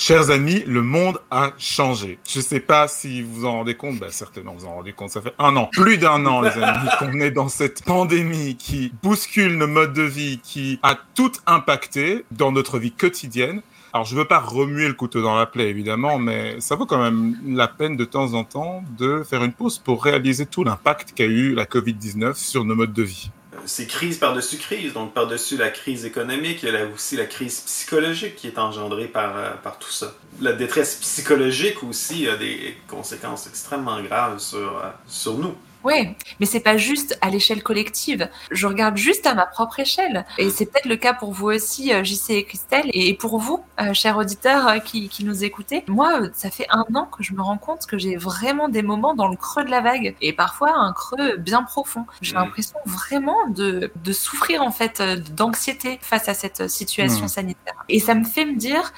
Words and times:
Chers 0.00 0.30
amis, 0.30 0.62
le 0.64 0.80
monde 0.80 1.18
a 1.28 1.50
changé. 1.58 2.20
Je 2.24 2.40
sais 2.40 2.60
pas 2.60 2.86
si 2.86 3.20
vous 3.20 3.44
en 3.44 3.50
rendez 3.54 3.74
compte, 3.74 3.98
bah 3.98 4.06
certainement 4.10 4.54
vous 4.56 4.64
en 4.64 4.76
rendez 4.76 4.92
compte, 4.92 5.10
ça 5.10 5.20
fait 5.20 5.34
un 5.40 5.56
an, 5.56 5.68
plus 5.72 5.98
d'un 5.98 6.24
an 6.24 6.40
les 6.40 6.50
amis, 6.50 6.88
qu'on 7.00 7.18
est 7.18 7.32
dans 7.32 7.48
cette 7.48 7.82
pandémie 7.82 8.54
qui 8.54 8.92
bouscule 9.02 9.58
nos 9.58 9.66
modes 9.66 9.94
de 9.94 10.04
vie, 10.04 10.38
qui 10.40 10.78
a 10.84 10.96
tout 11.16 11.32
impacté 11.48 12.24
dans 12.30 12.52
notre 12.52 12.78
vie 12.78 12.92
quotidienne. 12.92 13.60
Alors 13.92 14.04
je 14.04 14.14
veux 14.14 14.24
pas 14.24 14.38
remuer 14.38 14.86
le 14.86 14.94
couteau 14.94 15.20
dans 15.20 15.34
la 15.34 15.46
plaie 15.46 15.68
évidemment, 15.68 16.20
mais 16.20 16.60
ça 16.60 16.76
vaut 16.76 16.86
quand 16.86 17.02
même 17.02 17.36
la 17.44 17.66
peine 17.66 17.96
de 17.96 18.04
temps 18.04 18.34
en 18.34 18.44
temps 18.44 18.84
de 18.96 19.24
faire 19.28 19.42
une 19.42 19.52
pause 19.52 19.78
pour 19.78 20.04
réaliser 20.04 20.46
tout 20.46 20.62
l'impact 20.62 21.12
qu'a 21.12 21.24
eu 21.24 21.54
la 21.54 21.64
Covid-19 21.64 22.34
sur 22.36 22.64
nos 22.64 22.76
modes 22.76 22.92
de 22.92 23.02
vie 23.02 23.32
c'est 23.64 23.86
crise 23.86 24.18
par-dessus 24.18 24.56
crise. 24.56 24.92
Donc, 24.92 25.14
par-dessus 25.14 25.56
la 25.56 25.70
crise 25.70 26.04
économique, 26.04 26.62
il 26.62 26.72
y 26.72 26.76
a 26.76 26.86
aussi 26.86 27.16
la 27.16 27.26
crise 27.26 27.60
psychologique 27.60 28.36
qui 28.36 28.46
est 28.46 28.58
engendrée 28.58 29.06
par, 29.06 29.36
euh, 29.36 29.50
par 29.62 29.78
tout 29.78 29.90
ça. 29.90 30.14
La 30.40 30.52
détresse 30.52 30.96
psychologique 30.96 31.82
aussi 31.82 32.28
a 32.28 32.36
des 32.36 32.76
conséquences 32.88 33.46
extrêmement 33.46 34.00
graves 34.02 34.38
sur, 34.38 34.78
euh, 34.78 34.90
sur 35.06 35.34
nous. 35.38 35.54
Oui, 35.84 36.16
mais 36.40 36.46
c'est 36.46 36.60
pas 36.60 36.76
juste 36.76 37.16
à 37.20 37.30
l'échelle 37.30 37.62
collective. 37.62 38.28
Je 38.50 38.66
regarde 38.66 38.96
juste 38.96 39.26
à 39.26 39.34
ma 39.34 39.46
propre 39.46 39.80
échelle. 39.80 40.26
Et 40.36 40.50
c'est 40.50 40.66
peut-être 40.66 40.86
le 40.86 40.96
cas 40.96 41.14
pour 41.14 41.32
vous 41.32 41.46
aussi, 41.46 41.92
euh, 41.92 42.02
JC 42.02 42.30
et 42.30 42.44
Christelle, 42.44 42.90
et 42.92 43.14
pour 43.14 43.38
vous, 43.38 43.62
euh, 43.80 43.94
chers 43.94 44.16
auditeurs 44.16 44.68
euh, 44.68 44.78
qui, 44.78 45.08
qui 45.08 45.24
nous 45.24 45.44
écoutez. 45.44 45.84
Moi, 45.86 46.20
ça 46.32 46.50
fait 46.50 46.66
un 46.70 46.84
an 46.94 47.06
que 47.06 47.22
je 47.22 47.32
me 47.32 47.42
rends 47.42 47.58
compte 47.58 47.86
que 47.86 47.96
j'ai 47.96 48.16
vraiment 48.16 48.68
des 48.68 48.82
moments 48.82 49.14
dans 49.14 49.28
le 49.28 49.36
creux 49.36 49.64
de 49.64 49.70
la 49.70 49.80
vague, 49.80 50.16
et 50.20 50.32
parfois 50.32 50.74
un 50.76 50.92
creux 50.92 51.36
bien 51.36 51.62
profond. 51.62 52.06
J'ai 52.22 52.34
mmh. 52.34 52.38
l'impression 52.38 52.78
vraiment 52.84 53.48
de, 53.48 53.92
de 54.04 54.12
souffrir 54.12 54.62
en 54.62 54.72
fait 54.72 55.02
d'anxiété 55.34 55.98
face 56.02 56.28
à 56.28 56.34
cette 56.34 56.68
situation 56.68 57.26
mmh. 57.26 57.28
sanitaire. 57.28 57.84
Et 57.88 58.00
ça 58.00 58.14
me 58.14 58.24
fait 58.24 58.44
me 58.44 58.56
dire, 58.56 58.92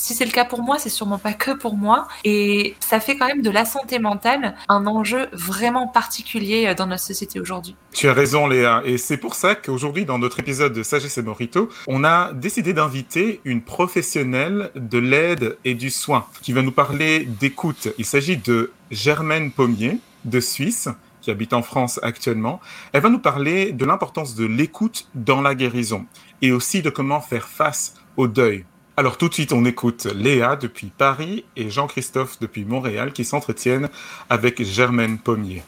si 0.00 0.14
c'est 0.14 0.24
le 0.24 0.30
cas 0.30 0.46
pour 0.46 0.62
moi, 0.62 0.78
c'est 0.78 0.88
sûrement 0.88 1.18
pas 1.18 1.34
que 1.34 1.50
pour 1.50 1.76
moi. 1.76 2.08
Et 2.24 2.74
ça 2.80 3.00
fait 3.00 3.16
quand 3.16 3.26
même 3.26 3.42
de 3.42 3.50
la 3.50 3.66
santé 3.66 3.98
mentale 3.98 4.56
un 4.68 4.86
enjeu 4.86 5.28
vraiment 5.32 5.86
particulier 5.86 6.66
euh, 6.66 6.74
dans 6.74 6.86
notre 6.86 7.02
société 7.02 7.38
aujourd'hui. 7.38 7.76
Tu 7.92 8.08
as 8.08 8.14
raison, 8.14 8.46
Léa. 8.46 8.82
Et 8.86 8.96
c'est 8.96 9.18
pour 9.18 9.34
ça 9.34 9.54
qu'aujourd'hui, 9.54 10.06
dans 10.06 10.18
notre 10.18 10.40
épisode 10.40 10.72
de 10.72 10.82
Sagesse 10.82 11.18
et 11.18 11.22
Morito, 11.22 11.68
on 11.86 12.02
a 12.02 12.32
décidé 12.32 12.72
d'inviter 12.72 13.40
une 13.44 13.60
professionnelle 13.60 14.70
de 14.74 14.98
l'aide 14.98 15.58
et 15.66 15.74
du 15.74 15.90
soin 15.90 16.26
qui 16.40 16.54
va 16.54 16.62
nous 16.62 16.72
parler 16.72 17.26
d'écoute. 17.38 17.88
Il 17.98 18.06
s'agit 18.06 18.38
de 18.38 18.72
Germaine 18.90 19.52
Pommier 19.52 19.98
de 20.24 20.40
Suisse 20.40 20.88
qui 21.20 21.30
habite 21.30 21.52
en 21.52 21.62
France 21.62 22.00
actuellement. 22.02 22.60
Elle 22.94 23.02
va 23.02 23.10
nous 23.10 23.18
parler 23.18 23.72
de 23.72 23.84
l'importance 23.84 24.34
de 24.34 24.46
l'écoute 24.46 25.08
dans 25.14 25.42
la 25.42 25.54
guérison 25.54 26.06
et 26.40 26.52
aussi 26.52 26.80
de 26.80 26.88
comment 26.88 27.20
faire 27.20 27.46
face 27.48 27.94
au 28.16 28.26
deuil. 28.26 28.64
Alors 28.96 29.16
tout 29.16 29.28
de 29.28 29.34
suite, 29.34 29.52
on 29.52 29.64
écoute 29.64 30.06
Léa 30.14 30.56
depuis 30.56 30.88
Paris 30.88 31.44
et 31.56 31.70
Jean-Christophe 31.70 32.38
depuis 32.40 32.64
Montréal 32.64 33.12
qui 33.12 33.24
s'entretiennent 33.24 33.88
avec 34.28 34.62
Germaine 34.62 35.18
Pommier. 35.18 35.62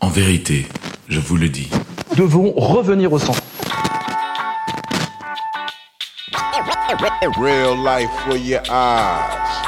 En 0.00 0.08
vérité, 0.08 0.66
je 1.08 1.20
vous 1.20 1.36
le 1.36 1.48
dis. 1.48 1.70
Devons 2.16 2.52
revenir 2.52 3.12
au 3.12 3.18
centre. 3.18 3.42
Real 7.40 7.76
life 7.76 8.10
for 8.26 8.36
your 8.36 8.60
eyes. 8.70 9.58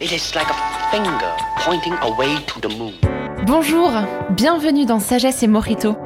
It 0.00 0.12
is 0.12 0.34
like 0.34 0.48
a 0.48 0.90
finger 0.90 1.34
pointing 1.64 1.94
away 2.02 2.36
to 2.46 2.60
the 2.60 2.76
moon. 2.78 2.92
Bonjour, 3.46 3.92
bienvenue 4.30 4.86
dans 4.86 5.00
Sagesse 5.00 5.42
et 5.42 5.46
Morito, 5.46 5.96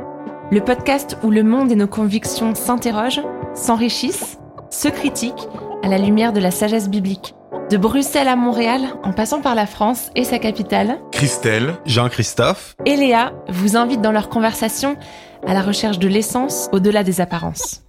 le 0.50 0.60
podcast 0.60 1.16
où 1.22 1.30
le 1.30 1.42
monde 1.42 1.70
et 1.70 1.76
nos 1.76 1.86
convictions 1.86 2.54
s'interrogent, 2.54 3.22
s'enrichissent 3.54 4.39
se 4.70 4.88
critique 4.88 5.48
à 5.82 5.88
la 5.88 5.98
lumière 5.98 6.32
de 6.32 6.40
la 6.40 6.50
sagesse 6.50 6.88
biblique. 6.88 7.34
De 7.70 7.76
Bruxelles 7.76 8.28
à 8.28 8.36
Montréal, 8.36 8.82
en 9.02 9.12
passant 9.12 9.40
par 9.40 9.54
la 9.54 9.66
France 9.66 10.10
et 10.16 10.24
sa 10.24 10.38
capitale, 10.38 10.98
Christelle, 11.12 11.74
Jean-Christophe 11.86 12.74
et 12.84 12.96
Léa 12.96 13.32
vous 13.48 13.76
invitent 13.76 14.02
dans 14.02 14.12
leur 14.12 14.28
conversation 14.28 14.96
à 15.46 15.54
la 15.54 15.62
recherche 15.62 15.98
de 15.98 16.08
l'essence 16.08 16.68
au-delà 16.72 17.04
des 17.04 17.20
apparences. 17.20 17.82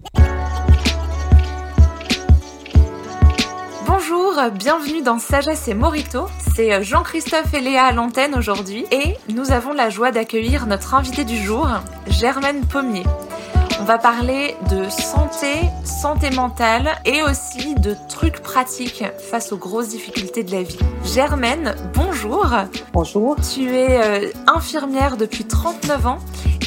Bonjour, 3.86 4.34
bienvenue 4.54 5.02
dans 5.02 5.18
Sagesse 5.18 5.68
et 5.68 5.74
Morito. 5.74 6.26
C'est 6.54 6.82
Jean-Christophe 6.82 7.52
et 7.54 7.60
Léa 7.60 7.84
à 7.84 7.92
l'antenne 7.92 8.34
aujourd'hui 8.34 8.84
et 8.90 9.16
nous 9.28 9.52
avons 9.52 9.72
la 9.72 9.90
joie 9.90 10.12
d'accueillir 10.12 10.66
notre 10.66 10.94
invité 10.94 11.24
du 11.24 11.36
jour, 11.36 11.68
Germaine 12.08 12.64
Pommier. 12.66 13.04
On 13.82 13.84
va 13.84 13.98
parler 13.98 14.54
de 14.70 14.88
santé, 14.88 15.68
santé 15.82 16.30
mentale 16.30 16.92
et 17.04 17.24
aussi 17.24 17.74
de 17.74 17.96
trucs 18.08 18.40
pratiques 18.40 19.02
face 19.28 19.50
aux 19.50 19.56
grosses 19.56 19.88
difficultés 19.88 20.44
de 20.44 20.52
la 20.52 20.62
vie. 20.62 20.78
Germaine, 21.04 21.74
bonjour. 21.92 22.11
Bonjour. 22.92 23.34
Tu 23.52 23.74
es 23.74 24.00
euh, 24.00 24.30
infirmière 24.46 25.16
depuis 25.16 25.44
39 25.44 26.06
ans 26.06 26.18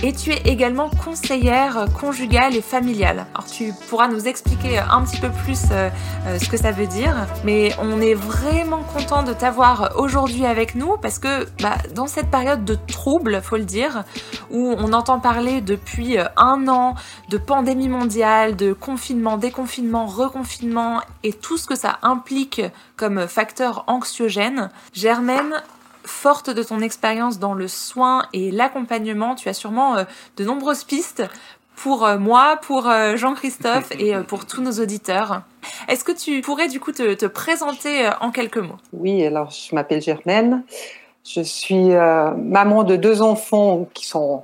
et 0.04 0.12
tu 0.12 0.32
es 0.32 0.42
également 0.46 0.90
conseillère 0.90 1.86
conjugale 1.98 2.56
et 2.56 2.62
familiale. 2.62 3.26
Alors 3.34 3.46
tu 3.46 3.72
pourras 3.90 4.10
nous 4.10 4.28
expliquer 4.28 4.80
un 4.80 5.02
petit 5.04 5.20
peu 5.22 5.30
plus 5.30 5.62
euh, 5.72 5.90
euh, 6.28 6.40
ce 6.40 6.50
que 6.50 6.58
ça 6.58 6.72
veut 6.72 6.88
dire, 6.88 7.16
mais 7.46 7.72
on 7.82 8.02
est 8.02 8.16
vraiment 8.16 8.84
content 8.84 9.24
de 9.24 9.32
t'avoir 9.32 9.94
aujourd'hui 9.98 10.46
avec 10.46 10.76
nous 10.76 10.98
parce 11.02 11.20
que 11.20 11.46
bah, 11.62 11.78
dans 11.94 12.08
cette 12.08 12.30
période 12.30 12.66
de 12.66 12.76
trouble, 12.76 13.40
faut 13.42 13.58
le 13.58 13.64
dire, 13.64 14.04
où 14.52 14.76
on 14.78 14.92
entend 14.92 15.22
parler 15.22 15.62
depuis 15.62 16.18
un 16.36 16.68
an 16.68 16.96
de 17.30 17.38
pandémie 17.38 17.90
mondiale, 17.90 18.58
de 18.58 18.74
confinement, 18.74 19.38
déconfinement, 19.38 20.06
reconfinement 20.06 21.00
et 21.24 21.32
tout 21.32 21.58
ce 21.58 21.66
que 21.66 21.76
ça 21.76 22.00
implique 22.02 22.62
comme 22.96 23.28
facteur 23.28 23.84
anxiogène, 23.88 24.70
Germaine, 24.94 25.62
forte 26.04 26.50
de 26.50 26.64
ton 26.64 26.82
expérience 26.82 27.40
dans 27.40 27.54
le 27.54 27.68
soin 27.68 28.28
et 28.34 28.52
l'accompagnement, 28.52 29.36
tu 29.36 29.50
as 29.50 29.54
sûrement 29.54 29.98
euh, 29.98 30.04
de 30.38 30.46
nombreuses 30.46 30.84
pistes 30.84 31.24
pour 31.76 32.06
euh, 32.06 32.18
moi, 32.18 32.58
pour 32.62 32.88
euh, 32.88 33.18
Jean-Christophe 33.18 33.92
et 34.00 34.16
pour 34.28 34.46
tous 34.46 34.62
nos 34.62 34.72
auditeurs. 34.74 35.42
Est-ce 35.88 36.04
que 36.04 36.12
tu 36.12 36.42
pourrais 36.42 36.68
du 36.68 36.80
coup 36.80 36.92
te, 36.92 37.26
présenter 37.26 38.10
en 38.22 38.32
quelques 38.32 38.58
mots? 38.58 38.78
Oui, 38.94 39.26
alors 39.26 39.52
je 39.52 39.74
m'appelle 39.76 40.02
Germaine. 40.02 40.64
Je 41.26 41.42
suis 41.42 41.90
maman 41.90 42.84
de 42.84 42.96
deux 42.96 43.24
enfants 43.24 43.88
qui 43.96 44.06
sont 44.06 44.44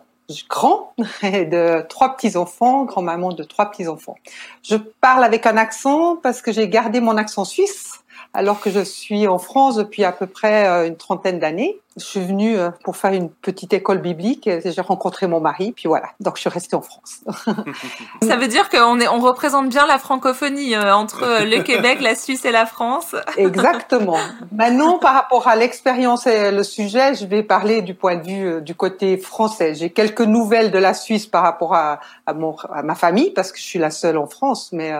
grands 0.49 0.93
et 1.23 1.45
de 1.45 1.85
trois 1.87 2.15
petits-enfants, 2.15 2.85
grand-maman 2.85 3.33
de 3.33 3.43
trois 3.43 3.69
petits-enfants. 3.69 4.15
Je 4.63 4.75
parle 4.75 5.23
avec 5.23 5.45
un 5.45 5.57
accent 5.57 6.15
parce 6.15 6.41
que 6.41 6.51
j'ai 6.51 6.67
gardé 6.67 6.99
mon 6.99 7.17
accent 7.17 7.45
suisse 7.45 8.01
alors 8.33 8.61
que 8.61 8.69
je 8.69 8.79
suis 8.79 9.27
en 9.27 9.39
France 9.39 9.75
depuis 9.75 10.03
à 10.03 10.11
peu 10.11 10.25
près 10.25 10.67
euh, 10.67 10.87
une 10.87 10.95
trentaine 10.95 11.39
d'années. 11.39 11.77
Je 11.97 12.05
suis 12.05 12.21
venue 12.21 12.57
euh, 12.57 12.69
pour 12.85 12.95
faire 12.95 13.11
une 13.11 13.29
petite 13.29 13.73
école 13.73 13.97
biblique. 13.97 14.49
J'ai 14.63 14.79
rencontré 14.79 15.27
mon 15.27 15.41
mari, 15.41 15.73
puis 15.73 15.89
voilà. 15.89 16.11
Donc 16.21 16.37
je 16.37 16.41
suis 16.41 16.49
restée 16.49 16.77
en 16.77 16.81
France. 16.81 17.19
Ça 18.21 18.37
veut 18.37 18.47
dire 18.47 18.69
qu'on 18.69 19.01
on 19.01 19.19
représente 19.19 19.67
bien 19.67 19.85
la 19.85 19.99
francophonie 19.99 20.73
euh, 20.75 20.95
entre 20.95 21.43
le 21.43 21.61
Québec, 21.61 21.99
la 21.99 22.15
Suisse 22.15 22.45
et 22.45 22.51
la 22.51 22.65
France. 22.65 23.13
Exactement. 23.37 24.17
Maintenant, 24.53 24.97
par 24.99 25.13
rapport 25.13 25.49
à 25.49 25.57
l'expérience 25.57 26.25
et 26.25 26.51
le 26.51 26.63
sujet, 26.63 27.13
je 27.15 27.25
vais 27.25 27.43
parler 27.43 27.81
du 27.81 27.93
point 27.93 28.15
de 28.15 28.25
vue 28.25 28.61
du 28.61 28.75
côté 28.75 29.17
français. 29.17 29.75
J'ai 29.75 29.89
quelques 29.89 30.21
nouvelles 30.21 30.71
de 30.71 30.79
la 30.79 30.93
Suisse 30.93 31.25
par 31.27 31.43
rapport 31.43 31.75
à, 31.75 31.99
à, 32.25 32.33
mon, 32.33 32.55
à 32.73 32.83
ma 32.83 32.95
famille, 32.95 33.31
parce 33.31 33.51
que 33.51 33.57
je 33.57 33.63
suis 33.63 33.79
la 33.79 33.91
seule 33.91 34.17
en 34.17 34.27
France, 34.27 34.69
mais 34.71 34.93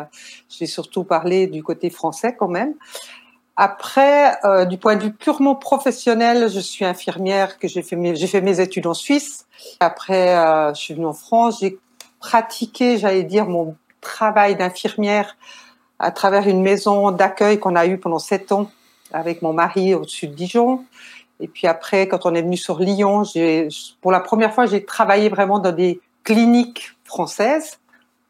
j'ai 0.50 0.66
surtout 0.66 1.06
parlé 1.06 1.48
du 1.48 1.64
côté 1.64 1.90
français 1.90 2.36
quand 2.38 2.50
même. 2.50 2.74
Après, 3.64 4.44
euh, 4.44 4.66
du 4.66 4.80
point 4.80 4.96
de 4.96 5.04
vue 5.04 5.14
purement 5.14 5.54
professionnel, 5.54 6.50
je 6.50 6.60
suis 6.60 6.84
infirmière, 6.84 7.60
que 7.60 7.68
j'ai 7.68 7.84
fait 7.84 7.96
mes, 7.96 8.60
études 8.60 8.88
en 8.88 8.96
Suisse. 8.96 9.46
Après, 9.80 10.36
euh, 10.36 10.74
je 10.74 10.82
suis 10.82 10.96
venue 10.96 11.06
en 11.06 11.14
France. 11.14 11.60
J'ai 11.62 11.78
pratiqué, 12.20 12.98
j'allais 12.98 13.22
dire, 13.22 13.46
mon 13.46 13.76
travail 14.02 14.56
d'infirmière 14.56 15.38
à 16.00 16.10
travers 16.10 16.48
une 16.48 16.64
maison 16.64 17.12
d'accueil 17.12 17.60
qu'on 17.60 17.76
a 17.76 17.86
eue 17.86 18.00
pendant 18.00 18.18
sept 18.18 18.52
ans 18.52 18.72
avec 19.14 19.44
mon 19.44 19.54
mari 19.54 19.94
au-dessus 19.94 20.28
de 20.28 20.34
Dijon. 20.34 20.84
Et 21.40 21.48
puis 21.48 21.68
après, 21.68 22.08
quand 22.08 22.26
on 22.26 22.34
est 22.34 22.42
venu 22.42 22.58
sur 22.58 22.80
Lyon, 22.80 23.22
pour 24.02 24.12
la 24.12 24.22
première 24.22 24.56
fois, 24.56 24.66
j'ai 24.66 24.86
travaillé 24.86 25.30
vraiment 25.30 25.60
dans 25.60 25.72
des 25.72 26.02
cliniques 26.24 26.96
françaises. 27.04 27.78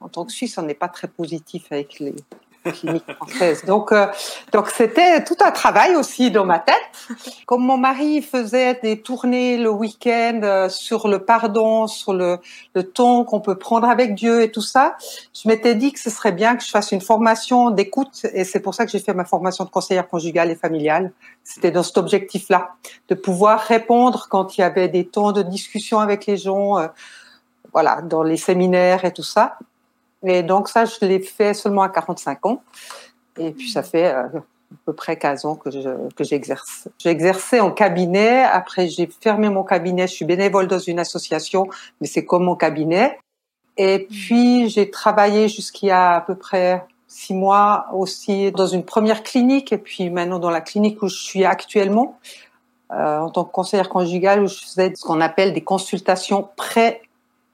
En 0.01 0.09
tant 0.09 0.25
que 0.25 0.33
Suisse, 0.33 0.57
on 0.57 0.63
n'est 0.63 0.73
pas 0.73 0.89
très 0.89 1.07
positif 1.07 1.67
avec 1.71 1.99
les, 1.99 2.15
française. 2.63 3.65
Donc, 3.65 3.91
euh, 3.91 4.07
donc 4.51 4.69
c'était 4.69 5.23
tout 5.23 5.37
un 5.41 5.51
travail 5.51 5.95
aussi 5.95 6.31
dans 6.31 6.45
ma 6.45 6.59
tête. 6.59 6.75
Comme 7.45 7.65
mon 7.65 7.77
mari 7.77 8.21
faisait 8.21 8.79
des 8.81 9.01
tournées 9.01 9.57
le 9.57 9.69
week-end 9.69 10.41
euh, 10.43 10.69
sur 10.69 11.07
le 11.07 11.19
pardon, 11.19 11.87
sur 11.87 12.13
le, 12.13 12.39
le 12.75 12.83
temps 12.83 13.23
qu'on 13.23 13.39
peut 13.41 13.57
prendre 13.57 13.89
avec 13.89 14.15
Dieu 14.15 14.41
et 14.41 14.51
tout 14.51 14.61
ça, 14.61 14.95
je 15.33 15.47
m'étais 15.47 15.75
dit 15.75 15.91
que 15.91 15.99
ce 15.99 16.09
serait 16.09 16.31
bien 16.31 16.55
que 16.55 16.63
je 16.63 16.69
fasse 16.69 16.91
une 16.91 17.01
formation 17.01 17.71
d'écoute 17.71 18.25
et 18.33 18.43
c'est 18.43 18.59
pour 18.59 18.75
ça 18.75 18.85
que 18.85 18.91
j'ai 18.91 18.99
fait 18.99 19.13
ma 19.13 19.25
formation 19.25 19.65
de 19.65 19.69
conseillère 19.69 20.07
conjugale 20.07 20.51
et 20.51 20.55
familiale. 20.55 21.11
C'était 21.43 21.71
dans 21.71 21.83
cet 21.83 21.97
objectif-là, 21.97 22.75
de 23.09 23.15
pouvoir 23.15 23.59
répondre 23.59 24.27
quand 24.29 24.57
il 24.57 24.61
y 24.61 24.63
avait 24.63 24.87
des 24.87 25.05
temps 25.05 25.31
de 25.31 25.41
discussion 25.41 25.99
avec 25.99 26.25
les 26.25 26.37
gens, 26.37 26.77
euh, 26.77 26.87
voilà, 27.73 28.01
dans 28.01 28.23
les 28.23 28.37
séminaires 28.37 29.05
et 29.05 29.11
tout 29.11 29.23
ça. 29.23 29.57
Et 30.23 30.43
donc 30.43 30.69
ça, 30.69 30.85
je 30.85 31.03
l'ai 31.05 31.19
fait 31.19 31.53
seulement 31.53 31.81
à 31.81 31.89
45 31.89 32.45
ans. 32.45 32.61
Et 33.37 33.51
puis 33.51 33.69
ça 33.69 33.83
fait 33.83 34.13
euh, 34.13 34.23
à 34.23 34.75
peu 34.85 34.93
près 34.93 35.17
15 35.17 35.45
ans 35.45 35.55
que 35.55 35.71
je, 35.71 36.09
que 36.15 36.23
j'exerce. 36.23 36.87
Exercé 37.05 37.59
en 37.59 37.71
cabinet, 37.71 38.43
après 38.43 38.87
j'ai 38.87 39.09
fermé 39.21 39.49
mon 39.49 39.63
cabinet, 39.63 40.07
je 40.07 40.13
suis 40.13 40.25
bénévole 40.25 40.67
dans 40.67 40.79
une 40.79 40.99
association, 40.99 41.67
mais 41.99 42.07
c'est 42.07 42.25
comme 42.25 42.43
mon 42.43 42.55
cabinet. 42.55 43.17
Et 43.77 44.07
puis 44.09 44.69
j'ai 44.69 44.89
travaillé 44.89 45.47
jusqu'il 45.47 45.87
y 45.87 45.91
a 45.91 46.15
à 46.15 46.21
peu 46.21 46.35
près 46.35 46.85
six 47.07 47.33
mois 47.33 47.87
aussi 47.93 48.51
dans 48.51 48.67
une 48.67 48.83
première 48.83 49.23
clinique 49.23 49.73
et 49.73 49.77
puis 49.77 50.09
maintenant 50.09 50.39
dans 50.39 50.49
la 50.49 50.61
clinique 50.61 51.01
où 51.01 51.07
je 51.07 51.17
suis 51.17 51.43
actuellement 51.43 52.17
euh, 52.91 53.19
en 53.19 53.29
tant 53.29 53.43
que 53.43 53.51
conseillère 53.51 53.89
conjugale 53.89 54.41
où 54.43 54.47
je 54.47 54.59
faisais 54.59 54.93
ce 54.95 55.01
qu'on 55.01 55.19
appelle 55.19 55.53
des 55.53 55.61
consultations 55.61 56.49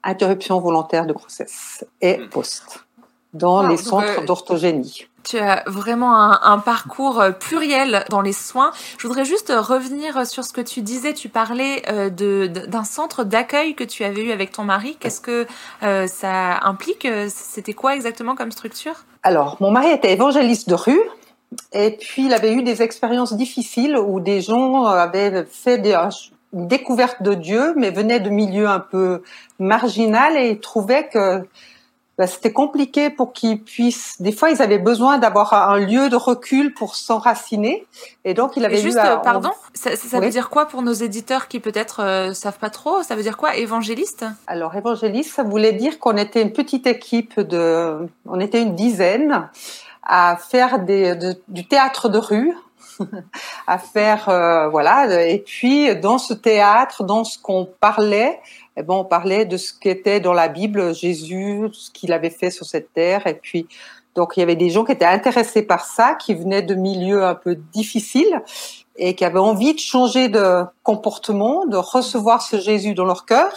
pré-interruption 0.07 0.59
volontaire 0.59 1.06
de 1.06 1.13
grossesse 1.13 1.86
et 2.01 2.15
post 2.31 2.86
dans 3.33 3.59
Ah, 3.59 3.63
les 3.69 3.75
donc, 3.75 3.80
centres 3.86 4.21
euh, 4.21 4.25
d'orthogénie. 4.25 5.07
Tu 5.24 5.38
as 5.38 5.63
vraiment 5.68 6.15
un, 6.15 6.39
un 6.42 6.59
parcours 6.59 7.19
euh, 7.19 7.31
pluriel 7.31 8.06
dans 8.09 8.21
les 8.21 8.31
soins. 8.31 8.71
Je 8.98 9.06
voudrais 9.06 9.25
juste 9.25 9.50
euh, 9.50 9.59
revenir 9.59 10.25
sur 10.25 10.45
ce 10.45 10.54
que 10.54 10.62
tu 10.62 10.81
disais. 10.81 11.13
Tu 11.13 11.27
parlais 11.27 11.83
euh, 11.89 12.09
d'un 12.09 12.86
centre 12.86 13.25
d'accueil 13.25 13.75
que 13.75 13.83
tu 13.83 14.06
avais 14.06 14.21
eu 14.24 14.31
avec 14.31 14.51
ton 14.54 14.63
mari. 14.63 14.95
Qu'est-ce 15.00 15.19
que 15.21 15.45
euh, 15.83 16.07
ça 16.07 16.59
implique? 16.63 17.07
C'était 17.27 17.74
quoi 17.74 17.95
exactement 17.95 18.36
comme 18.36 18.51
structure? 18.51 18.95
Alors, 19.24 19.57
mon 19.59 19.71
mari 19.71 19.89
était 19.89 20.13
évangéliste 20.13 20.69
de 20.69 20.75
rue. 20.75 21.01
Et 21.74 21.92
puis, 21.92 22.25
il 22.25 22.33
avait 22.33 22.54
eu 22.54 22.63
des 22.63 22.81
expériences 22.81 23.33
difficiles 23.33 23.98
où 23.98 24.19
des 24.19 24.42
gens 24.42 24.86
avaient 24.86 25.45
fait 25.45 25.77
des, 25.77 25.98
une 26.57 26.68
découverte 26.68 27.21
de 27.24 27.33
Dieu, 27.33 27.74
mais 27.77 27.92
venaient 27.92 28.19
de 28.19 28.30
milieux 28.30 28.68
un 28.68 28.80
peu 28.80 29.21
marginal 29.59 30.38
et 30.38 30.59
trouvait 30.59 31.07
que 31.07 31.45
bah, 32.18 32.25
c'était 32.25 32.51
compliqué 32.51 33.12
pour 33.12 33.31
qu'ils 33.31 33.62
puissent. 33.63 34.19
Des 34.19 34.31
fois, 34.31 34.50
ils 34.50 34.59
avaient 34.63 34.80
besoin 34.80 35.19
d'avoir 35.19 35.54
un 35.54 35.77
lieu 35.77 36.09
de 36.09 36.15
recul 36.15 36.74
pour 36.74 36.95
s'enraciner. 36.95 37.86
Et 38.25 38.33
donc, 38.33 38.57
il 38.57 38.65
avait 38.65 38.80
Et 38.80 38.81
juste, 38.81 38.98
eu 38.98 39.00
à- 39.00 39.13
euh, 39.13 39.18
pardon, 39.18 39.51
ça, 39.75 39.95
ça- 39.95 40.19
veut 40.19 40.30
dire 40.30 40.50
quoi 40.50 40.65
pour 40.65 40.81
nos 40.81 40.94
éditeurs 40.94 41.48
qui 41.48 41.59
peut-être 41.59 42.00
euh, 42.01 42.33
savent 42.33 42.57
pas 42.57 42.71
trop? 42.71 43.04
Ça 43.04 43.15
veut 43.15 43.21
dire 43.21 43.38
quoi, 43.38 43.56
évangéliste 43.56 44.25
Alors, 44.48 44.74
évangéliste, 44.75 45.36
ça 45.36 45.44
voulait 45.44 45.74
dire 45.74 46.00
qu'on 46.00 46.18
était 46.18 46.42
une 46.42 46.54
petite 46.54 46.88
équipe 46.88 47.39
de, 47.39 48.07
on 48.27 48.39
était 48.39 48.63
une 48.63 48.74
dizaine 48.74 49.48
à 50.01 50.38
faire 50.38 50.80
des, 50.80 51.15
de- 51.15 51.36
du 51.50 51.68
théâtre 51.68 52.09
de 52.09 52.18
rue, 52.18 52.51
à 53.67 53.77
faire, 53.77 54.29
euh, 54.29 54.69
voilà. 54.69 55.25
Et 55.27 55.39
puis, 55.39 55.95
dans 55.95 56.17
ce 56.17 56.33
théâtre, 56.33 57.03
dans 57.03 57.23
ce 57.23 57.38
qu'on 57.39 57.67
parlait, 57.79 58.39
eh 58.75 58.83
ben, 58.83 58.94
on 58.94 59.05
parlait 59.05 59.45
de 59.45 59.57
ce 59.57 59.73
qu'était 59.73 60.19
dans 60.19 60.33
la 60.33 60.47
Bible 60.47 60.94
Jésus, 60.94 61.67
ce 61.71 61.91
qu'il 61.91 62.13
avait 62.13 62.29
fait 62.29 62.51
sur 62.51 62.65
cette 62.65 62.94
terre. 62.94 63.27
Et 63.27 63.35
puis, 63.35 63.67
donc, 64.15 64.35
il 64.35 64.39
y 64.39 64.44
avait 64.44 64.55
des 64.55 64.69
gens 64.69 64.83
qui 64.83 64.91
étaient 64.91 65.05
intéressés 65.05 65.61
par 65.61 65.85
ça, 65.85 66.15
qui 66.15 66.33
venaient 66.33 66.63
de 66.63 66.75
milieux 66.75 67.23
un 67.23 67.35
peu 67.35 67.55
difficiles 67.55 68.41
et 68.97 69.15
qui 69.15 69.23
avaient 69.23 69.39
envie 69.39 69.73
de 69.73 69.79
changer 69.79 70.27
de 70.27 70.63
comportement, 70.83 71.65
de 71.65 71.77
recevoir 71.77 72.41
ce 72.41 72.59
Jésus 72.59 72.94
dans 72.94 73.05
leur 73.05 73.25
cœur. 73.25 73.51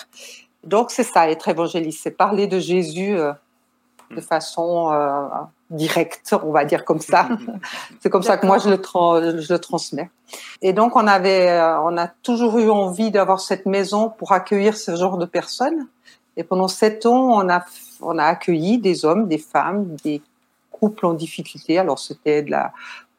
Donc 0.64 0.90
c'est 0.90 1.04
ça, 1.04 1.31
être 1.31 1.48
évangéliste, 1.48 2.00
c'est 2.02 2.10
parler 2.10 2.46
de 2.46 2.58
Jésus 2.58 3.16
euh, 3.16 3.32
de 4.10 4.20
façon 4.20 4.92
euh, 4.92 5.26
directe, 5.70 6.34
on 6.44 6.50
va 6.50 6.64
dire 6.64 6.84
comme 6.84 7.00
ça. 7.00 7.28
c'est 8.00 8.11
comme 8.11 8.22
ça 8.22 8.37
que 8.37 8.46
moi 8.46 8.58
je 8.58 8.69
le, 8.69 8.76
tra- 8.76 9.40
je 9.40 9.52
le 9.52 9.58
transmets. 9.58 10.11
Et 10.62 10.72
donc 10.72 10.96
on 10.96 11.06
avait, 11.06 11.49
euh, 11.49 11.81
on 11.82 11.96
a 11.96 12.08
toujours 12.08 12.58
eu 12.58 12.70
envie 12.70 13.11
d'avoir 13.11 13.40
cette 13.40 13.67
maison 13.67 14.11
pour 14.11 14.32
accueillir 14.32 14.76
ce 14.76 14.96
genre 14.96 15.17
de 15.17 15.26
personnes. 15.26 15.87
Et 16.37 16.44
pendant 16.44 16.69
sept 16.69 17.06
ans, 17.06 17.40
on 17.40 17.49
a, 17.49 17.64
on 18.00 18.19
a 18.19 18.25
accueilli 18.25 18.78
des 18.78 19.05
hommes, 19.05 19.28
des 19.28 19.38
femmes, 19.38 19.96
des 20.05 20.22
couples 20.70 21.06
en 21.06 21.14
difficulté. 21.14 21.78
Alors 21.78 21.99
c'était 21.99 22.43
de 22.43 22.50
la 22.50 22.73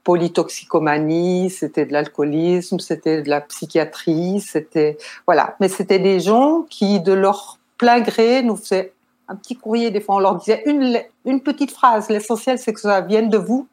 polytoxicomanie, 0.03 1.49
c'était 1.49 1.85
de 1.85 1.93
l'alcoolisme, 1.93 2.79
c'était 2.79 3.21
de 3.21 3.29
la 3.29 3.41
psychiatrie, 3.41 4.41
c'était 4.41 4.97
voilà. 5.25 5.55
Mais 5.59 5.69
c'était 5.69 5.99
des 5.99 6.19
gens 6.19 6.65
qui, 6.69 6.99
de 6.99 7.13
leur 7.13 7.59
plein 7.77 7.99
gré, 8.01 8.41
nous 8.43 8.55
faisaient 8.55 8.93
un 9.31 9.35
petit 9.35 9.55
courrier. 9.55 9.91
Des 9.91 10.01
fois, 10.01 10.15
on 10.15 10.19
leur 10.19 10.35
disait 10.35 10.61
une, 10.65 10.99
une 11.25 11.41
petite 11.41 11.71
phrase. 11.71 12.09
L'essentiel, 12.09 12.57
c'est 12.59 12.73
que 12.73 12.81
ça 12.81 13.01
vienne 13.01 13.29
de 13.29 13.37
vous, 13.37 13.67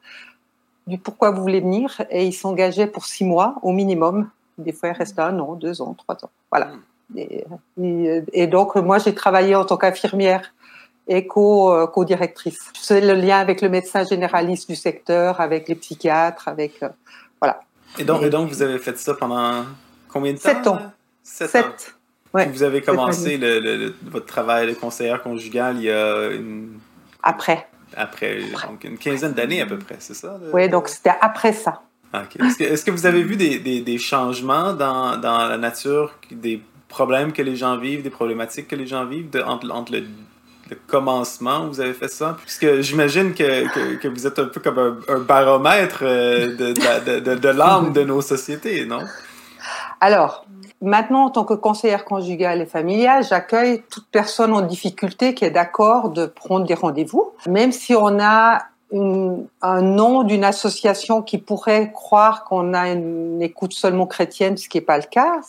du 0.86 0.98
pourquoi 0.98 1.30
vous 1.32 1.42
voulez 1.42 1.60
venir. 1.60 2.00
Et 2.10 2.24
ils 2.26 2.32
s'engageaient 2.32 2.86
pour 2.86 3.04
six 3.04 3.24
mois 3.24 3.56
au 3.62 3.72
minimum. 3.72 4.30
Des 4.56 4.72
fois, 4.72 4.88
ils 4.90 4.98
restaient 5.02 5.22
un 5.22 5.38
an, 5.38 5.54
deux 5.54 5.82
ans, 5.82 5.94
trois 5.94 6.16
ans. 6.24 6.30
Voilà. 6.50 6.68
Et, 7.16 7.44
et- 7.82 8.22
et 8.32 8.46
donc, 8.46 8.76
moi, 8.76 8.98
j'ai 8.98 9.14
travaillé 9.14 9.54
en 9.54 9.64
tant 9.64 9.76
qu'infirmière 9.76 10.52
et 11.06 11.26
euh, 11.36 11.86
co-directrice. 11.86 12.58
Faisais 12.74 13.00
le 13.00 13.14
lien 13.14 13.38
avec 13.38 13.62
le 13.62 13.68
médecin 13.70 14.04
généraliste 14.04 14.68
du 14.68 14.76
secteur, 14.76 15.40
avec 15.40 15.68
les 15.68 15.74
psychiatres, 15.74 16.48
avec 16.48 16.82
euh, 16.82 16.88
voilà. 17.40 17.60
Et 17.98 18.04
donc, 18.04 18.22
et 18.22 18.30
donc, 18.30 18.48
vous 18.50 18.62
avez 18.62 18.78
fait 18.78 18.96
ça 18.98 19.14
pendant 19.14 19.64
combien 20.12 20.32
de 20.34 20.38
temps? 20.38 20.48
Sept 20.48 20.66
ans. 20.66 20.74
là? 20.74 20.92
Sept, 21.22 21.56
ans. 21.56 21.97
Ouais. 22.34 22.46
Vous 22.46 22.62
avez 22.62 22.82
commencé 22.82 23.36
le, 23.38 23.58
le- 23.58 23.76
le- 23.76 23.94
votre 24.10 24.26
travail 24.26 24.66
de 24.66 24.74
conseillère 24.74 25.22
conjugale 25.22 25.76
il 25.78 25.84
y 25.84 25.90
a 25.90 26.26
une, 26.30 26.78
Après. 27.22 27.66
après 27.96 28.40
donc 28.68 28.84
une 28.84 28.98
quinzaine 28.98 29.32
d'années 29.32 29.62
à 29.62 29.66
peu 29.66 29.78
près, 29.78 29.96
c'est 29.98 30.14
ça? 30.14 30.38
le- 30.42 30.50
Oui, 30.52 30.68
donc 30.68 30.88
c'était 30.88 31.14
après 31.20 31.52
ça. 31.52 31.82
Ah, 32.12 32.22
ok. 32.24 32.60
Est-ce 32.60 32.84
que, 32.84 32.90
vous 32.90 33.06
avez 33.06 33.22
vu 33.22 33.36
des, 33.36 33.58
des, 33.58 33.80
des 33.80 33.98
changements 33.98 34.72
dans, 34.72 35.16
dans 35.18 35.46
la 35.46 35.58
nature, 35.58 36.14
des 36.30 36.62
problèmes 36.88 37.32
que 37.32 37.42
les 37.42 37.54
gens 37.56 37.76
vivent, 37.76 38.02
des 38.02 38.10
problématiques 38.10 38.68
que 38.68 38.76
les 38.76 38.86
gens 38.86 39.04
vivent 39.04 39.28
de- 39.30 39.42
entre, 39.42 39.70
entre 39.70 39.92
le, 39.92 40.04
le 40.70 40.76
commencement 40.86 41.64
où 41.64 41.68
vous 41.68 41.80
avez 41.80 41.92
fait 41.92 42.08
ça? 42.08 42.36
Puisque 42.42 42.80
j'imagine 42.80 43.34
que, 43.34 43.68
que, 43.74 43.94
que 43.96 44.08
vous 44.08 44.26
êtes 44.26 44.38
un 44.38 44.46
peu 44.46 44.60
comme 44.60 44.78
un, 44.78 45.14
un 45.14 45.18
baromètre 45.20 46.00
euh, 46.02 46.56
de, 46.56 47.20
de, 47.20 47.34
de 47.34 47.48
l'âme 47.48 47.92
de 47.92 48.02
nos 48.04 48.22
sociétés, 48.22 48.86
non? 48.86 49.02
Alors, 50.00 50.46
maintenant, 50.82 51.24
en 51.26 51.30
tant 51.30 51.44
que 51.44 51.54
conseillère 51.54 52.04
conjugale 52.04 52.60
et 52.62 52.66
familiale, 52.66 53.24
j'accueille 53.24 53.82
toute 53.90 54.06
personne 54.10 54.52
en 54.52 54.60
difficulté 54.62 55.34
qui 55.34 55.44
est 55.44 55.50
d'accord 55.50 56.10
de 56.10 56.26
prendre 56.26 56.66
des 56.66 56.74
rendez-vous, 56.74 57.32
même 57.46 57.72
si 57.72 57.94
on 57.94 58.20
a 58.20 58.62
une- 58.90 59.46
un 59.60 59.82
nom 59.82 60.22
d'une 60.22 60.44
association 60.44 61.20
qui 61.22 61.38
pourrait 61.38 61.92
croire 61.92 62.44
qu'on 62.44 62.72
a 62.74 62.88
une 62.90 63.42
écoute 63.42 63.74
seulement 63.74 64.06
chrétienne, 64.06 64.56
ce 64.56 64.68
qui 64.68 64.78
n'est 64.78 64.84
pas 64.84 64.96
le 64.96 65.04
cas. 65.10 65.40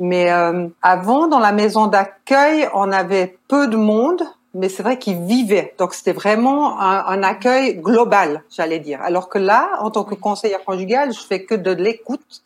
Mais 0.00 0.30
euh, 0.32 0.66
avant, 0.82 1.26
dans 1.28 1.38
la 1.38 1.52
maison 1.52 1.86
d'accueil, 1.86 2.68
on 2.74 2.90
avait 2.92 3.38
peu 3.48 3.66
de 3.68 3.76
monde, 3.76 4.22
mais 4.52 4.68
c'est 4.68 4.82
vrai 4.82 4.98
qu'ils 4.98 5.20
vivaient. 5.22 5.74
Donc 5.78 5.94
c'était 5.94 6.12
vraiment 6.12 6.80
un, 6.80 7.04
un 7.06 7.22
accueil 7.22 7.76
global, 7.76 8.42
j'allais 8.54 8.78
dire. 8.80 9.00
Alors 9.02 9.28
que 9.28 9.38
là, 9.38 9.68
en 9.80 9.90
tant 9.90 10.04
que 10.04 10.14
conseillère 10.14 10.64
conjugale, 10.64 11.12
je 11.14 11.20
fais 11.20 11.44
que 11.44 11.54
de 11.54 11.70
l'écoute. 11.70 12.42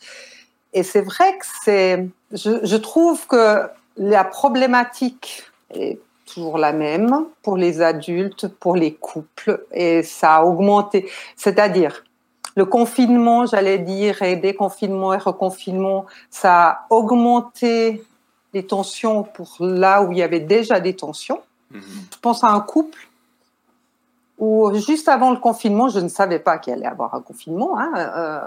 Et 0.73 0.83
c'est 0.83 1.03
vrai 1.03 1.37
que 1.39 1.47
c'est, 1.65 2.09
je, 2.33 2.65
je 2.65 2.77
trouve 2.77 3.27
que 3.27 3.69
la 3.97 4.25
problématique 4.25 5.43
est 5.75 5.99
toujours 6.27 6.59
la 6.59 6.73
même 6.73 7.25
pour 7.43 7.57
les 7.57 7.83
adultes, 7.83 8.49
pour 8.49 8.77
les 8.77 8.95
couples, 8.95 9.65
et 9.73 10.03
ça 10.03 10.37
a 10.37 10.45
augmenté. 10.45 11.11
C'est-à-dire, 11.37 12.05
le 12.57 12.65
confinement, 12.65 13.47
j'allais 13.47 13.79
dire, 13.79 14.23
et 14.23 14.37
déconfinement 14.37 15.15
et 15.15 15.19
reconfinement, 15.19 16.07
ça 16.31 16.69
a 16.69 16.87
augmenté 16.91 18.05
les 18.53 18.67
tensions 18.67 19.23
pour 19.23 19.57
là 19.61 20.03
où 20.03 20.13
il 20.13 20.19
y 20.19 20.23
avait 20.23 20.41
déjà 20.41 20.81
des 20.81 20.95
tensions. 20.95 21.41
Je 21.73 22.19
pense 22.21 22.43
à 22.43 22.49
un 22.49 22.61
couple 22.61 23.09
où 24.39 24.73
juste 24.75 25.09
avant 25.09 25.31
le 25.31 25.37
confinement, 25.37 25.89
je 25.89 26.01
ne 26.01 26.09
savais 26.09 26.41
pas 26.41 26.59
qu'il 26.59 26.73
allait 26.73 26.85
y 26.85 26.87
avoir 26.87 27.15
un 27.15 27.21
confinement. 27.21 27.79
Hein, 27.79 27.93
euh, 27.97 28.41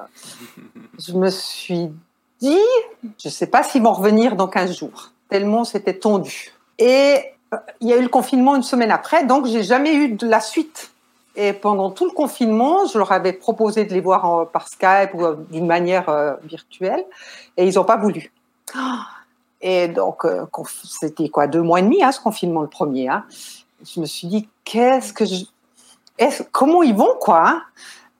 je 1.00 1.14
me 1.14 1.30
suis 1.30 1.92
dit, 2.44 2.60
je 3.18 3.28
ne 3.30 3.32
sais 3.32 3.48
pas 3.48 3.64
s'ils 3.64 3.82
vont 3.82 3.94
revenir 3.94 4.36
dans 4.36 4.48
15 4.48 4.78
jours, 4.78 5.12
tellement 5.30 5.64
c'était 5.64 5.98
tendu. 5.98 6.52
Et 6.78 7.18
euh, 7.54 7.58
il 7.80 7.88
y 7.88 7.94
a 7.94 7.98
eu 7.98 8.02
le 8.02 8.10
confinement 8.10 8.56
une 8.56 8.64
semaine 8.64 8.92
après, 8.92 9.26
donc 9.26 9.46
j'ai 9.48 9.64
jamais 9.64 9.94
eu 9.96 10.10
de 10.10 10.28
la 10.28 10.42
suite. 10.42 10.92
Et 11.36 11.54
pendant 11.54 11.90
tout 11.90 12.06
le 12.06 12.12
confinement, 12.12 12.86
je 12.86 12.98
leur 12.98 13.12
avais 13.12 13.34
proposé 13.34 13.86
de 13.86 13.94
les 13.94 14.02
voir 14.02 14.26
en- 14.26 14.46
par 14.46 14.68
Skype 14.68 15.14
ou 15.16 15.26
euh, 15.26 15.36
d'une 15.50 15.66
manière 15.66 16.10
euh, 16.10 16.34
virtuelle, 16.44 17.04
et 17.58 17.66
ils 17.68 17.76
n'ont 17.76 17.86
pas 17.86 17.98
voulu. 17.98 18.32
Et 19.66 19.88
donc, 19.88 20.26
euh, 20.26 20.46
c'était 20.84 21.30
quoi, 21.30 21.48
deux 21.48 21.62
mois 21.62 21.80
et 21.80 21.84
demi, 21.84 22.04
hein, 22.04 22.12
ce 22.12 22.20
confinement, 22.20 22.62
le 22.62 22.68
premier. 22.68 23.08
Hein. 23.08 23.24
Je 23.86 24.02
me 24.02 24.06
suis 24.06 24.28
dit, 24.28 24.50
qu'est-ce 24.66 25.14
que 25.14 25.24
je... 25.24 25.46
comment 26.52 26.84
ils 26.84 26.94
vont, 26.94 27.16
quoi 27.18 27.48
hein 27.48 27.64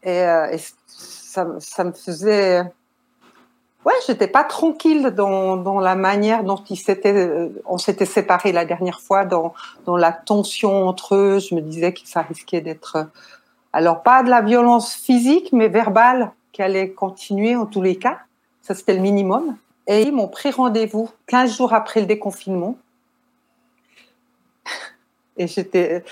Et, 0.04 0.22
euh, 0.22 0.52
et 0.52 0.60
ça, 0.88 1.46
ça 1.60 1.84
me 1.84 1.92
faisait... 1.92 2.64
Ouais, 3.86 3.94
j'étais 4.08 4.28
pas 4.28 4.46
tranquille 4.46 5.12
dans, 5.16 5.58
dans 5.58 5.80
la 5.80 5.96
manière 5.96 6.44
dont 6.44 6.64
ils 6.70 6.78
s'étaient, 6.78 7.14
euh, 7.14 7.50
on 7.66 7.78
s'était 7.78 8.06
séparés 8.06 8.54
la 8.54 8.64
dernière 8.64 9.02
fois, 9.02 9.26
dans, 9.26 9.54
dans 9.86 9.98
la 9.98 10.14
tension 10.14 10.88
entre 10.88 11.16
eux. 11.16 11.40
Je 11.40 11.54
me 11.54 11.62
disais 11.62 11.92
que 11.92 12.00
ça 12.06 12.22
risquait 12.22 12.62
d'être, 12.62 12.96
euh, 12.96 13.04
alors 13.74 14.02
pas 14.02 14.24
de 14.24 14.30
la 14.30 14.42
violence 14.42 14.94
physique, 14.94 15.50
mais 15.52 15.68
verbale, 15.68 16.32
qui 16.54 16.62
allait 16.62 16.92
continuer 16.92 17.56
en 17.58 17.66
tous 17.66 17.82
les 17.82 17.98
cas. 17.98 18.20
Ça, 18.62 18.74
c'était 18.74 18.94
le 18.94 19.02
minimum. 19.02 19.58
Et 19.88 20.04
ils 20.04 20.14
m'ont 20.14 20.30
pris 20.30 20.52
rendez-vous 20.52 21.10
15 21.28 21.58
jours 21.58 21.74
après 21.74 22.00
le 22.00 22.06
déconfinement. 22.06 22.78
Et 25.38 25.48
j'étais, 25.48 26.04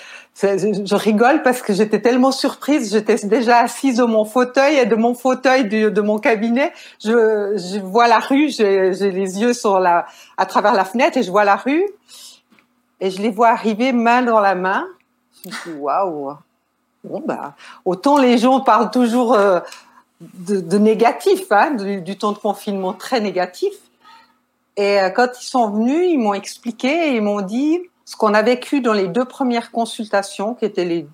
je 0.42 0.96
rigole 0.96 1.44
parce 1.44 1.62
que 1.62 1.74
j'étais 1.74 2.02
tellement 2.02 2.32
surprise. 2.32 2.92
J'étais 2.92 3.16
déjà 3.28 3.60
assise 3.60 3.98
dans 3.98 4.08
mon 4.08 4.26
fauteuil 4.26 4.78
et 4.78 4.86
de 4.88 4.96
mon 4.96 5.14
fauteuil 5.14 5.70
de 5.70 6.02
mon 6.02 6.18
cabinet, 6.18 6.74
je, 7.00 7.12
je 7.12 7.80
vois 7.80 8.08
la 8.08 8.18
rue. 8.18 8.50
J'ai 8.50 8.92
les 8.92 9.40
yeux 9.40 9.54
sur 9.54 9.80
la, 9.80 10.08
à 10.38 10.46
travers 10.48 10.74
la 10.74 10.86
fenêtre 10.86 11.18
et 11.18 11.24
je 11.24 11.30
vois 11.30 11.44
la 11.44 11.56
rue 11.56 11.86
et 13.02 13.10
je 13.10 13.22
les 13.22 13.32
vois 13.32 13.50
arriver 13.50 13.92
main 13.92 14.22
dans 14.22 14.40
la 14.40 14.56
main. 14.56 14.88
Je 15.44 15.50
me 15.50 15.74
dis 15.74 15.80
waouh. 15.80 16.34
Bon 17.04 17.22
bah, 17.26 17.56
autant 17.84 18.20
les 18.20 18.38
gens 18.38 18.62
parlent 18.62 18.92
toujours 18.92 19.34
euh, 19.34 19.60
de, 20.22 20.62
de, 20.62 20.78
négatif, 20.78 21.52
hein, 21.52 21.72
du, 21.72 22.00
du, 22.02 22.16
temps 22.16 22.32
de 22.32 22.38
confinement 22.38 22.94
très 22.94 23.20
négatif. 23.20 23.74
Et 24.78 25.00
euh, 25.00 25.10
quand 25.10 25.30
ils 25.42 25.46
sont 25.46 25.72
venus, 25.72 26.12
ils 26.12 26.20
m'ont 26.20 26.36
expliqué 26.36 27.16
ils 27.16 27.22
m'ont 27.24 27.42
dit 27.42 27.82
ce 28.12 28.18
qu'on 28.18 28.34
a 28.34 28.42
vécu 28.42 28.82
dans 28.82 28.92
les 28.92 29.08
deux 29.08 29.24
premières 29.24 29.72
consultations, 29.72 30.54
qui 30.54 30.66
étaient 30.66 30.84
les 30.84 31.08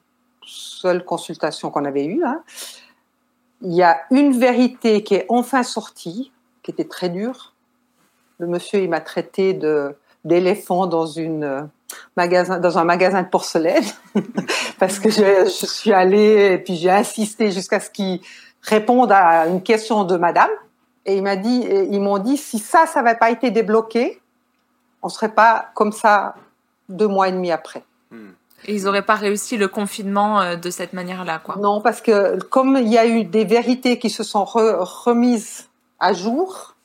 seules 0.44 1.06
consultations 1.06 1.70
qu'on 1.70 1.86
avait 1.86 2.06
eues, 2.06 2.24
hein, 2.26 2.42
il 3.62 3.76
y 3.76 3.84
a 3.84 4.00
une 4.10 4.36
vérité 4.36 5.04
qui 5.04 5.14
est 5.14 5.28
enfin 5.30 5.62
sortie, 5.62 6.32
qui 6.64 6.72
était 6.72 6.86
très 6.86 7.10
dure. 7.10 7.54
Le 8.40 8.48
monsieur, 8.48 8.80
il 8.80 8.90
m'a 8.90 9.00
traité 9.00 9.54
d'éléphant 10.26 10.88
dans 10.88 11.20
un 11.20 11.70
magasin 12.16 12.58
de 12.58 13.30
porcelaine 13.30 13.86
parce 14.80 14.98
que 14.98 15.12
je, 15.12 15.48
suis 15.50 15.94
allée 15.94 16.54
et 16.54 16.58
puis 16.58 16.78
j'ai 16.78 16.90
insisté 16.90 17.52
jusqu'à 17.52 17.80
ce 17.80 17.92
qu'il 17.92 18.22
réponde 18.64 19.12
à 19.12 19.46
une 19.46 19.62
question 19.62 20.04
de 20.04 20.18
madame 20.18 20.50
et 21.06 21.16
il 21.16 21.22
m'a 21.22 21.36
dit 21.36 21.64
ils 21.92 22.02
m'ont 22.02 22.18
dit 22.18 22.38
si 22.38 22.58
ça 22.58 22.88
ça 22.88 23.02
n'avait 23.02 23.18
pas 23.18 23.30
été 23.30 23.50
débloqué 23.50 24.20
on 25.02 25.10
serait 25.10 25.34
pas 25.34 25.70
comme 25.74 25.92
ça 25.92 26.36
deux 26.90 27.08
mois 27.08 27.30
et 27.30 27.32
demi 27.32 27.52
après. 27.52 27.84
Et 28.66 28.76
ils 28.76 28.84
n'auraient 28.84 29.06
pas 29.06 29.16
réussi 29.16 29.58
le 29.58 29.68
confinement 29.68 30.42
euh, 30.42 30.56
de 30.56 30.70
cette 30.70 30.94
manière-là, 30.94 31.40
quoi. 31.40 31.56
Non, 31.58 31.82
parce 31.82 32.02
que 32.02 32.42
comme 32.44 32.78
il 32.78 32.88
y 32.88 32.98
a 32.98 33.06
eu 33.06 33.24
des 33.24 33.46
vérités 33.46 34.00
qui 34.00 34.10
se 34.10 34.24
sont 34.24 34.46
remises 34.46 35.68
à 36.00 36.14
jour, 36.14 36.76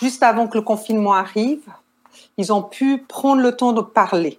juste 0.00 0.22
avant 0.22 0.46
que 0.46 0.58
le 0.58 0.62
confinement 0.62 1.14
arrive, 1.14 1.62
ils 2.36 2.52
ont 2.52 2.62
pu 2.62 2.98
prendre 2.98 3.42
le 3.42 3.56
temps 3.56 3.72
de 3.72 3.80
parler. 3.80 4.38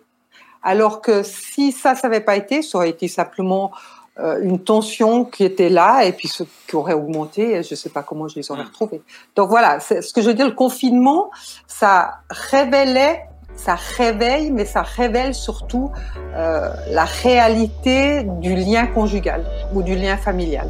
Alors 0.63 1.01
que 1.01 1.23
si 1.23 1.71
ça, 1.71 1.95
ça 1.95 2.07
n'avait 2.07 2.23
pas 2.23 2.35
été, 2.35 2.61
ça 2.61 2.77
aurait 2.77 2.89
été 2.89 3.07
simplement 3.07 3.71
euh, 4.19 4.39
une 4.41 4.59
tension 4.59 5.25
qui 5.25 5.43
était 5.43 5.69
là 5.69 6.03
et 6.03 6.11
puis 6.11 6.27
ce 6.27 6.43
qui 6.67 6.75
aurait 6.75 6.93
augmenté. 6.93 7.63
Je 7.63 7.71
ne 7.71 7.75
sais 7.75 7.89
pas 7.89 8.03
comment 8.03 8.27
je 8.27 8.35
les 8.35 8.51
aurais 8.51 8.63
retrouvés. 8.63 9.01
Donc 9.35 9.49
voilà, 9.49 9.79
ce 9.79 10.13
que 10.13 10.21
je 10.21 10.27
veux 10.27 10.33
dire, 10.33 10.47
le 10.47 10.55
confinement, 10.55 11.31
ça 11.67 12.19
révélait 12.29 13.27
ça 13.57 13.75
réveille, 13.97 14.51
mais 14.51 14.65
ça 14.65 14.83
révèle 14.83 15.33
surtout 15.33 15.91
euh, 16.35 16.69
la 16.91 17.05
réalité 17.05 18.23
du 18.23 18.55
lien 18.55 18.87
conjugal 18.87 19.43
ou 19.73 19.83
du 19.83 19.95
lien 19.95 20.15
familial. 20.15 20.69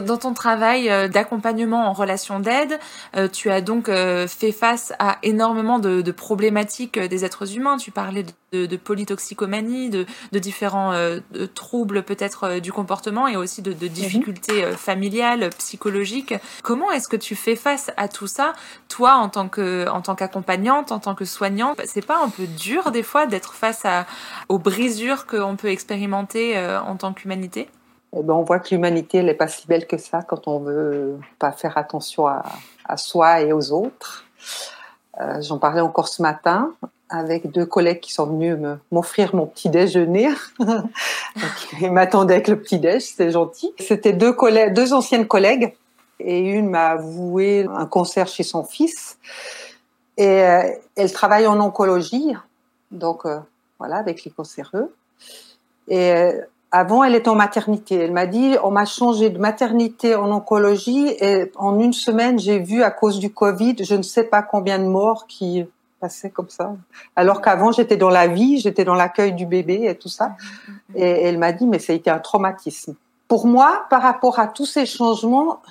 Dans 0.00 0.16
ton 0.16 0.34
travail 0.34 0.90
euh, 0.90 1.08
d'accompagnement 1.08 1.88
en 1.88 1.92
relation 1.92 2.40
d'aide, 2.40 2.78
euh, 3.16 3.28
tu 3.28 3.50
as 3.50 3.60
donc 3.60 3.88
euh, 3.88 4.26
fait 4.26 4.52
face 4.52 4.92
à 4.98 5.18
énormément 5.22 5.78
de, 5.78 6.02
de 6.02 6.12
problématiques 6.12 6.98
des 6.98 7.24
êtres 7.24 7.56
humains. 7.56 7.76
Tu 7.76 7.90
parlais 7.90 8.24
de, 8.52 8.66
de 8.66 8.76
polytoxicomanie, 8.76 9.90
de, 9.90 10.06
différents 10.38 10.92
troubles 11.54 12.02
peut-être 12.02 12.58
du 12.58 12.72
comportement 12.72 13.26
et 13.28 13.36
aussi 13.36 13.62
de, 13.62 13.72
de 13.72 13.86
difficultés 13.86 14.64
familiales, 14.72 15.50
psychologiques. 15.58 16.34
Comment 16.62 16.90
est-ce 16.90 17.08
que 17.08 17.16
tu 17.16 17.34
fais 17.34 17.56
face 17.56 17.90
à 17.96 18.08
tout 18.08 18.26
ça, 18.26 18.52
toi 18.88 19.14
en 19.14 19.28
tant 19.28 19.48
que 19.48 19.88
en 19.88 20.02
tant 20.02 20.14
qu'accompagnante, 20.14 20.92
en 20.92 20.98
tant 20.98 21.14
que 21.14 21.24
soignante? 21.24 21.80
C'est 21.86 22.04
pas 22.04 22.22
un 22.22 22.28
peu 22.28 22.46
dur 22.46 22.90
des 22.90 23.02
fois 23.02 23.26
d'être 23.26 23.54
face 23.54 23.84
à, 23.84 24.06
aux 24.48 24.58
brisures 24.58 25.26
qu'on 25.26 25.56
peut 25.56 25.68
expérimenter 25.68 26.58
en 26.58 26.96
tant 26.96 27.12
qu'humanité? 27.12 27.68
Eh 28.16 28.22
ben, 28.22 28.34
on 28.34 28.42
voit 28.42 28.60
que 28.60 28.74
l'humanité 28.74 29.22
n'est 29.22 29.34
pas 29.34 29.48
si 29.48 29.66
belle 29.66 29.86
que 29.86 29.98
ça 29.98 30.22
quand 30.22 30.46
on 30.46 30.60
veut 30.60 31.18
pas 31.38 31.52
faire 31.52 31.76
attention 31.76 32.26
à, 32.26 32.96
soi 32.96 33.40
et 33.40 33.52
aux 33.52 33.72
autres. 33.72 34.24
Euh, 35.20 35.40
J'en 35.42 35.58
parlais 35.58 35.80
encore 35.80 36.08
ce 36.08 36.22
matin 36.22 36.72
avec 37.08 37.50
deux 37.50 37.66
collègues 37.66 38.00
qui 38.00 38.12
sont 38.12 38.26
venus 38.26 38.56
m'offrir 38.90 39.34
mon 39.34 39.46
petit 39.46 39.68
déjeuner. 39.68 40.28
ils 41.80 41.90
m'attendaient 41.92 42.34
avec 42.34 42.48
le 42.48 42.60
petit 42.60 42.78
déj, 42.78 43.02
c'était 43.02 43.30
gentil. 43.30 43.72
C'était 43.78 44.12
deux 44.12 44.34
deux 44.70 44.92
anciennes 44.92 45.26
collègues, 45.26 45.74
et 46.20 46.40
une 46.40 46.70
m'a 46.70 46.90
avoué 46.90 47.66
un 47.72 47.86
cancer 47.86 48.26
chez 48.26 48.42
son 48.42 48.64
fils. 48.64 49.18
Et 50.16 50.42
euh, 50.42 50.62
elle 50.96 51.12
travaille 51.12 51.46
en 51.46 51.60
oncologie, 51.60 52.34
donc 52.90 53.26
euh, 53.26 53.38
voilà, 53.78 53.96
avec 53.96 54.24
les 54.24 54.30
cancéreux. 54.30 54.94
Et 55.88 56.32
avant, 56.74 57.04
elle 57.04 57.14
était 57.14 57.28
en 57.28 57.36
maternité. 57.36 57.94
Elle 57.94 58.10
m'a 58.10 58.26
dit, 58.26 58.56
on 58.64 58.72
m'a 58.72 58.84
changé 58.84 59.30
de 59.30 59.38
maternité 59.38 60.16
en 60.16 60.28
oncologie 60.32 61.06
et 61.20 61.52
en 61.54 61.78
une 61.78 61.92
semaine, 61.92 62.36
j'ai 62.36 62.58
vu 62.58 62.82
à 62.82 62.90
cause 62.90 63.20
du 63.20 63.32
Covid, 63.32 63.76
je 63.80 63.94
ne 63.94 64.02
sais 64.02 64.24
pas 64.24 64.42
combien 64.42 64.80
de 64.80 64.86
morts 64.86 65.28
qui 65.28 65.64
passaient 66.00 66.30
comme 66.30 66.48
ça. 66.48 66.74
Alors 67.14 67.42
qu'avant, 67.42 67.70
j'étais 67.70 67.96
dans 67.96 68.10
la 68.10 68.26
vie, 68.26 68.58
j'étais 68.58 68.84
dans 68.84 68.96
l'accueil 68.96 69.34
du 69.34 69.46
bébé 69.46 69.84
et 69.84 69.94
tout 69.94 70.08
ça. 70.08 70.34
Et 70.96 71.04
elle 71.04 71.38
m'a 71.38 71.52
dit, 71.52 71.64
mais 71.64 71.78
ça 71.78 71.92
a 71.92 71.96
été 71.96 72.10
un 72.10 72.18
traumatisme. 72.18 72.96
Pour 73.28 73.46
moi, 73.46 73.86
par 73.88 74.02
rapport 74.02 74.40
à 74.40 74.48
tous 74.48 74.66
ces 74.66 74.84
changements, 74.84 75.62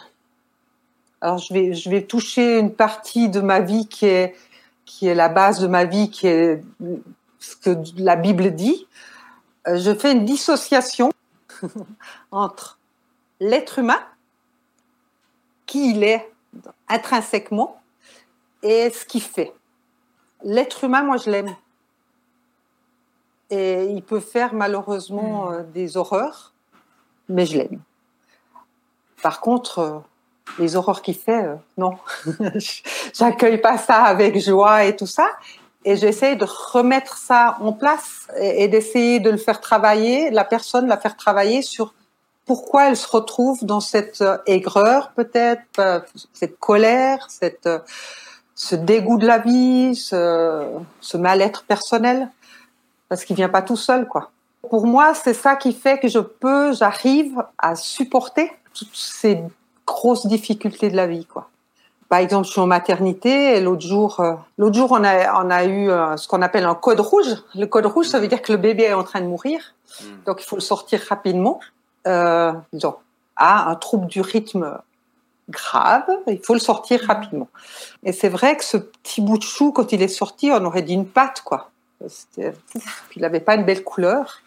alors 1.19 1.37
je 1.37 1.53
vais, 1.53 1.73
je 1.73 1.89
vais 1.89 2.03
toucher 2.03 2.59
une 2.59 2.71
partie 2.71 3.27
de 3.27 3.41
ma 3.41 3.59
vie 3.59 3.87
qui 3.89 4.05
est, 4.05 4.35
qui 4.85 5.07
est 5.07 5.15
la 5.15 5.27
base 5.27 5.59
de 5.59 5.67
ma 5.67 5.83
vie, 5.83 6.09
qui 6.09 6.27
est 6.27 6.61
ce 7.39 7.57
que 7.57 7.77
la 7.97 8.15
Bible 8.15 8.55
dit. 8.55 8.87
Euh, 9.67 9.77
je 9.77 9.93
fais 9.93 10.11
une 10.11 10.25
dissociation 10.25 11.11
entre 12.31 12.79
l'être 13.39 13.79
humain, 13.79 14.01
qui 15.65 15.91
il 15.91 16.03
est 16.03 16.31
intrinsèquement, 16.87 17.81
et 18.61 18.89
ce 18.89 19.05
qu'il 19.05 19.21
fait. 19.21 19.53
L'être 20.43 20.83
humain, 20.83 21.03
moi, 21.03 21.17
je 21.17 21.29
l'aime. 21.29 21.55
Et 23.49 23.85
il 23.85 24.01
peut 24.03 24.19
faire 24.19 24.53
malheureusement 24.53 25.49
hmm. 25.49 25.53
euh, 25.53 25.63
des 25.63 25.97
horreurs, 25.97 26.53
mais 27.29 27.45
je 27.45 27.57
l'aime. 27.57 27.81
Par 29.21 29.39
contre, 29.39 29.79
euh, 29.79 29.99
les 30.59 30.75
horreurs 30.75 31.01
qu'il 31.01 31.15
fait, 31.15 31.45
non. 31.77 31.97
J'accueille 33.13 33.61
pas 33.61 33.77
ça 33.77 34.03
avec 34.03 34.37
joie 34.39 34.83
et 34.83 34.95
tout 34.95 35.07
ça 35.07 35.29
et 35.85 35.95
j'essaie 35.97 36.35
de 36.35 36.45
remettre 36.45 37.17
ça 37.17 37.57
en 37.61 37.73
place 37.73 38.27
et, 38.39 38.67
d'essayer 38.67 39.19
de 39.19 39.29
le 39.29 39.37
faire 39.37 39.59
travailler, 39.59 40.29
la 40.31 40.43
personne, 40.43 40.87
la 40.87 40.97
faire 40.97 41.15
travailler 41.17 41.61
sur 41.61 41.93
pourquoi 42.45 42.89
elle 42.89 42.97
se 42.97 43.07
retrouve 43.07 43.63
dans 43.65 43.79
cette 43.79 44.21
euh, 44.21 44.37
aigreur 44.47 45.11
peut-être, 45.15 45.79
euh, 45.79 45.99
cette 46.33 46.59
colère, 46.59 47.27
cette, 47.29 47.67
euh, 47.67 47.79
ce 48.55 48.75
dégoût 48.75 49.17
de 49.17 49.25
la 49.25 49.37
vie, 49.37 49.95
ce, 49.95 50.65
ce 50.99 51.17
mal-être 51.17 51.63
personnel, 51.63 52.29
parce 53.07 53.23
qu'il 53.23 53.35
vient 53.35 53.49
pas 53.49 53.61
tout 53.61 53.77
seul, 53.77 54.07
quoi. 54.07 54.31
Pour 54.69 54.87
moi, 54.87 55.13
c'est 55.13 55.33
ça 55.33 55.55
qui 55.55 55.73
fait 55.73 55.99
que 55.99 56.07
je 56.07 56.19
peux, 56.19 56.73
j'arrive 56.73 57.43
à 57.57 57.75
supporter 57.75 58.51
toutes 58.73 58.95
ces 58.95 59.41
grosses 59.85 60.25
difficultés 60.25 60.89
de 60.89 60.95
la 60.95 61.07
vie, 61.07 61.25
quoi 61.25 61.49
par 62.09 62.19
exemple, 62.19 62.45
je 62.47 62.51
suis 62.51 62.61
en 62.61 62.67
maternité 62.67 63.55
et 63.55 63.61
l'autre 63.61 63.85
jour, 63.85 64.19
euh, 64.19 64.33
l'autre 64.57 64.75
jour, 64.75 64.91
on 64.91 65.03
a, 65.03 65.43
on 65.43 65.49
a 65.49 65.65
eu 65.65 65.89
euh, 65.89 66.17
ce 66.17 66.27
qu'on 66.27 66.41
appelle 66.41 66.65
un 66.65 66.75
code 66.75 66.99
rouge. 66.99 67.35
Le 67.55 67.65
code 67.65 67.85
rouge, 67.85 68.07
ça 68.07 68.19
veut 68.19 68.27
dire 68.27 68.41
que 68.41 68.51
le 68.51 68.57
bébé 68.57 68.83
est 68.83 68.93
en 68.93 69.03
train 69.03 69.21
de 69.21 69.27
mourir, 69.27 69.59
hmm. 70.01 70.23
donc 70.25 70.41
il 70.41 70.45
faut 70.45 70.55
le 70.55 70.61
sortir 70.61 71.01
rapidement. 71.09 71.59
Euh, 72.07 72.51
donc, 72.73 72.97
à 73.35 73.69
un 73.69 73.75
trouble 73.75 74.07
du 74.07 74.21
rythme 74.21 74.77
grave, 75.49 76.05
il 76.27 76.39
faut 76.39 76.53
le 76.53 76.59
sortir 76.59 77.01
hmm. 77.03 77.07
rapidement. 77.07 77.47
Et 78.03 78.11
c'est 78.11 78.29
vrai 78.29 78.57
que 78.57 78.63
ce 78.63 78.77
petit 78.77 79.21
bout 79.21 79.37
de 79.37 79.43
chou, 79.43 79.71
quand 79.71 79.91
il 79.91 80.01
est 80.01 80.07
sorti, 80.07 80.51
on 80.51 80.63
aurait 80.65 80.83
dit 80.83 80.93
une 80.93 81.07
patte, 81.07 81.41
quoi. 81.41 81.69
Il 82.35 83.21
n'avait 83.21 83.39
pas 83.39 83.55
une 83.55 83.63
belle 83.63 83.83
couleur. 83.83 84.39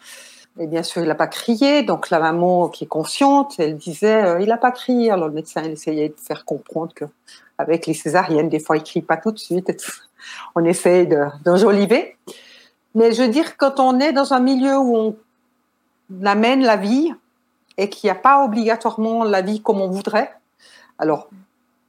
Et 0.59 0.67
bien 0.67 0.83
sûr, 0.83 1.01
il 1.01 1.07
n'a 1.07 1.15
pas 1.15 1.27
crié. 1.27 1.81
Donc 1.81 2.11
la 2.11 2.19
maman 2.19 2.69
qui 2.69 2.83
est 2.83 2.87
consciente, 2.87 3.55
elle 3.57 3.77
disait, 3.77 4.37
il 4.41 4.47
n'a 4.47 4.57
pas 4.57 4.71
crié. 4.71 5.11
Alors 5.11 5.27
le 5.27 5.33
médecin 5.33 5.63
il 5.63 5.71
essayait 5.71 6.09
de 6.09 6.15
faire 6.19 6.45
comprendre 6.45 6.93
que 6.93 7.05
avec 7.57 7.87
les 7.87 7.93
césariennes, 7.93 8.49
des 8.49 8.59
fois, 8.59 8.77
il 8.77 8.83
crie 8.83 9.01
pas 9.01 9.17
tout 9.17 9.31
de 9.31 9.39
suite. 9.39 9.71
On 10.55 10.63
essaie 10.63 11.07
d'enjoliver. 11.43 12.17
Mais 12.95 13.11
je 13.11 13.21
veux 13.23 13.29
dire, 13.29 13.57
quand 13.57 13.79
on 13.79 13.99
est 13.99 14.11
dans 14.11 14.33
un 14.33 14.39
milieu 14.39 14.75
où 14.77 14.95
on 14.95 16.25
amène 16.25 16.63
la 16.63 16.77
vie 16.77 17.13
et 17.77 17.89
qu'il 17.89 18.07
n'y 18.07 18.11
a 18.11 18.19
pas 18.19 18.43
obligatoirement 18.43 19.23
la 19.23 19.41
vie 19.41 19.61
comme 19.61 19.81
on 19.81 19.89
voudrait, 19.89 20.33
alors 20.97 21.29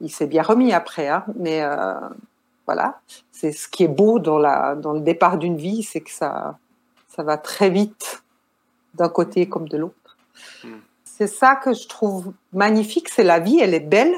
il 0.01 0.11
s'est 0.11 0.27
bien 0.27 0.43
remis 0.43 0.71
après, 0.71 1.07
hein, 1.07 1.25
mais 1.35 1.63
euh, 1.63 1.95
voilà, 2.67 2.99
c'est 3.31 3.51
ce 3.51 3.67
qui 3.67 3.83
est 3.83 3.89
beau 3.89 4.19
dans, 4.19 4.37
la, 4.37 4.75
dans 4.75 4.93
le 4.93 4.99
départ 4.99 5.39
d'une 5.39 5.57
vie, 5.57 5.81
c'est 5.81 6.01
que 6.01 6.11
ça, 6.11 6.59
ça 7.07 7.23
va 7.23 7.37
très 7.37 7.69
vite 7.69 8.21
d'un 8.93 9.09
côté 9.09 9.49
comme 9.49 9.67
de 9.67 9.77
l'autre. 9.77 10.17
Hmm. 10.63 10.77
C'est 11.03 11.27
ça 11.27 11.55
que 11.55 11.73
je 11.73 11.87
trouve 11.87 12.33
magnifique, 12.53 13.09
c'est 13.09 13.23
la 13.23 13.39
vie, 13.39 13.59
elle 13.59 13.73
est 13.73 13.79
belle, 13.79 14.13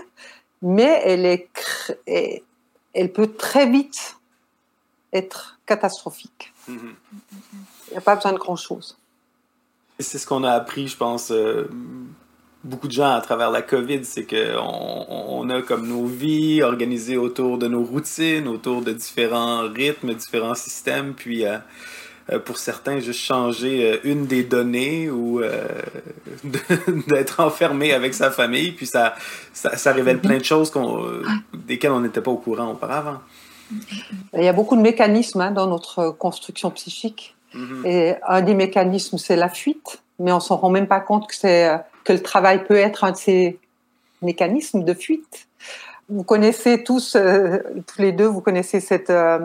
mais 0.62 1.02
elle 1.06 1.26
est, 1.26 2.44
elle 2.94 3.12
peut 3.12 3.34
très 3.34 3.70
vite 3.70 4.18
être 5.14 5.60
catastrophique. 5.66 6.54
Mhm. 6.68 6.96
Il 7.88 7.92
n'y 7.92 7.98
a 7.98 8.02
pas 8.02 8.16
besoin 8.16 8.34
de 8.34 8.38
grand 8.38 8.56
chose. 8.56 8.98
C'est 10.00 10.18
ce 10.18 10.26
qu'on 10.26 10.44
a 10.44 10.52
appris, 10.52 10.88
je 10.88 10.98
pense, 10.98 11.32
euh, 11.32 11.70
beaucoup 12.64 12.88
de 12.88 12.94
gens 12.94 13.12
à 13.12 13.22
travers 13.22 13.52
la 13.52 13.62
COVID, 13.62 14.04
c'est 14.06 14.26
qu'on 14.26 15.06
on 15.10 15.50
a 15.50 15.62
comme 15.62 15.88
nos 15.88 16.06
vies 16.06 16.62
organisées 16.62 17.18
autour 17.18 17.58
de 17.58 17.68
nos 17.68 17.84
routines, 17.84 18.48
autour 18.48 18.82
de 18.82 18.94
différents 18.94 19.68
rythmes, 19.70 20.14
différents 20.14 20.56
systèmes, 20.56 21.14
puis 21.14 21.46
euh, 21.46 21.58
pour 22.46 22.58
certains, 22.58 23.00
juste 23.00 23.20
changer 23.20 24.00
une 24.04 24.26
des 24.26 24.44
données 24.44 25.10
ou 25.10 25.42
d'être 27.08 27.40
enfermé 27.40 27.94
avec 27.94 28.14
sa 28.14 28.32
famille, 28.32 28.72
puis 28.72 28.86
ça, 28.86 29.16
ça, 29.54 29.78
ça 29.78 29.92
révèle 29.92 30.20
plein 30.20 30.38
de 30.38 30.44
choses 30.44 30.72
desquelles 31.54 31.92
on 31.92 32.00
n'était 32.00 32.22
pas 32.22 32.32
au 32.32 32.38
courant 32.38 32.72
auparavant. 32.72 33.20
Il 34.34 34.44
y 34.44 34.48
a 34.48 34.54
beaucoup 34.54 34.76
de 34.76 34.82
mécanismes 34.82 35.42
hein, 35.42 35.52
dans 35.52 35.68
notre 35.68 36.12
construction 36.12 36.72
psychique. 36.72 37.36
Mhm. 37.54 37.86
Et 37.86 38.16
un 38.28 38.42
des 38.42 38.54
mécanismes, 38.54 39.18
c'est 39.18 39.36
la 39.36 39.50
fuite, 39.50 40.02
mais 40.20 40.32
on 40.32 40.40
s'en 40.40 40.58
rend 40.58 40.70
même 40.70 40.88
pas 40.88 41.00
compte 41.00 41.28
que 41.28 41.36
euh, 41.46 41.78
que 42.04 42.14
le 42.14 42.22
travail 42.22 42.64
peut 42.64 42.78
être 42.78 43.04
un 43.04 43.12
de 43.12 43.18
ces 43.18 43.60
mécanismes 44.22 44.84
de 44.84 44.94
fuite. 44.94 45.48
Vous 46.10 46.24
connaissez 46.24 46.84
tous, 46.84 47.16
euh, 47.16 47.60
tous 47.88 48.02
les 48.02 48.12
deux, 48.12 48.26
vous 48.26 48.42
connaissez 48.42 48.80
cette, 48.80 49.10
euh, 49.10 49.40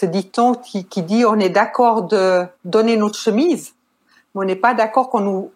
ce 0.00 0.06
dicton 0.06 0.54
qui, 0.54 0.86
qui 0.86 1.02
dit 1.02 1.24
on 1.26 1.38
est 1.38 1.50
d'accord 1.50 2.04
de 2.04 2.46
donner 2.64 2.96
notre 2.96 3.18
chemise, 3.18 3.74
mais 4.34 4.42
on 4.42 4.44
n'est 4.44 4.56
pas 4.56 4.72
d'accord 4.72 5.10
qu'on 5.10 5.20
nous 5.20 5.52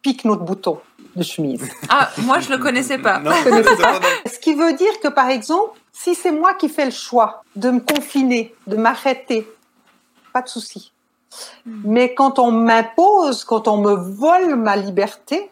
pique 0.00 0.24
notre 0.24 0.42
bouton 0.42 0.80
de 1.14 1.22
chemise. 1.22 1.68
Ah, 1.90 2.10
moi 2.18 2.40
je 2.40 2.50
le 2.50 2.58
connaissais 2.58 2.98
pas. 2.98 3.18
Non, 3.18 3.32
Ce 4.26 4.38
qui 4.38 4.54
veut 4.54 4.72
dire 4.72 4.98
que 5.02 5.08
par 5.08 5.28
exemple, 5.28 5.78
si 5.92 6.14
c'est 6.14 6.32
moi 6.32 6.54
qui 6.54 6.70
fais 6.70 6.86
le 6.86 6.90
choix 6.90 7.42
de 7.54 7.70
me 7.70 7.80
confiner, 7.80 8.54
de 8.66 8.76
m'arrêter, 8.76 9.46
pas 10.32 10.40
de 10.40 10.48
souci. 10.48 10.92
Hmm. 11.66 11.82
Mais 11.84 12.14
quand 12.14 12.38
on 12.38 12.50
m'impose, 12.50 13.44
quand 13.44 13.68
on 13.68 13.76
me 13.76 13.92
vole 13.92 14.56
ma 14.56 14.76
liberté, 14.76 15.50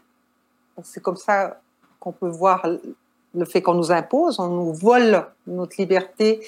c'est 0.82 1.02
comme 1.02 1.16
ça 1.16 1.61
qu'on 1.99 2.12
peut 2.12 2.28
voir 2.28 2.66
le 3.34 3.44
fait 3.44 3.62
qu'on 3.62 3.75
nous 3.75 3.92
impose, 3.92 4.40
on 4.40 4.49
nous 4.49 4.72
vole 4.72 5.26
notre 5.46 5.76
liberté 5.78 6.40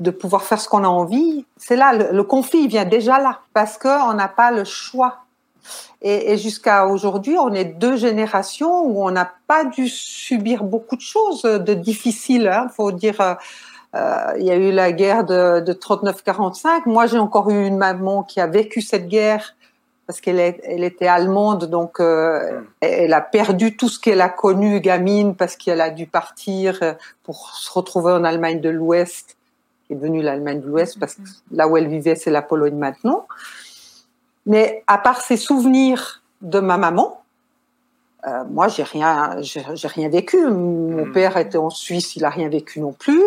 de 0.00 0.10
pouvoir 0.10 0.42
faire 0.42 0.60
ce 0.60 0.68
qu'on 0.68 0.84
a 0.84 0.88
envie. 0.88 1.44
C'est 1.56 1.76
là, 1.76 1.92
le, 1.92 2.22
conflit 2.22 2.68
vient 2.68 2.84
déjà 2.84 3.18
là, 3.18 3.40
parce 3.52 3.78
qu'on 3.78 4.14
n'a 4.14 4.28
pas 4.28 4.50
le 4.50 4.64
choix 4.64 5.18
et, 6.00 6.36
jusqu'à 6.38 6.86
aujourd'hui, 6.86 7.36
on 7.38 7.52
est 7.52 7.64
deux 7.64 7.96
générations 7.96 8.84
où 8.84 9.04
on 9.04 9.10
n'a 9.10 9.30
pas 9.46 9.64
dû 9.64 9.88
subir 9.88 10.62
beaucoup 10.62 10.96
de 10.96 11.00
choses 11.00 11.42
de 11.42 11.74
difficiles. 11.74 12.48
Hein, 12.48 12.68
faut 12.74 12.92
dire, 12.92 13.20
euh 13.20 13.34
il 14.38 14.44
y 14.44 14.50
a 14.50 14.56
eu 14.56 14.70
la 14.70 14.92
guerre 14.92 15.24
de, 15.24 15.60
de 15.60 15.72
39-45. 15.72 16.82
Moi, 16.86 17.06
j'ai 17.06 17.18
encore 17.18 17.50
eu 17.50 17.66
une 17.66 17.78
maman 17.78 18.22
qui 18.22 18.40
a 18.40 18.46
vécu 18.46 18.80
cette 18.80 19.08
guerre 19.08 19.54
parce 20.08 20.22
qu'elle 20.22 20.40
elle 20.40 20.84
était 20.84 21.06
allemande, 21.06 21.66
donc 21.66 22.00
euh, 22.00 22.62
elle 22.80 23.12
a 23.12 23.20
perdu 23.20 23.76
tout 23.76 23.90
ce 23.90 24.00
qu'elle 24.00 24.22
a 24.22 24.30
connu 24.30 24.80
gamine 24.80 25.36
parce 25.36 25.54
qu'elle 25.54 25.82
a 25.82 25.90
dû 25.90 26.06
partir 26.06 26.80
pour 27.24 27.50
se 27.50 27.70
retrouver 27.70 28.12
en 28.12 28.24
Allemagne 28.24 28.62
de 28.62 28.70
l'Ouest, 28.70 29.36
qui 29.86 29.92
est 29.92 29.96
devenue 29.96 30.22
l'Allemagne 30.22 30.62
de 30.62 30.66
l'Ouest 30.66 30.98
parce 30.98 31.16
que 31.16 31.20
là 31.50 31.68
où 31.68 31.76
elle 31.76 31.88
vivait, 31.88 32.14
c'est 32.14 32.30
la 32.30 32.40
Pologne 32.40 32.76
maintenant. 32.76 33.28
Mais 34.46 34.82
à 34.86 34.96
part 34.96 35.20
ces 35.20 35.36
souvenirs 35.36 36.22
de 36.40 36.58
ma 36.58 36.78
maman, 36.78 37.22
euh, 38.26 38.44
moi, 38.50 38.68
j'ai 38.68 38.84
rien, 38.84 39.36
j'ai 39.42 39.88
rien 39.88 40.08
vécu. 40.08 40.38
Mon 40.38 41.04
hmm. 41.04 41.12
père 41.12 41.36
était 41.36 41.58
en 41.58 41.68
Suisse, 41.68 42.16
il 42.16 42.24
a 42.24 42.30
rien 42.30 42.48
vécu 42.48 42.80
non 42.80 42.92
plus. 42.92 43.22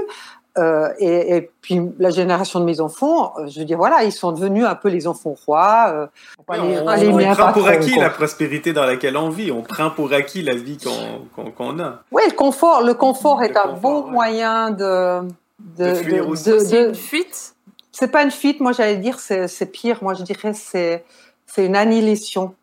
Euh, 0.58 0.90
et, 1.00 1.38
et, 1.38 1.50
puis 1.62 1.80
la 1.98 2.10
génération 2.10 2.60
de 2.60 2.66
mes 2.66 2.82
enfants, 2.82 3.34
euh, 3.38 3.48
je 3.48 3.60
veux 3.60 3.66
dire, 3.66 3.78
voilà, 3.78 4.04
ils 4.04 4.12
sont 4.12 4.34
devenus 4.34 4.66
un 4.66 4.76
peu 4.76 4.90
les 4.90 5.08
enfants 5.08 5.34
rois. 5.46 5.92
Euh, 5.94 6.08
on, 6.50 6.56
on, 6.56 7.34
prend 7.36 7.54
pour 7.54 7.68
acquis 7.68 7.98
la 7.98 8.10
prospérité 8.10 8.74
dans 8.74 8.86
laquelle 8.86 9.16
on 9.16 9.30
vit. 9.30 9.50
On 9.50 9.62
prend 9.62 9.92
pour 9.92 10.12
acquis 10.12 10.42
la 10.42 10.56
vie 10.56 10.78
qu'on 10.78 11.52
qu'on 11.52 11.80
a. 11.80 12.04
Oui, 12.12 12.24
le 12.28 12.36
confort, 12.36 12.84
le 12.84 12.94
confort 12.94 13.42
est 13.44 13.56
un 13.56 13.74
bon 13.74 14.08
moyen 14.08 14.72
de 14.72 15.22
de, 15.60 15.86
de 15.86 15.94
fuir 15.94 16.28
aussi. 16.28 16.50
De, 16.50 16.90
de, 16.90 16.94
fuite? 16.94 17.56
C'est 17.94 18.10
pas 18.10 18.24
une 18.24 18.32
fuite, 18.32 18.60
moi 18.60 18.74
j'allais 18.74 18.98
dire 18.98 19.20
c'est 19.20 19.72
pire. 19.72 20.00
Moi 20.02 20.16
je 20.16 20.24
dirais 20.24 20.52
c'est 20.54 21.06
c'est 21.46 21.66
une 21.66 21.78
annihilation. 21.78 22.56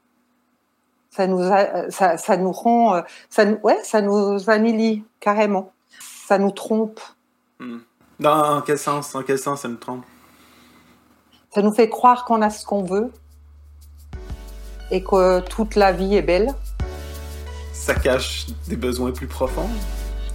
Ça 1.11 1.27
nous 1.27 1.43
ça, 1.89 2.19
ça 2.19 2.37
nous 2.37 2.53
rend 2.53 3.03
ça 3.31 3.47
ouais 3.63 3.79
ça 3.83 4.03
nous 4.03 4.51
annihilie 4.51 5.05
carrément. 5.21 5.73
Ça 6.27 6.37
nous 6.37 6.51
trompe. 6.51 7.01
Hmm. 7.61 7.79
Dans 8.21 8.63
quel 8.63 8.79
sens 8.79 9.17
quel 9.27 9.39
sens 9.39 9.63
ça 9.63 9.69
nous 9.69 9.77
trompe? 9.77 10.05
Ça 11.53 11.61
nous 11.61 11.73
fait 11.73 11.89
croire 11.89 12.25
qu'on 12.25 12.41
a 12.41 12.51
ce 12.51 12.65
qu'on 12.65 12.85
veut 12.85 13.13
et 14.93 15.03
que 15.03 15.41
toute 15.41 15.75
la 15.75 15.91
vie 15.93 16.15
est 16.15 16.23
belle. 16.23 16.55
Ça 17.73 17.95
cache 17.95 18.47
des 18.69 18.77
besoins 18.77 19.11
plus 19.11 19.27
profonds? 19.27 19.69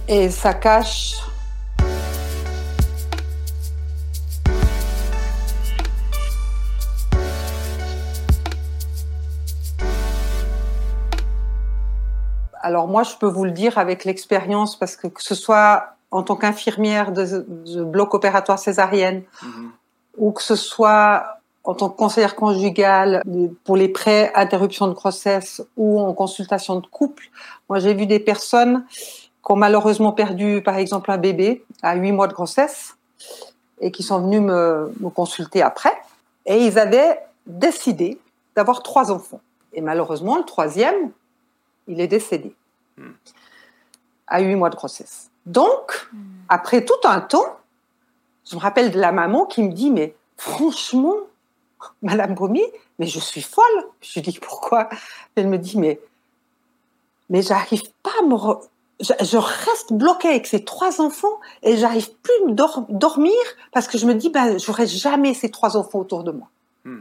Et 0.06 0.28
ça 0.28 0.52
cache 0.52 1.14
Alors 12.60 12.88
moi, 12.88 13.02
je 13.02 13.14
peux 13.16 13.26
vous 13.26 13.44
le 13.44 13.50
dire 13.50 13.76
avec 13.76 14.06
l'expérience, 14.06 14.78
parce 14.78 14.96
que 14.96 15.06
que 15.06 15.22
ce 15.22 15.34
soit 15.34 15.96
en 16.10 16.22
tant 16.22 16.36
qu'infirmière 16.36 17.12
de, 17.12 17.44
bloc 17.82 18.14
opératoire 18.14 18.58
césarienne, 18.58 19.22
mhm. 19.42 19.70
ou 20.18 20.32
que 20.32 20.42
ce 20.42 20.56
soit 20.56 21.40
en 21.64 21.74
tant 21.74 21.88
que 21.88 21.96
conseillère 21.96 22.36
conjugale 22.36 23.22
pour 23.64 23.76
les 23.76 23.88
prêts 23.88 24.30
interruption 24.34 24.86
de 24.86 24.92
grossesse 24.92 25.62
ou 25.76 25.98
en 25.98 26.12
consultation 26.12 26.78
de 26.78 26.86
couple, 26.86 27.24
moi 27.68 27.78
j'ai 27.78 27.94
vu 27.94 28.06
des 28.06 28.20
personnes 28.20 28.84
qui 28.94 29.52
ont 29.52 29.56
malheureusement 29.56 30.12
perdu 30.12 30.62
par 30.62 30.76
exemple 30.76 31.10
un 31.10 31.16
bébé 31.16 31.64
à 31.82 31.96
huit 31.96 32.12
mois 32.12 32.28
de 32.28 32.34
grossesse 32.34 32.96
et 33.80 33.90
qui 33.90 34.02
sont 34.02 34.20
venus 34.20 34.42
me, 34.42 34.92
me 35.00 35.08
consulter 35.08 35.62
après 35.62 35.94
et 36.44 36.66
ils 36.66 36.78
avaient 36.78 37.18
décidé 37.46 38.18
d'avoir 38.54 38.82
trois 38.82 39.10
enfants. 39.10 39.40
Et 39.72 39.80
malheureusement, 39.80 40.36
le 40.36 40.44
troisième, 40.44 41.10
il 41.88 42.00
est 42.00 42.08
décédé 42.08 42.54
à 44.26 44.40
huit 44.40 44.54
mois 44.54 44.70
de 44.70 44.76
grossesse. 44.76 45.30
Donc, 45.46 46.08
après 46.48 46.84
tout 46.84 46.94
un 47.04 47.20
temps, 47.20 47.58
je 48.48 48.56
me 48.56 48.60
rappelle 48.60 48.90
de 48.90 49.00
la 49.00 49.12
maman 49.12 49.46
qui 49.46 49.62
me 49.62 49.72
dit, 49.72 49.90
mais 49.90 50.14
franchement, 50.36 51.16
Madame 52.02 52.34
Bomi, 52.34 52.62
mais 52.98 53.06
je 53.06 53.18
suis 53.18 53.42
folle. 53.42 53.64
Je 54.00 54.14
lui 54.14 54.22
dis, 54.22 54.38
pourquoi? 54.38 54.88
Elle 55.34 55.48
me 55.48 55.58
dit, 55.58 55.78
mais, 55.78 56.00
mais 57.30 57.42
j'arrive 57.42 57.82
pas 58.02 58.12
à 58.20 58.22
me... 58.22 58.36
Je, 59.00 59.36
reste 59.36 59.92
bloquée 59.92 60.28
avec 60.28 60.46
ces 60.46 60.64
trois 60.64 61.00
enfants 61.00 61.40
et 61.62 61.76
j'arrive 61.76 62.14
plus 62.14 62.34
à 62.48 62.86
dormir 62.88 63.34
parce 63.72 63.88
que 63.88 63.98
je 63.98 64.06
me 64.06 64.14
dis, 64.14 64.30
ben, 64.30 64.58
j'aurai 64.58 64.86
jamais 64.86 65.34
ces 65.34 65.50
trois 65.50 65.76
enfants 65.76 65.98
autour 65.98 66.22
de 66.22 66.30
moi. 66.30 66.48
Hmm. 66.84 67.00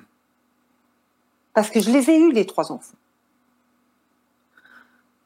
Parce 1.53 1.69
que 1.69 1.79
je 1.79 1.91
les 1.91 2.10
ai 2.10 2.17
eus, 2.17 2.32
les 2.32 2.45
trois 2.45 2.71
enfants. 2.71 2.97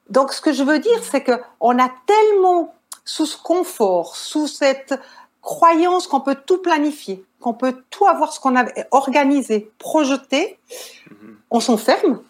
Donc, 0.10 0.34
ce 0.34 0.42
que 0.42 0.52
je 0.54 0.64
veux 0.64 0.80
dire, 0.80 1.04
c'est 1.04 1.24
que 1.24 1.34
on 1.60 1.80
a 1.80 1.90
tellement 2.06 2.74
sous 3.08 3.26
ce 3.26 3.38
confort, 3.38 4.16
sous 4.16 4.48
cette 4.48 5.00
croyance 5.42 6.08
qu'on 6.08 6.20
peut 6.20 6.36
tout 6.46 6.62
planifier, 6.62 7.24
qu'on 7.40 7.54
peut 7.54 7.82
tout 7.90 8.06
avoir 8.06 8.34
ce 8.34 8.40
qu'on 8.40 8.56
a 8.58 8.66
organisé, 8.92 9.72
projeté, 9.80 10.60
mm-hmm. 10.70 11.36
on 11.50 11.60
s'enferme. 11.62 12.22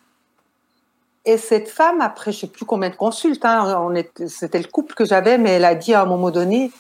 Et 1.26 1.38
cette 1.38 1.68
femme, 1.68 2.00
après, 2.00 2.32
je 2.32 2.42
sais 2.42 2.48
plus 2.48 2.66
combien 2.66 2.90
de 2.90 2.96
consultes, 2.96 3.44
hein, 3.44 3.92
c'était 4.28 4.60
le 4.60 4.68
couple 4.68 4.94
que 4.94 5.04
j'avais, 5.04 5.38
mais 5.38 5.52
elle 5.52 5.66
a 5.66 5.76
dit 5.76 5.94
à 5.96 6.04
un 6.04 6.06
moment 6.06 6.30
donné, 6.30 6.72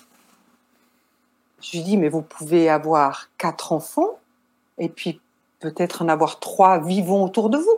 je 1.59 1.71
lui 1.71 1.83
dis, 1.83 1.97
mais 1.97 2.07
vous 2.07 2.21
pouvez 2.21 2.69
avoir 2.69 3.29
quatre 3.39 3.73
enfants, 3.73 4.19
et 4.77 4.89
puis 4.89 5.19
peut-être 5.59 6.03
en 6.03 6.07
avoir 6.07 6.39
trois 6.39 6.79
vivants 6.79 7.23
autour 7.23 7.49
de 7.49 7.57
vous 7.57 7.77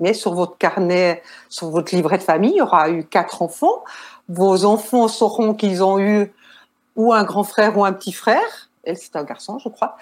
mais 0.00 0.14
sur 0.14 0.34
votre 0.34 0.56
carnet, 0.58 1.22
sur 1.48 1.70
votre 1.70 1.94
livret 1.94 2.18
de 2.18 2.22
famille, 2.22 2.52
il 2.52 2.56
y 2.56 2.62
aura 2.62 2.90
eu 2.90 3.04
quatre 3.04 3.42
enfants. 3.42 3.84
Vos 4.28 4.64
enfants 4.64 5.08
sauront 5.08 5.54
qu'ils 5.54 5.82
ont 5.84 5.98
eu 5.98 6.32
ou 6.96 7.12
un 7.12 7.24
grand 7.24 7.44
frère 7.44 7.76
ou 7.78 7.84
un 7.84 7.92
petit 7.92 8.12
frère. 8.12 8.70
Elle, 8.84 8.96
c'est 8.96 9.16
un 9.16 9.24
garçon, 9.24 9.58
je 9.58 9.68
crois. 9.68 9.96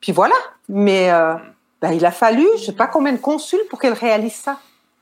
Puis 0.00 0.12
voilà. 0.12 0.34
Mais 0.68 1.10
euh, 1.10 1.34
ben, 1.80 1.92
il 1.92 2.04
a 2.04 2.10
fallu, 2.10 2.46
je 2.56 2.64
sais 2.64 2.72
pas 2.72 2.86
combien 2.86 3.12
de 3.12 3.18
consuls 3.18 3.64
pour 3.70 3.78
qu'elle 3.78 3.92
réalise 3.92 4.34
ça. 4.34 4.58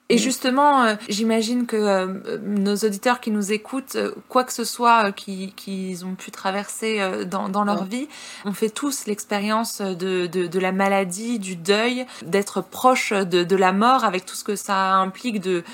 Et 0.09 0.19
justement, 0.19 0.83
euh, 0.83 0.95
j'imagine 1.09 1.65
que 1.65 1.77
euh, 1.77 2.39
nos 2.43 2.77
auditeurs 2.77 3.21
qui 3.21 3.31
nous 3.31 3.53
écoutent, 3.53 3.97
euh, 3.97 4.13
quoi 4.29 4.45
que 4.45 4.53
ce 4.53 4.65
soit 4.65 5.11
qu'ils 5.13 6.05
ont 6.05 6.15
pu 6.15 6.31
traverser 6.31 7.25
dans, 7.25 7.49
dans 7.49 7.65
leur 7.65 7.85
vie, 7.85 8.09
on 8.45 8.53
fait 8.53 8.69
tous 8.69 9.07
l'expérience 9.07 9.81
de, 9.81 10.27
de, 10.27 10.47
de, 10.47 10.59
la 10.59 10.73
maladie, 10.73 11.39
du 11.39 11.57
deuil, 11.57 12.05
d'être 12.27 12.61
proche 12.61 13.13
de, 13.13 13.43
de, 13.43 13.57
la 13.57 13.73
mort 13.73 14.05
avec 14.05 14.27
tout 14.27 14.35
ce 14.35 14.45
que 14.45 14.57
ça 14.57 14.95
implique 14.97 15.41
de, 15.41 15.65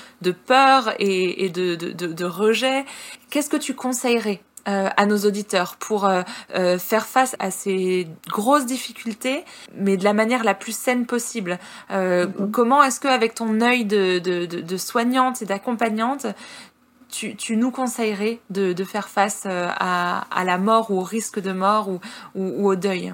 peur 0.45 0.93
et, 0.99 1.49
de 1.49 2.25
rejet. 2.25 2.85
Qu'est-ce 3.29 3.49
que 3.49 3.57
tu 3.57 3.75
conseillerais 3.75 4.41
euh, 4.69 4.87
à 4.97 5.05
nos 5.07 5.17
auditeurs 5.25 5.77
pour 5.79 6.05
euh, 6.05 6.21
euh, 6.53 6.77
faire 6.77 7.07
face 7.07 7.35
à 7.39 7.49
ces 7.49 8.07
grosses 8.27 8.67
difficultés, 8.67 9.43
mais 9.73 9.97
de 9.97 10.03
la 10.03 10.13
manière 10.13 10.43
la 10.43 10.53
plus 10.53 10.77
saine 10.77 11.07
possible. 11.07 11.57
Mhm. 11.89 12.51
Comment 12.51 12.83
est-ce 12.83 12.99
que, 12.99 13.07
avec 13.07 13.33
ton 13.33 13.61
œil 13.61 13.85
de, 13.85 14.19
de, 14.19 14.45
de, 14.45 14.77
soignante 14.77 15.41
et 15.41 15.45
d'accompagnante, 15.45 16.27
tu, 17.09 17.35
tu, 17.35 17.57
nous 17.57 17.71
conseillerais 17.71 18.39
de, 18.51 18.83
faire 18.83 19.09
face 19.09 19.47
à, 19.47 20.19
à, 20.19 20.43
la 20.43 20.57
mort 20.59 20.91
ou 20.91 20.99
au 20.99 21.03
risque 21.03 21.39
de 21.39 21.51
mort 21.51 21.89
ou, 21.89 21.99
ou, 22.35 22.67
au 22.67 22.75
deuil? 22.75 23.13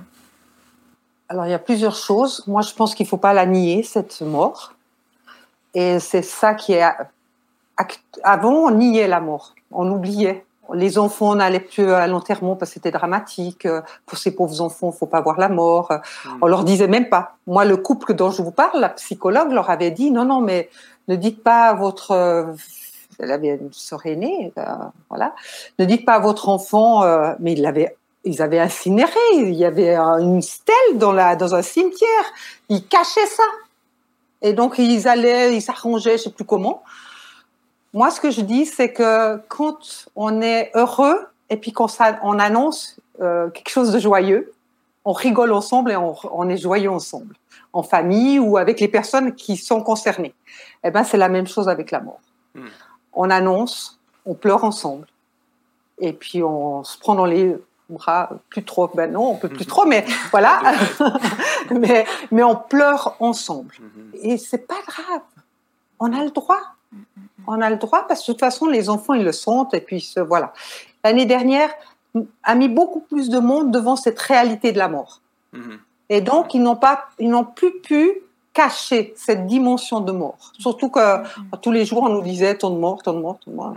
Alors, 1.30 1.46
il 1.46 1.52
y 1.52 1.54
a 1.56 1.60
plusieurs 1.60 1.96
choses. 1.96 2.44
Moi, 2.48 2.64
je 2.64 2.74
pense 2.74 2.96
qu'il 2.96 3.06
ne 3.06 3.10
faut 3.10 3.18
pas 3.18 3.34
la 3.34 3.46
nier, 3.46 3.84
cette 3.84 4.22
mort. 4.22 4.74
Et 5.74 6.00
c'est 6.00 6.24
ça 6.24 6.54
qui 6.54 6.74
est... 6.74 6.84
Avant, 8.24 8.54
on 8.54 8.72
niait 8.72 9.08
la 9.08 9.22
mort. 9.22 9.56
On 9.72 9.90
oubliait 9.90 10.46
les 10.74 10.98
enfants 10.98 11.36
n'allaient 11.36 11.60
plus 11.60 11.92
à 11.92 12.08
l'enterrement 12.08 12.56
parce 12.56 12.72
que 12.72 12.76
c'était 12.76 12.92
dramatique. 12.92 13.68
Pour 14.06 14.18
ces 14.18 14.32
pauvres 14.32 14.62
enfants, 14.62 14.92
faut 14.92 15.06
pas 15.06 15.22
voir 15.22 15.40
la 15.40 15.50
mort. 15.50 15.92
Mm. 15.92 16.30
On 16.42 16.48
leur 16.48 16.64
disait 16.64 16.88
même 16.88 17.10
pas. 17.10 17.36
Moi, 17.48 17.66
le 17.66 17.78
couple 17.78 18.14
dont 18.14 18.32
je 18.32 18.42
vous 18.42 18.52
parle, 18.52 18.80
la 18.80 18.90
psychologue 18.90 19.52
leur 19.52 19.70
avait 19.70 19.92
dit 19.92 20.12
non, 20.12 20.26
non, 20.26 20.42
mais 20.42 20.70
ne 21.08 21.16
dites 21.16 21.44
pas 21.44 21.68
à 21.68 21.74
votre 21.74 22.56
elle 23.20 23.32
avait 23.32 23.50
une 23.50 23.72
sœur 23.72 24.06
aînée, 24.06 24.52
euh, 24.58 24.64
voilà. 25.10 25.36
Ne 25.80 25.86
dites 25.86 26.06
pas 26.06 26.16
à 26.16 26.20
votre 26.20 26.50
enfant, 26.50 27.04
euh, 27.04 27.34
mais 27.40 27.54
ils 27.54 27.62
l'avaient, 27.62 27.96
ils 28.24 28.42
avaient 28.42 28.60
incinéré. 28.60 29.12
Il 29.34 29.54
y 29.54 29.66
avait 29.66 29.96
une 29.96 30.42
stèle 30.42 30.98
dans 30.98 31.12
la 31.12 31.36
dans 31.36 31.56
un 31.56 31.62
cimetière. 31.62 32.26
Ils 32.70 32.86
cachaient 32.86 33.28
ça. 33.28 33.44
Et 34.42 34.54
donc 34.54 34.76
ils 34.78 35.08
allaient, 35.08 35.56
ils 35.56 35.62
s'arrangeaient, 35.62 36.18
je 36.18 36.24
sais 36.24 36.30
plus 36.30 36.46
comment. 36.46 36.84
Moi, 37.96 38.12
ce 38.12 38.20
que 38.20 38.30
je 38.30 38.42
dis, 38.42 38.66
c'est 38.66 38.92
que 38.92 39.38
quand 39.48 40.10
on 40.18 40.42
est 40.42 40.70
heureux 40.74 41.18
et 41.50 41.56
puis 41.56 41.72
qu'on 41.72 41.88
on 42.24 42.40
annonce 42.40 43.00
euh, 43.22 43.50
quelque 43.50 43.70
chose 43.70 43.94
de 43.94 44.00
joyeux, 44.00 44.54
on 45.06 45.14
rigole 45.14 45.54
ensemble 45.54 45.92
et 45.92 45.96
on, 45.96 46.50
est 46.50 46.58
joyeux 46.58 46.92
ensemble, 46.92 47.36
en 47.72 47.84
famille 47.84 48.38
ou 48.38 48.58
avec 48.58 48.82
les 48.82 48.90
personnes 48.90 49.34
qui 49.34 49.56
sont 49.56 49.82
concernées. 49.82 50.34
Eh 50.84 50.92
ben, 50.92 51.06
c'est 51.06 51.16
la 51.16 51.30
même 51.30 51.48
chose 51.48 51.70
avec 51.70 51.92
la 51.92 52.02
mort. 52.02 52.20
Hmm. 52.54 52.68
On 53.14 53.30
annonce, 53.30 53.98
on 54.26 54.34
pleure 54.34 54.66
ensemble, 54.66 55.08
et 56.00 56.12
puis 56.12 56.44
on 56.44 56.84
se 56.84 56.98
prend 56.98 57.16
dans 57.16 57.26
les 57.26 57.56
bras, 57.88 58.30
plus 58.50 58.66
trop, 58.66 58.90
ben 58.94 59.10
non, 59.10 59.30
on 59.30 59.36
peut 59.38 59.48
plus 59.48 59.66
trop, 59.66 59.86
mais 59.86 60.04
voilà, 60.32 60.62
mais 61.72 62.06
mais 62.30 62.44
on 62.44 62.58
pleure 62.58 63.16
ensemble, 63.22 63.76
hmm. 63.80 64.18
et 64.22 64.38
c'est 64.38 64.68
pas 64.68 64.82
grave. 64.86 65.22
On 66.00 66.12
a 66.12 66.26
le 66.26 66.32
droit. 66.32 66.75
On 67.48 67.62
a 67.62 67.70
le 67.70 67.78
droit 67.78 68.06
parce 68.08 68.22
que 68.22 68.28
de 68.28 68.34
toute 68.34 68.40
façon, 68.40 68.68
les 68.68 68.90
enfants, 68.90 69.14
ils 69.14 69.24
le 69.24 69.32
sentent. 69.32 69.74
Et 69.74 69.82
puis, 69.82 70.14
voilà. 70.28 70.54
L'année 71.04 71.26
dernière 71.26 71.70
a 72.44 72.56
mis 72.56 72.70
beaucoup 72.70 73.02
plus 73.02 73.30
de 73.30 73.40
monde 73.40 73.72
devant 73.72 73.96
cette 73.96 74.20
réalité 74.20 74.72
de 74.72 74.78
la 74.78 74.88
mort. 74.88 75.22
Mhm. 75.54 75.80
Et 76.10 76.22
donc, 76.22 76.54
ils 76.54 76.62
n'ont 76.62 76.76
pas, 76.76 77.06
ils 77.20 77.30
n'ont 77.30 77.44
plus 77.44 77.80
pu 77.82 78.12
cacher 78.54 79.14
cette 79.18 79.48
dimension 79.48 80.00
de 80.00 80.14
mort. 80.14 80.38
Surtout 80.58 80.90
que 80.90 81.18
mhm. 81.18 81.50
tous 81.62 81.72
les 81.72 81.86
jours, 81.86 82.04
on 82.04 82.10
nous 82.10 82.22
disait 82.22 82.58
ton 82.58 82.70
de 82.70 82.78
mort, 82.78 83.04
ton 83.04 83.14
de 83.14 83.20
mort, 83.20 83.38
ton 83.44 83.52
de 83.52 83.56
mort. 83.56 83.76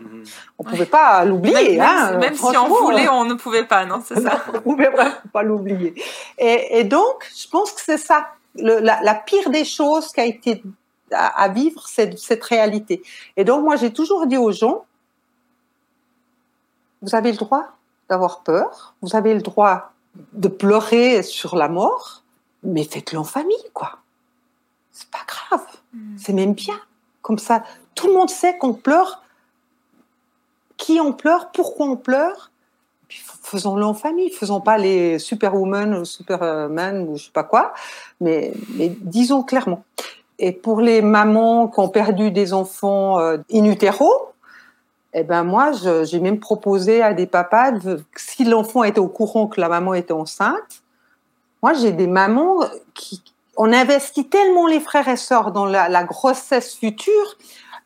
On 0.59 0.65
ne 0.65 0.71
pouvait 0.71 0.87
pas 0.87 1.25
l'oublier. 1.25 1.77
Même, 1.77 1.81
hein, 1.81 2.17
même 2.19 2.35
si 2.35 2.57
on 2.57 2.69
voulait, 2.69 3.09
on 3.09 3.25
ne 3.25 3.35
pouvait 3.35 3.65
pas, 3.65 3.85
non, 3.85 4.01
c'est 4.05 4.21
ça. 4.21 4.43
on 4.53 4.53
ne 4.53 4.59
pouvait 4.59 4.91
pas 5.33 5.43
l'oublier. 5.43 5.95
Et, 6.39 6.79
et, 6.79 6.85
donc, 6.85 7.29
je 7.37 7.49
pense 7.49 7.73
que 7.73 7.81
c'est 7.81 7.99
ça. 7.99 8.29
Le, 8.55 8.79
la, 8.81 9.01
la, 9.03 9.15
pire 9.15 9.51
des 9.51 9.65
choses 9.65 10.13
qui 10.13 10.21
a 10.21 10.25
été 10.25 10.63
à, 11.13 11.49
vivre 11.49 11.87
cette, 11.89 12.19
cette, 12.19 12.45
réalité. 12.45 13.03
Et 13.37 13.45
donc, 13.45 13.65
moi, 13.65 13.77
j'ai 13.77 13.93
toujours 13.93 14.27
dit 14.27 14.37
aux 14.37 14.53
gens, 14.53 14.85
vous 17.03 17.15
avez 17.15 17.31
le 17.31 17.39
droit 17.39 17.67
d'avoir 18.09 18.41
peur, 18.41 18.95
vous 19.03 19.15
avez 19.17 19.35
le 19.35 19.43
droit 19.43 19.93
de 20.33 20.49
pleurer 20.49 21.23
sur 21.23 21.57
la 21.57 21.69
mort, 21.69 22.23
mais 22.63 22.85
faites-le 22.85 23.19
en 23.19 23.25
famille, 23.25 23.57
quoi. 23.73 23.99
C'est 24.91 25.11
pas 25.11 25.25
grave, 25.27 25.67
mm. 25.93 26.17
c'est 26.19 26.33
même 26.33 26.55
bien. 26.55 26.79
Comme 27.23 27.39
ça, 27.39 27.63
tout 27.95 28.09
le 28.09 28.15
monde 28.15 28.31
sait 28.31 28.57
qu'on 28.59 28.75
pleure, 28.75 29.23
qui 30.77 31.01
on 31.01 31.13
pleure, 31.13 31.51
pourquoi 31.53 31.87
on 31.87 31.97
pleure, 31.97 32.51
puis 33.09 33.23
faisons-le 33.43 33.85
en 33.85 33.95
famille, 33.95 34.31
faisons 34.31 34.61
pas 34.61 34.77
les 34.79 35.19
superwoman 35.19 35.95
ou 35.95 36.05
superman 36.05 37.09
ou 37.09 37.17
je 37.17 37.25
sais 37.25 37.33
pas 37.33 37.45
quoi, 37.45 37.75
mais, 38.21 38.53
mais 38.75 38.89
disons 39.01 39.43
clairement. 39.43 39.85
Et 40.39 40.53
pour 40.53 40.81
les 40.81 41.03
mamans 41.03 41.69
qui 41.69 41.81
ont 41.81 41.89
perdu 41.89 42.31
des 42.31 42.53
enfants 42.53 43.19
euh, 43.19 43.39
in 43.53 43.65
utero, 43.65 44.11
eh 45.15 45.25
ben 45.25 45.43
moi, 45.43 45.73
j'ai 45.73 46.21
même 46.21 46.39
proposé 46.39 47.03
à 47.03 47.15
des 47.15 47.27
papas, 47.27 47.73
si 48.17 48.45
l'enfant 48.45 48.85
était 48.85 49.01
au 49.01 49.09
courant 49.09 49.47
que 49.47 49.61
la 49.61 49.69
maman 49.69 49.95
était 49.95 50.13
enceinte, 50.13 50.83
moi 51.63 51.73
j'ai 51.73 51.93
des 51.93 52.07
mamans 52.07 52.61
qui, 52.95 53.23
on 53.57 53.73
investit 53.73 54.29
tellement 54.29 54.67
les 54.67 54.81
frères 54.81 55.09
et 55.09 55.17
sœurs 55.17 55.51
dans 55.51 55.67
la, 55.67 55.89
la 55.89 56.05
grossesse 56.05 56.75
future. 56.75 57.37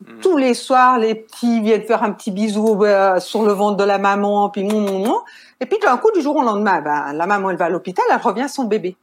Hmm. 0.05 0.19
Tous 0.21 0.37
les 0.37 0.53
soirs, 0.53 0.99
les 0.99 1.15
petits 1.15 1.61
viennent 1.61 1.83
faire 1.83 2.03
un 2.03 2.11
petit 2.11 2.29
bisou 2.29 2.83
euh, 2.83 3.19
sur 3.19 3.43
le 3.43 3.53
ventre 3.53 3.77
de 3.77 3.83
la 3.83 3.97
maman, 3.97 4.49
puis 4.49 4.63
mon, 4.63 4.81
mon, 4.81 4.99
mon. 4.99 5.21
Et 5.59 5.65
puis 5.65 5.79
d'un 5.79 5.97
coup, 5.97 6.11
du 6.11 6.21
jour 6.21 6.35
au 6.35 6.43
lendemain, 6.43 6.81
ben, 6.81 7.13
la 7.13 7.25
maman 7.25 7.49
elle 7.49 7.57
va 7.57 7.65
à 7.65 7.69
l'hôpital, 7.69 8.05
elle 8.11 8.21
revient 8.21 8.47
son 8.49 8.65
bébé. 8.65 8.95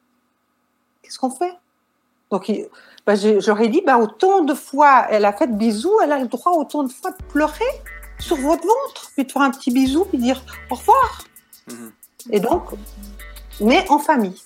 Qu'est-ce 1.02 1.18
qu'on 1.18 1.30
fait? 1.30 1.54
Donc 2.30 2.52
bah, 3.10 3.40
j'aurais 3.40 3.66
dit, 3.68 3.82
bah, 3.84 3.98
autant 3.98 4.44
de 4.44 4.54
fois 4.54 5.06
elle 5.10 5.24
a 5.24 5.32
fait 5.32 5.48
de 5.48 5.56
bisous, 5.56 5.98
elle 6.02 6.12
a 6.12 6.18
le 6.18 6.28
droit 6.28 6.52
autant 6.52 6.84
de 6.84 6.92
fois 6.92 7.10
de 7.10 7.24
pleurer 7.24 7.64
sur 8.20 8.36
votre 8.36 8.62
ventre, 8.62 9.10
puis 9.16 9.24
de 9.24 9.32
faire 9.32 9.42
un 9.42 9.50
petit 9.50 9.72
bisou, 9.72 10.04
puis 10.04 10.18
dire 10.18 10.40
au 10.70 10.76
revoir. 10.76 11.24
Mhm. 11.68 11.92
Et 12.30 12.38
donc, 12.38 12.62
mais 13.60 13.84
en 13.88 13.98
famille. 13.98 14.40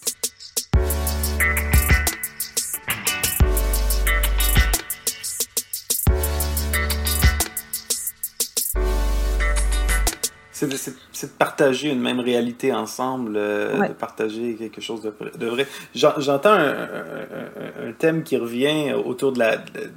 C'est 11.13 11.27
de, 11.27 11.33
partager 11.39 11.91
une 11.91 12.01
même 12.01 12.21
réalité 12.21 12.73
ensemble, 12.73 13.35
euh, 13.37 13.89
de 13.89 13.93
partager 13.93 14.55
quelque 14.55 14.81
chose 14.81 15.03
de, 15.03 15.47
vrai. 15.47 15.67
J'entends 15.95 16.53
un, 16.53 17.93
thème 17.99 18.23
qui 18.23 18.37
revient 18.37 18.93
autour 18.93 19.33
de 19.33 19.43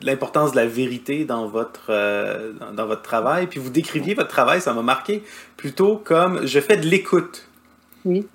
l'importance 0.04 0.52
de, 0.52 0.58
la 0.58 0.66
vérité 0.66 1.26
dans 1.26 1.48
votre, 1.48 1.88
euh, 1.90 2.54
dans, 2.74 2.86
votre 2.86 3.02
travail. 3.02 3.48
Puis 3.48 3.60
vous 3.60 3.70
décriviez 3.70 4.14
votre 4.14 4.30
travail, 4.30 4.62
ça 4.62 4.74
m'a 4.74 4.82
marqué, 4.82 5.24
plutôt 5.56 5.98
comme 5.98 6.46
je 6.46 6.60
fais 6.60 6.78
de 6.78 6.86
l'écoute. 6.86 7.48
Oui. 8.06 8.28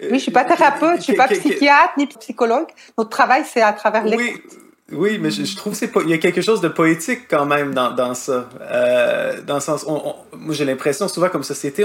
Oui, 0.00 0.06
je 0.10 0.14
ne 0.14 0.18
suis 0.18 0.30
pas 0.30 0.44
thérapeute, 0.44 0.90
je 0.90 0.96
ne 0.96 1.02
suis 1.02 1.16
pas 1.16 1.26
psychiatre 1.26 1.94
ni 1.98 2.06
psychologue. 2.06 2.68
Notre 2.96 3.10
travail, 3.10 3.42
c'est 3.44 3.62
à 3.62 3.72
travers 3.72 4.04
l'écoute. 4.04 4.42
Oui. 4.52 4.67
Oui, 4.90 5.18
mais 5.18 5.30
je, 5.30 5.54
trouve 5.54 5.78
qu'il 5.78 6.08
y 6.08 6.14
a 6.14 6.18
quelque 6.18 6.40
chose 6.40 6.62
de 6.62 6.68
poétique 6.68 7.28
quand 7.28 7.44
même 7.44 7.74
dans, 7.74 8.14
ça. 8.14 8.48
Euh, 8.62 9.42
dans 9.42 9.56
le 9.56 9.60
sens, 9.60 9.86
moi 9.86 10.54
j'ai 10.54 10.64
l'impression 10.64 11.08
souvent 11.08 11.28
comme 11.28 11.42
société, 11.42 11.84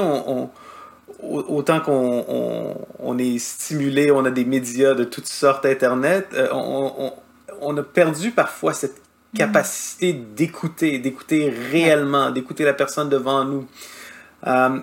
autant 1.22 1.82
qu'on 1.82 2.78
on, 3.00 3.18
est 3.18 3.38
stimulé, 3.40 4.10
on 4.10 4.24
a 4.24 4.32
des 4.32 4.46
médias 4.46 4.94
de 4.94 5.04
toutes 5.04 5.28
sortes, 5.28 5.66
Internet, 5.66 6.30
euh, 6.34 6.48
on, 7.62 7.78
a 7.78 7.84
perdu 7.84 8.32
parfois 8.32 8.74
cette 8.74 9.02
capacité 9.36 10.14
d'écouter, 10.14 11.00
d'écouter 11.00 11.54
réellement, 11.72 12.32
d'écouter 12.32 12.64
la 12.64 12.74
personne 12.74 13.10
devant 13.10 13.44
nous. 13.44 13.68
Euh, 14.48 14.80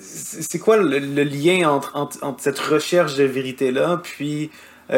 c'est 0.00 0.58
quoi 0.58 0.76
le, 0.76 0.98
lien 1.24 1.68
entre, 1.68 1.96
entre, 1.96 2.40
cette 2.40 2.58
recherche 2.58 3.16
de 3.16 3.24
vérité-là, 3.24 4.00
puis 4.02 4.50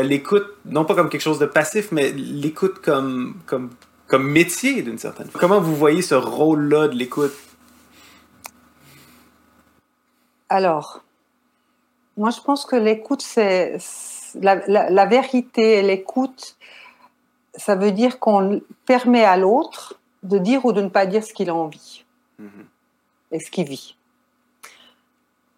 l'écoute, 0.03 0.47
non 0.65 0.85
pas 0.85 0.95
comme 0.95 1.09
quelque 1.09 1.21
chose 1.21 1.39
de 1.39 1.47
passif, 1.47 1.93
mais 1.93 2.11
l'écoute 2.13 2.81
comme, 2.81 3.37
comme, 3.47 3.71
comme 4.09 4.29
métier 4.29 4.83
d'une 4.83 4.99
certaine 4.99 5.27
façon. 5.27 5.39
Comment 5.39 5.61
vous 5.61 5.75
voyez 5.75 6.03
ce 6.03 6.15
rôle-là 6.15 6.89
de 6.89 6.95
l'écoute? 6.95 7.35
Alors, 10.49 11.01
moi 12.17 12.31
je 12.31 12.41
pense 12.41 12.65
que 12.65 12.77
l'écoute, 12.77 13.23
c'est 13.23 13.79
la, 14.41 14.67
la, 14.67 15.07
vérité, 15.07 15.83
l'écoute, 15.83 16.57
ça 17.55 17.77
veut 17.77 17.93
dire 17.93 18.19
qu'on 18.19 18.61
permet 18.87 19.25
à 19.25 19.37
l'autre 19.37 20.01
de 20.23 20.39
dire 20.39 20.65
ou 20.65 20.73
de 20.73 20.81
ne 20.81 20.89
pas 20.89 21.07
dire 21.07 21.23
ce 21.23 21.33
qu'il 21.33 21.51
a 21.51 21.55
envie 21.55 22.05
mm-hmm. 22.41 22.65
et 23.33 23.41
ce 23.41 23.51
qu'il 23.51 23.69
vit 23.69 23.97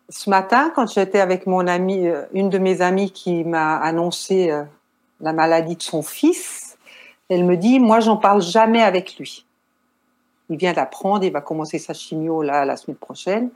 ce 0.09 0.31
matin, 0.31 0.73
quand 0.75 0.87
j'étais 0.87 1.21
avec 1.21 1.47
mon 1.47 1.67
amie, 1.67 2.07
euh, 2.07 2.23
une 2.33 2.49
de 2.49 2.59
mes 2.59 2.81
amies 2.81 3.11
qui 3.11 3.45
m'a 3.45 3.77
annoncé 3.77 4.51
euh, 4.51 4.65
la 5.21 5.33
maladie 5.33 5.77
de 5.77 5.83
son 5.83 6.03
fils, 6.03 6.79
Elle 7.29 7.45
me 7.45 7.57
dit, 7.57 7.81
moi, 7.81 7.99
j'en 7.99 8.17
parle 8.17 8.41
jamais 8.41 8.83
avec 8.83 9.19
lui. 9.19 9.45
Il 10.49 10.59
vient 10.59 10.73
d'apprendre, 10.73 11.25
il 11.25 11.33
va 11.33 11.41
commencer 11.41 11.79
sa 11.81 11.93
chimio 11.93 12.41
là 12.43 12.65
la 12.65 12.77
semaine 12.77 12.97
prochaine. 12.97 13.51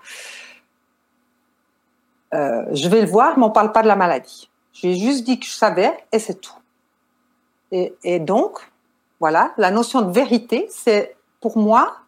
Euh, 2.34 2.64
je 2.72 2.88
vais 2.88 3.00
le 3.00 3.06
voir, 3.06 3.38
mais 3.38 3.44
on 3.44 3.50
parle 3.50 3.70
pas 3.70 3.82
de 3.82 3.88
la 3.88 3.94
maladie. 3.94 4.50
J'ai 4.72 4.94
juste 4.94 5.24
dit 5.24 5.38
que 5.38 5.46
je 5.46 5.52
savais 5.52 5.92
et 6.10 6.18
c'est 6.18 6.40
tout. 6.40 6.54
Et, 7.72 8.18
donc, 8.18 8.58
voilà, 9.20 9.52
la 9.56 9.70
notion 9.70 10.02
de 10.02 10.12
vérité, 10.12 10.66
c'est 10.70 11.14
pour 11.40 11.56
moi, 11.56 11.98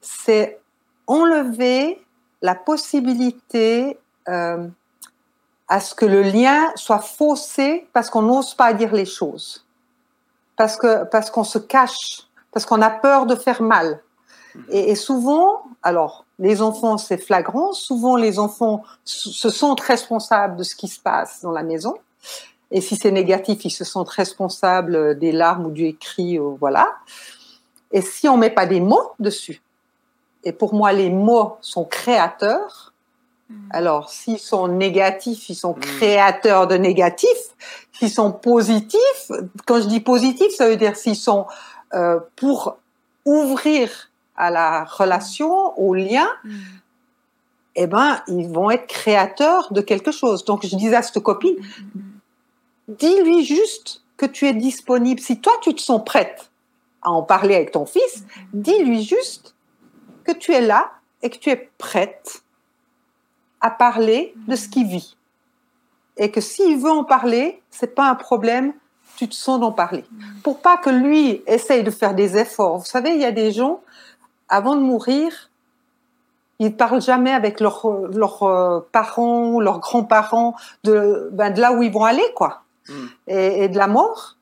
c'est 0.00 0.58
enlever 1.06 2.00
la 2.42 2.54
possibilité 2.54 3.98
euh, 4.28 4.66
à 5.68 5.80
ce 5.80 5.94
que 5.94 6.04
le 6.04 6.22
lien 6.22 6.70
soit 6.74 6.98
faussé 6.98 7.88
parce 7.92 8.10
qu'on 8.10 8.22
n'ose 8.22 8.54
pas 8.54 8.74
dire 8.74 8.92
les 8.92 9.06
choses, 9.06 9.64
parce 10.56 10.76
que 10.76 11.04
parce 11.04 11.30
qu'on 11.30 11.44
se 11.44 11.58
cache, 11.58 12.26
parce 12.52 12.66
qu'on 12.66 12.82
a 12.82 12.90
peur 12.90 13.26
de 13.26 13.34
faire 13.34 13.62
mal. 13.62 14.00
Et, 14.68 14.90
et 14.90 14.96
souvent, 14.96 15.62
alors 15.82 16.26
les 16.38 16.60
enfants 16.60 16.98
c'est 16.98 17.16
flagrant, 17.16 17.72
souvent 17.72 18.16
les 18.16 18.38
enfants 18.38 18.82
se 19.04 19.48
sentent 19.48 19.80
responsables 19.80 20.56
de 20.56 20.62
ce 20.62 20.74
qui 20.74 20.88
se 20.88 21.00
passe 21.00 21.40
dans 21.42 21.52
la 21.52 21.62
maison. 21.62 21.94
Et 22.70 22.80
si 22.80 22.96
c'est 22.96 23.10
négatif, 23.10 23.64
ils 23.64 23.70
se 23.70 23.84
sentent 23.84 24.08
responsables 24.08 25.18
des 25.18 25.30
larmes 25.30 25.66
ou 25.66 25.70
du 25.70 25.84
écrit, 25.84 26.38
ou 26.38 26.56
voilà. 26.56 26.90
Et 27.92 28.00
si 28.00 28.28
on 28.28 28.38
met 28.38 28.50
pas 28.50 28.64
des 28.64 28.80
mots 28.80 29.12
dessus, 29.18 29.60
et 30.44 30.52
pour 30.52 30.74
moi 30.74 30.92
les 30.92 31.10
mots 31.10 31.56
sont 31.60 31.84
créateurs, 31.84 32.92
alors, 33.70 34.10
s'ils 34.10 34.38
sont 34.38 34.68
négatifs, 34.68 35.48
ils 35.48 35.54
sont 35.54 35.74
créateurs 35.74 36.66
de 36.66 36.76
négatifs. 36.76 37.28
S'ils 37.92 38.10
sont 38.10 38.32
positifs, 38.32 39.30
quand 39.66 39.80
je 39.80 39.86
dis 39.86 40.00
positif, 40.00 40.54
ça 40.54 40.68
veut 40.68 40.76
dire 40.76 40.96
s'ils 40.96 41.16
sont 41.16 41.46
euh, 41.94 42.20
pour 42.36 42.78
ouvrir 43.24 44.10
à 44.36 44.50
la 44.50 44.84
relation, 44.84 45.78
au 45.78 45.94
lien, 45.94 46.28
eh 47.76 47.86
ben, 47.86 48.22
ils 48.26 48.48
vont 48.48 48.70
être 48.70 48.86
créateurs 48.86 49.72
de 49.72 49.80
quelque 49.80 50.10
chose. 50.10 50.44
Donc, 50.44 50.66
je 50.66 50.76
disais 50.76 50.96
à 50.96 51.02
cette 51.02 51.22
copine, 51.22 51.56
dis-lui 52.88 53.44
juste 53.44 54.02
que 54.16 54.26
tu 54.26 54.46
es 54.46 54.54
disponible. 54.54 55.20
Si 55.20 55.40
toi, 55.40 55.52
tu 55.62 55.74
te 55.74 55.80
sens 55.80 56.02
prête 56.04 56.50
à 57.02 57.10
en 57.10 57.22
parler 57.22 57.54
avec 57.54 57.72
ton 57.72 57.86
fils, 57.86 58.24
dis-lui 58.52 59.02
juste 59.02 59.54
que 60.22 60.32
tu 60.32 60.52
es 60.52 60.60
là 60.60 60.90
et 61.22 61.30
que 61.30 61.38
tu 61.38 61.50
es 61.50 61.70
prête 61.78 62.42
à 63.60 63.70
parler 63.70 64.34
de 64.48 64.56
ce 64.56 64.68
qu'il 64.68 64.86
vit. 64.86 65.16
Et 66.16 66.30
que 66.30 66.40
s'il 66.40 66.78
veut 66.78 66.90
en 66.90 67.04
parler, 67.04 67.62
c'est 67.70 67.94
pas 67.94 68.08
un 68.08 68.14
problème, 68.14 68.74
tu 69.16 69.28
te 69.28 69.34
sens 69.34 69.60
d'en 69.60 69.72
parler. 69.72 70.04
Pour 70.42 70.60
pas 70.60 70.76
que 70.76 70.90
lui 70.90 71.42
essaye 71.46 71.84
de 71.84 71.90
faire 71.90 72.14
des 72.14 72.36
efforts. 72.36 72.78
Vous 72.78 72.84
savez, 72.84 73.10
il 73.10 73.20
y 73.20 73.24
a 73.24 73.32
des 73.32 73.52
gens, 73.52 73.80
avant 74.48 74.74
de 74.74 74.80
mourir, 74.80 75.50
ils 76.58 76.76
parlent 76.76 77.02
jamais 77.02 77.32
avec 77.32 77.60
leurs 77.60 77.86
leurs 78.12 78.84
parents 78.92 79.50
ou 79.52 79.60
leurs 79.60 79.80
grands-parents 79.80 80.54
de, 80.84 81.28
ben, 81.32 81.50
de 81.50 81.60
là 81.60 81.72
où 81.72 81.82
ils 81.82 81.92
vont 81.92 82.04
aller, 82.04 82.24
quoi. 82.36 82.62
Mm. 82.88 83.06
Et, 83.28 83.64
et, 83.64 83.68
de 83.68 83.76
la 83.76 83.86
mort. 83.86 84.36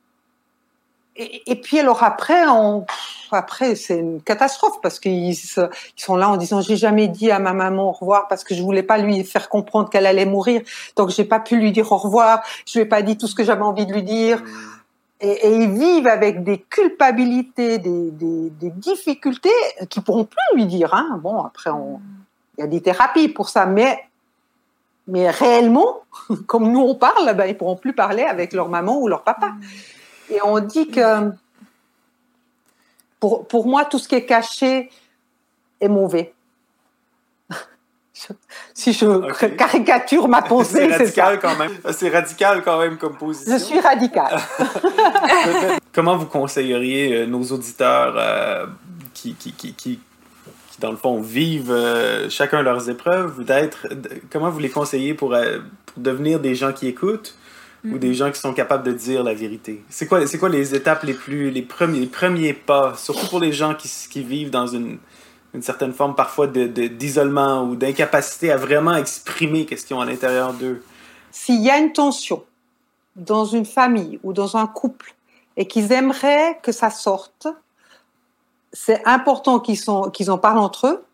Et, 1.16 1.50
et, 1.50 1.56
puis 1.56 1.78
alors 1.78 2.02
après, 2.02 2.46
on, 2.48 2.86
après 3.32 3.74
c'est 3.74 3.98
une 3.98 4.22
catastrophe 4.22 4.80
parce 4.80 5.00
qu'ils 5.00 5.30
ils 5.30 5.60
sont 5.96 6.16
là 6.16 6.30
en 6.30 6.36
disant 6.36 6.60
j'ai 6.60 6.76
jamais 6.76 7.08
dit 7.08 7.30
à 7.30 7.38
ma 7.38 7.52
maman 7.52 7.88
au 7.88 7.92
revoir 7.92 8.28
parce 8.28 8.44
que 8.44 8.54
je 8.54 8.62
voulais 8.62 8.84
pas 8.84 8.96
lui 8.96 9.24
faire 9.24 9.48
comprendre 9.48 9.90
qu'elle 9.90 10.06
allait 10.06 10.24
mourir, 10.24 10.62
donc 10.96 11.10
j'ai 11.10 11.24
pas 11.24 11.40
pu 11.40 11.56
lui 11.56 11.72
dire 11.72 11.90
au 11.90 11.96
revoir. 11.96 12.42
Je 12.66 12.78
lui 12.78 12.84
ai 12.84 12.88
pas 12.88 13.02
dit 13.02 13.18
tout 13.18 13.26
ce 13.26 13.34
que 13.34 13.44
j'avais 13.44 13.62
envie 13.62 13.86
de 13.86 13.92
lui 13.92 14.02
dire. 14.02 14.40
Mm. 14.40 14.46
Et, 15.22 15.48
et, 15.48 15.54
ils 15.54 15.70
vivent 15.70 16.06
avec 16.06 16.44
des 16.44 16.58
culpabilités, 16.58 17.76
des, 17.76 18.10
des, 18.10 18.48
des 18.48 18.70
difficultés 18.70 19.50
qui 19.90 20.00
pourront 20.00 20.24
plus 20.24 20.56
lui 20.56 20.64
dire. 20.64 20.94
Hein. 20.94 21.20
Bon, 21.22 21.42
après, 21.42 21.68
on, 21.68 22.00
il 22.56 22.62
y 22.62 22.64
a 22.64 22.66
des 22.66 22.80
thérapies 22.80 23.28
pour 23.28 23.48
ça, 23.50 23.66
mais 23.66 23.98
mais 25.06 25.28
réellement, 25.28 26.00
comme 26.46 26.70
nous 26.70 26.80
on 26.80 26.94
parle, 26.94 27.34
ben, 27.34 27.46
ils 27.46 27.56
pourront 27.56 27.76
plus 27.76 27.92
parler 27.92 28.22
avec 28.22 28.52
leur 28.52 28.68
maman 28.68 28.98
ou 28.98 29.08
leur 29.08 29.22
papa. 29.22 29.52
Et 30.30 30.40
on 30.42 30.60
dit 30.60 30.88
que 30.88 31.30
pour, 33.18 33.46
pour 33.46 33.66
moi, 33.66 33.84
tout 33.84 33.98
ce 33.98 34.08
qui 34.08 34.14
est 34.14 34.24
caché 34.24 34.90
est 35.80 35.88
mauvais. 35.88 36.32
si 38.74 38.92
je 38.92 39.06
okay. 39.06 39.50
caricature 39.56 40.28
ma 40.28 40.42
pensée, 40.42 40.88
c'est 40.88 40.96
radical 40.96 41.38
quand 41.40 41.56
même. 41.56 41.72
C'est 41.92 42.08
radical 42.08 42.62
quand 42.62 42.78
même 42.78 42.96
comme 42.96 43.16
position. 43.16 43.52
Je 43.52 43.58
suis 43.58 43.80
radical. 43.80 44.38
Comment 45.92 46.16
vous 46.16 46.26
conseilleriez 46.26 47.26
nos 47.26 47.42
auditeurs 47.42 48.14
euh, 48.16 48.66
qui, 49.12 49.34
qui, 49.34 49.52
qui, 49.52 49.74
qui, 49.74 49.98
dans 50.80 50.90
le 50.90 50.96
fond, 50.96 51.20
vivent 51.20 51.70
euh, 51.70 52.28
chacun 52.30 52.62
leurs 52.62 52.88
épreuves, 52.88 53.44
d'être, 53.44 53.86
comment 54.30 54.50
vous 54.50 54.58
les 54.58 54.70
conseillez 54.70 55.14
pour, 55.14 55.34
euh, 55.34 55.58
pour 55.86 56.02
devenir 56.02 56.40
des 56.40 56.54
gens 56.54 56.72
qui 56.72 56.88
écoutent? 56.88 57.36
Mm 57.84 57.94
ou 57.94 57.98
des 57.98 58.14
gens 58.14 58.30
qui 58.30 58.40
sont 58.40 58.52
capables 58.52 58.84
de 58.84 58.92
dire 58.92 59.22
la 59.22 59.34
vérité? 59.34 59.82
C'est 59.88 60.06
quoi, 60.06 60.26
c'est 60.26 60.38
quoi 60.38 60.48
les 60.48 60.74
étapes 60.74 61.02
les 61.04 61.14
plus, 61.14 61.50
les 61.50 61.62
premiers, 61.62 62.00
les 62.00 62.06
premiers 62.06 62.52
pas, 62.52 62.94
surtout 62.96 63.26
pour 63.26 63.40
les 63.40 63.52
gens 63.52 63.74
qui, 63.74 63.90
qui 64.10 64.22
vivent 64.22 64.50
dans 64.50 64.66
une, 64.66 64.98
une 65.54 65.62
certaine 65.62 65.92
forme 65.92 66.14
parfois 66.14 66.46
de, 66.46 66.66
de, 66.66 66.86
d'isolement 66.86 67.64
ou 67.64 67.76
d'incapacité 67.76 68.52
à 68.52 68.56
vraiment 68.56 68.94
exprimer 68.94 69.66
qu'est-ce 69.66 69.86
qu'ils 69.86 69.96
ont 69.96 70.00
à 70.00 70.06
l'intérieur 70.06 70.52
d'eux? 70.52 70.82
S'il 71.30 71.60
y 71.62 71.70
a 71.70 71.78
une 71.78 71.92
tension 71.92 72.44
dans 73.16 73.44
une 73.44 73.66
famille 73.66 74.20
ou 74.22 74.32
dans 74.32 74.56
un 74.56 74.66
couple 74.66 75.14
et 75.56 75.66
qu'ils 75.66 75.92
aimeraient 75.92 76.58
que 76.62 76.72
ça 76.72 76.90
sorte, 76.90 77.48
c'est 78.72 79.04
important 79.06 79.58
qu'ils 79.58 79.80
qu'ils 80.12 80.30
en 80.30 80.38
parlent 80.38 80.58
entre 80.58 80.86
eux, 80.86 81.04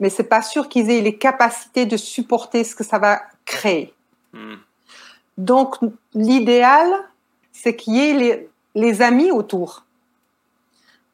mais 0.00 0.10
c'est 0.10 0.24
pas 0.24 0.42
sûr 0.42 0.68
qu'ils 0.68 0.90
aient 0.90 1.00
les 1.00 1.16
capacités 1.16 1.86
de 1.86 1.96
supporter 1.96 2.64
ce 2.64 2.74
que 2.74 2.84
ça 2.84 2.98
va 2.98 3.20
créer. 3.44 3.92
Mm. 4.32 4.54
Donc, 5.38 5.76
l'idéal, 6.14 6.88
c'est 7.52 7.74
qu'il 7.76 7.94
y 7.94 8.00
ait 8.00 8.48
les, 8.74 9.02
amis 9.02 9.30
autour 9.30 9.84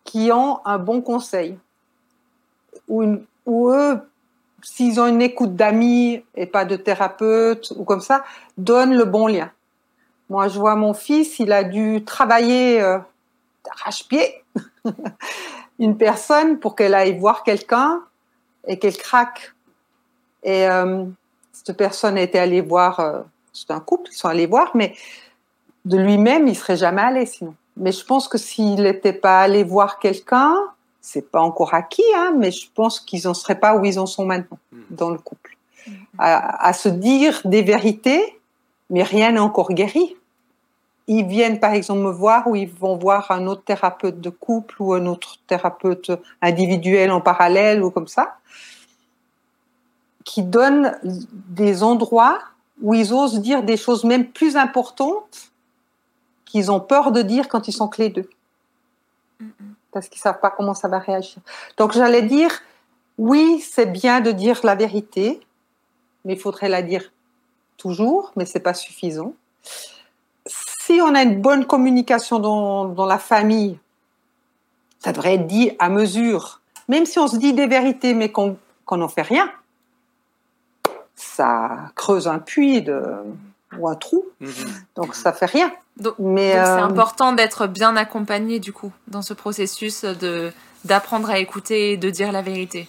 qui 0.05 0.31
ont 0.33 0.61
un 0.65 0.79
bon 0.79 1.01
conseil. 1.01 1.59
Ou 2.89 3.71
eux, 3.71 4.01
s'ils 4.63 5.01
ont 5.01 5.07
une 5.07 5.23
écoute 5.23 5.57
d'amis 5.57 6.25
et 6.35 6.47
pas 6.47 6.65
de 6.65 6.77
thérapeute 6.77 7.73
ou 7.77 7.85
comme 7.85 8.01
ça, 8.01 8.25
donnent 8.59 8.95
le 8.95 9.05
bon 9.05 9.27
lien. 9.27 9.51
Moi, 10.29 10.49
je 10.49 10.59
vois 10.59 10.77
mon 10.77 10.95
fils, 10.95 11.39
il 11.39 11.53
a 11.53 11.65
dû 11.65 12.05
travailler 12.05 12.81
euh, 12.81 12.99
d'arrache-pied 13.65 14.45
une 15.79 15.97
personne 15.97 16.59
pour 16.59 16.77
qu'elle 16.77 16.95
aille 16.95 17.19
voir 17.19 17.43
quelqu'un 17.43 18.03
et 18.67 18.79
qu'elle 18.79 18.97
craque. 18.97 19.55
Et 20.43 20.69
euh, 20.69 21.05
cette 21.53 21.77
personne 21.77 22.17
était 22.17 22.39
allée 22.39 22.61
voir, 22.61 23.01
euh, 23.01 23.21
c'est 23.53 23.71
un 23.71 23.81
couple, 23.81 24.11
ils 24.13 24.17
sont 24.17 24.29
allés 24.29 24.47
voir, 24.47 24.71
mais 24.75 24.95
de 25.85 25.97
lui-même, 25.97 26.47
il 26.47 26.57
serait 26.57 26.77
jamais 26.77 27.03
allé 27.03 27.27
sinon. 27.27 27.55
Mais 27.77 27.93
je 27.93 28.05
pense 28.05 28.29
que 28.29 28.39
s'il 28.39 28.83
n'était 28.83 29.13
pas 29.13 29.41
allé 29.41 29.65
voir 29.65 29.99
quelqu'un, 29.99 30.55
c'est 31.01 31.31
pas 31.31 31.41
encore 31.41 31.75
acquis, 31.75 32.03
hein, 32.15 32.35
mais 32.37 32.51
je 32.51 32.67
pense 32.75 33.01
qu'ils 33.01 33.23
n'en 33.25 33.35
seraient 33.35 33.59
pas 33.59 33.77
où 33.77 33.85
ils 33.85 33.99
en 33.99 34.07
sont 34.07 34.27
maintenant 34.27 34.59
dans 34.91 35.11
le 35.11 35.19
couple. 35.19 35.57
À, 36.19 36.67
à 36.67 36.73
se 36.73 36.89
dire 36.89 37.41
des 37.45 37.63
vérités, 37.63 38.39
mais 38.91 39.03
rien 39.03 39.33
n'est 39.33 39.39
encore 39.39 39.73
guéri 39.73 40.17
ils 41.13 41.27
viennent 41.27 41.59
par 41.59 41.73
exemple 41.73 42.03
me 42.03 42.11
voir 42.13 42.47
ou 42.47 42.55
ils 42.55 42.69
vont 42.71 42.97
voir 42.97 43.33
un 43.33 43.49
autre 43.49 43.65
thérapeute 43.65 44.21
de 44.21 44.31
couple 44.31 44.77
ou 44.81 44.95
un 44.95 45.07
autre 45.07 45.39
thérapeute 45.49 46.13
individuel 46.41 47.11
en 47.11 47.21
parallèle 47.21 47.83
ou 47.83 47.91
comme 47.91 48.07
ça, 48.07 48.37
qui 50.25 50.45
donnent 50.45 50.97
des 51.03 51.83
endroits 51.83 52.39
où 52.83 52.95
ils 52.95 53.13
osent 53.13 53.41
dire 53.41 53.63
des 53.63 53.77
choses 53.77 54.05
même 54.05 54.27
plus 54.27 54.57
importantes 54.57 55.51
qu'ils 56.45 56.71
ont 56.71 56.81
peur 56.81 57.13
de 57.13 57.23
dire 57.23 57.49
quand 57.49 57.69
ils 57.69 57.73
sont 57.73 57.89
clés 57.89 58.11
d'eux. 58.11 58.29
Parce 59.93 60.09
qu'ils 60.09 60.21
savent 60.21 60.41
pas 60.41 60.51
comment 60.51 60.75
ça 60.75 60.89
va 60.89 60.99
réagir. 60.99 61.39
Donc 61.77 61.93
j'allais 61.93 62.23
dire, 62.23 62.51
oui, 63.19 63.61
c'est 63.61 63.87
bien 63.87 64.21
de 64.21 64.33
dire 64.33 64.61
la 64.65 64.75
vérité, 64.75 65.41
mais 66.25 66.35
il 66.35 66.39
faudrait 66.39 66.69
la 66.69 66.83
dire 66.83 67.13
toujours, 67.77 68.33
mais 68.37 68.47
c'est 68.47 68.61
pas 68.61 68.75
suffisant 68.75 69.35
si 70.91 71.01
on 71.01 71.15
a 71.15 71.23
une 71.23 71.41
bonne 71.41 71.67
communication 71.67 72.41
dans, 72.41 72.87
dans 72.87 73.07
la 73.07 73.19
famille, 73.19 73.79
ça 74.99 75.13
devrait 75.13 75.35
être 75.35 75.47
dit 75.47 75.71
à 75.79 75.89
mesure. 75.89 76.61
Même 76.89 77.07
si 77.07 77.19
on 77.21 77.29
se 77.29 77.37
dit 77.37 77.53
des 77.53 77.69
vérités, 77.69 78.13
mais 78.13 78.33
qu'on 78.33 78.57
n'en 78.91 79.09
fait 79.09 79.23
rien, 79.23 79.49
ça 81.15 81.70
creuse 81.95 82.29
un 82.29 82.39
puits 82.39 82.83
de, 82.83 83.03
ou 83.79 83.89
un 83.89 83.95
trou. 83.95 84.25
Mmh. 84.41 84.49
Donc 84.97 85.15
ça 85.15 85.33
fait 85.33 85.47
rien. 85.47 85.73
Donc, 85.97 86.15
mais 86.19 86.53
c'est 86.53 86.59
euh... 86.59 86.85
important 86.85 87.33
d'être 87.33 87.67
bien 87.67 87.97
accompagné 87.97 88.59
du 88.59 88.73
coup 88.73 88.93
dans 89.09 89.23
ce 89.23 89.35
processus 89.35 90.05
de 90.05 90.53
d'apprendre 90.85 91.29
à 91.29 91.39
écouter 91.39 91.93
et 91.93 91.97
de 91.99 92.09
dire 92.09 92.33
la 92.33 92.41
vérité. 92.41 92.89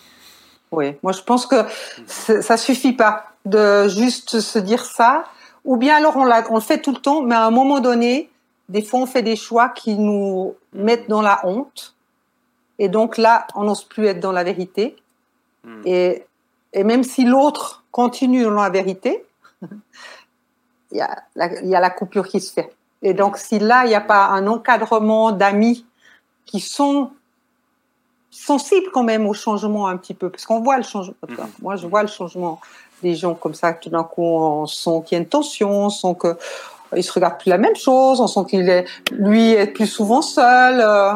Oui, 0.71 0.95
moi 1.03 1.11
je 1.11 1.21
pense 1.21 1.45
que 1.45 1.65
ça 2.05 2.55
suffit 2.55 2.93
pas 2.93 3.25
de 3.45 3.87
juste 3.89 4.39
se 4.39 4.59
dire 4.59 4.85
ça 4.85 5.25
ou 5.65 5.77
bien 5.77 5.95
alors 5.95 6.15
on, 6.15 6.29
on 6.49 6.55
le 6.55 6.61
fait 6.61 6.79
tout 6.79 6.91
le 6.91 7.01
temps, 7.01 7.21
mais 7.21 7.35
à 7.35 7.45
un 7.45 7.51
moment 7.51 7.79
donné, 7.79 8.29
des 8.69 8.81
fois, 8.81 9.01
on 9.01 9.05
fait 9.05 9.21
des 9.21 9.35
choix 9.35 9.69
qui 9.69 9.95
nous 9.95 10.55
mettent 10.73 11.09
dans 11.09 11.21
la 11.21 11.45
honte. 11.45 11.95
Et 12.79 12.89
donc 12.89 13.17
là, 13.17 13.45
on 13.55 13.65
n'ose 13.65 13.83
plus 13.83 14.07
être 14.07 14.19
dans 14.19 14.31
la 14.31 14.43
vérité. 14.43 14.95
Hmm. 15.63 15.81
Et, 15.85 16.25
et 16.73 16.83
même 16.83 17.03
si 17.03 17.25
l'autre 17.25 17.83
continue 17.91 18.43
dans 18.43 18.51
la 18.51 18.69
vérité, 18.69 19.25
il 20.91 20.97
y, 20.97 21.01
a 21.01 21.23
la, 21.35 21.61
il 21.61 21.69
y 21.69 21.75
a 21.75 21.79
la 21.79 21.89
coupure 21.89 22.27
qui 22.27 22.39
se 22.39 22.51
fait. 22.53 22.73
Et 23.01 23.13
donc, 23.13 23.37
si 23.37 23.59
là, 23.59 23.85
il 23.85 23.89
n'y 23.89 23.95
a 23.95 24.01
pas 24.01 24.27
un 24.27 24.47
encadrement 24.47 25.31
d'amis 25.31 25.85
qui 26.45 26.59
sont 26.59 27.11
sensibles 28.29 28.87
quand 28.93 29.03
même 29.03 29.27
au 29.27 29.33
changement 29.33 29.87
un 29.87 29.97
petit 29.97 30.13
peu, 30.13 30.29
parce 30.29 30.45
qu'on 30.45 30.61
voit 30.61 30.77
le 30.77 30.83
changement. 30.83 31.15
Mhm. 31.27 31.37
Moi, 31.61 31.75
je 31.75 31.87
vois 31.87 32.01
le 32.01 32.07
changement 32.07 32.59
des 33.01 33.15
gens 33.15 33.33
comme 33.33 33.53
ça, 33.53 33.73
tout 33.73 33.89
d'un 33.89 34.03
coup, 34.03 34.23
on 34.23 34.67
sent 34.67 35.01
qu'il 35.05 35.15
y 35.15 35.19
a 35.19 35.23
une 35.23 35.29
tension, 35.29 35.85
on 35.85 35.89
sent 35.89 36.15
que 36.19 36.37
il 36.95 37.03
se 37.03 37.11
regarde 37.13 37.39
plus 37.39 37.49
la 37.49 37.57
même 37.57 37.75
chose, 37.75 38.19
on 38.19 38.27
sent 38.27 38.41
qu'il 38.49 38.69
est, 38.69 38.85
lui, 39.11 39.51
est 39.51 39.67
plus 39.67 39.87
souvent 39.87 40.21
seul. 40.21 40.81
euh, 40.81 41.13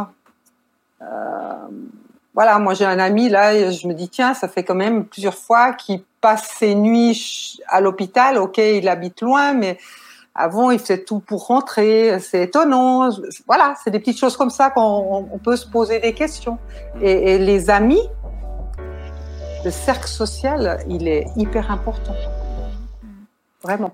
euh, 1.02 1.68
voilà, 2.36 2.60
moi 2.60 2.74
j'ai 2.74 2.86
un 2.86 3.00
ami 3.00 3.30
là, 3.30 3.71
je 3.71 3.88
me 3.88 3.93
dis 3.93 4.10
tiens, 4.10 4.34
ça 4.34 4.48
fait 4.50 4.63
quand 4.63 4.76
même 4.76 5.06
plusieurs 5.06 5.36
fois 5.36 5.74
qu'il 5.74 6.04
passe 6.21 6.48
ses 6.60 6.76
nuits 6.76 7.60
à 7.67 7.80
l'hôpital. 7.82 8.38
Ok, 8.38 8.58
il 8.58 8.88
habite 8.89 9.21
loin, 9.21 9.54
mais 9.54 9.78
avant 10.36 10.69
il 10.69 10.80
faisait 10.80 11.04
tout 11.06 11.19
pour 11.21 11.48
rentrer. 11.48 12.19
C'est 12.19 12.43
étonnant. 12.43 13.10
Voilà, 13.48 13.76
c'est 13.82 13.89
des 13.89 14.00
petites 14.00 14.19
choses 14.19 14.36
comme 14.36 14.50
ça 14.50 14.69
qu'on 14.69 15.28
on- 15.32 15.38
peut 15.38 15.56
se 15.56 15.65
poser 15.65 16.00
des 16.00 16.13
questions. 16.13 16.58
Et 17.02 17.38
les 17.38 17.69
amis, 17.69 18.02
le 19.63 19.71
cercle 19.71 20.08
social, 20.10 20.80
il 20.89 21.08
est 21.08 21.26
hyper 21.38 21.71
important. 21.71 22.15
Vraiment. 23.63 23.93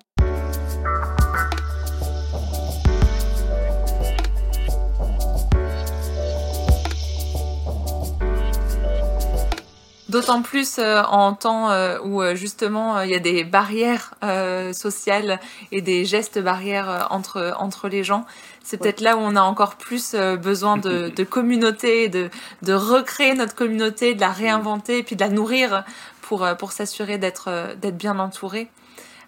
D'autant 10.11 10.41
plus 10.41 10.77
euh, 10.77 11.01
en 11.03 11.33
temps 11.33 11.71
euh, 11.71 11.97
où 12.03 12.21
euh, 12.21 12.35
justement 12.35 12.99
il 12.99 13.11
y 13.11 13.15
a 13.15 13.19
des 13.19 13.45
barrières 13.45 14.13
euh, 14.25 14.73
sociales 14.73 15.39
et 15.71 15.79
des 15.79 16.03
gestes 16.03 16.37
barrières 16.37 17.07
entre 17.11 17.55
entre 17.57 17.87
les 17.87 18.03
gens. 18.03 18.25
C'est 18.61 18.75
peut-être 18.75 18.99
là 18.99 19.15
où 19.15 19.21
on 19.21 19.37
a 19.37 19.41
encore 19.41 19.75
plus 19.75 20.13
besoin 20.13 20.75
de, 20.75 21.07
de 21.15 21.23
communauté, 21.23 22.09
de 22.09 22.29
de 22.61 22.73
recréer 22.73 23.35
notre 23.35 23.55
communauté, 23.55 24.13
de 24.13 24.19
la 24.19 24.31
réinventer 24.31 24.97
et 24.97 25.03
puis 25.03 25.15
de 25.15 25.21
la 25.21 25.29
nourrir 25.29 25.85
pour 26.21 26.45
pour 26.59 26.73
s'assurer 26.73 27.17
d'être 27.17 27.77
d'être 27.81 27.97
bien 27.97 28.19
entouré. 28.19 28.69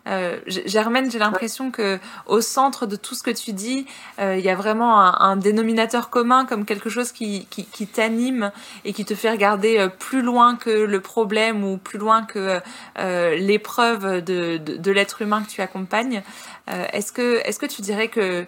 Euh, 0.07 0.39
Germaine, 0.47 1.09
j'ai 1.09 1.19
l'impression 1.19 1.71
que 1.71 1.99
au 2.25 2.41
centre 2.41 2.85
de 2.85 2.95
tout 2.95 3.15
ce 3.15 3.23
que 3.23 3.31
tu 3.31 3.53
dis, 3.53 3.87
euh, 4.19 4.37
il 4.37 4.43
y 4.43 4.49
a 4.49 4.55
vraiment 4.55 4.99
un, 4.99 5.37
dénominateur 5.37 6.09
commun, 6.09 6.45
comme 6.45 6.65
quelque 6.65 6.89
chose 6.89 7.11
qui, 7.11 7.47
t'anime 7.93 8.51
et 8.85 8.93
qui 8.93 9.05
te 9.05 9.15
fait 9.15 9.31
regarder 9.31 9.77
euh, 9.77 9.87
plus 9.87 10.21
loin 10.21 10.55
que 10.55 10.69
le 10.69 10.99
problème 10.99 11.63
ou 11.63 11.77
plus 11.77 11.97
loin 11.97 12.23
que 12.23 12.59
euh, 12.99 13.35
l'épreuve 13.35 14.23
de, 14.23 14.57
de, 14.57 14.91
l'être 14.91 15.21
humain 15.21 15.41
que 15.43 15.49
tu 15.49 15.61
accompagnes. 15.61 16.21
Est-ce 16.67 17.11
que 17.11 17.41
est-ce 17.45 17.59
que 17.59 17.65
tu 17.65 17.81
dirais 17.81 18.07
que 18.07 18.45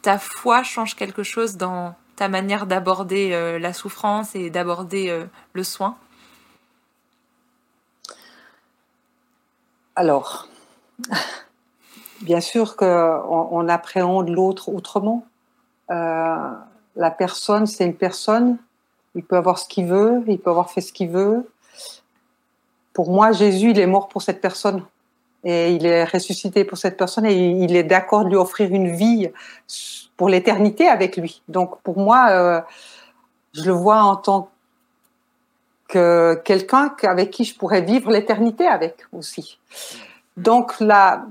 ta 0.00 0.18
foi 0.18 0.62
change 0.62 0.96
quelque 0.96 1.22
chose 1.22 1.56
dans 1.56 1.94
ta 2.16 2.28
manière 2.28 2.66
d'aborder 2.66 3.58
la 3.60 3.72
souffrance 3.72 4.34
et 4.34 4.50
d'aborder 4.50 5.26
le 5.52 5.64
soin? 5.64 5.96
Alors, 9.94 10.48
bien 12.22 12.40
sûr 12.40 12.76
qu'on 12.76 13.48
on 13.50 13.68
appréhende 13.68 14.28
l'autre 14.28 14.68
autrement. 14.68 15.26
Euh, 15.90 16.50
la 16.96 17.10
personne, 17.10 17.66
c'est 17.66 17.84
une 17.84 17.94
personne. 17.94 18.58
Il 19.14 19.24
peut 19.24 19.36
avoir 19.36 19.58
ce 19.58 19.68
qu'il 19.68 19.86
veut, 19.86 20.22
il 20.26 20.38
peut 20.38 20.50
avoir 20.50 20.70
fait 20.70 20.80
ce 20.80 20.92
qu'il 20.92 21.10
veut. 21.10 21.50
Pour 22.92 23.10
moi, 23.10 23.32
Jésus, 23.32 23.70
il 23.70 23.78
est 23.78 23.86
mort 23.86 24.08
pour 24.08 24.22
cette 24.22 24.40
personne. 24.40 24.84
Et 25.44 25.72
il 25.72 25.86
est 25.86 26.04
ressuscité 26.04 26.64
pour 26.64 26.78
cette 26.78 26.96
personne 26.96 27.26
et 27.26 27.34
il 27.34 27.74
est 27.74 27.82
d'accord 27.82 28.24
de 28.24 28.28
lui 28.28 28.36
offrir 28.36 28.70
une 28.70 28.94
vie 28.94 29.28
pour 30.16 30.28
l'éternité 30.28 30.88
avec 30.88 31.16
lui. 31.16 31.42
Donc, 31.48 31.80
pour 31.82 31.98
moi, 31.98 32.28
euh, 32.30 32.60
je 33.52 33.64
le 33.64 33.72
vois 33.72 34.02
en 34.02 34.14
tant 34.14 34.50
que 35.88 36.40
quelqu'un 36.44 36.94
avec 37.02 37.30
qui 37.30 37.44
je 37.44 37.56
pourrais 37.56 37.82
vivre 37.82 38.10
l'éternité 38.10 38.68
avec 38.68 39.04
aussi. 39.12 39.58
Donc 40.36 40.80
la, 40.80 41.26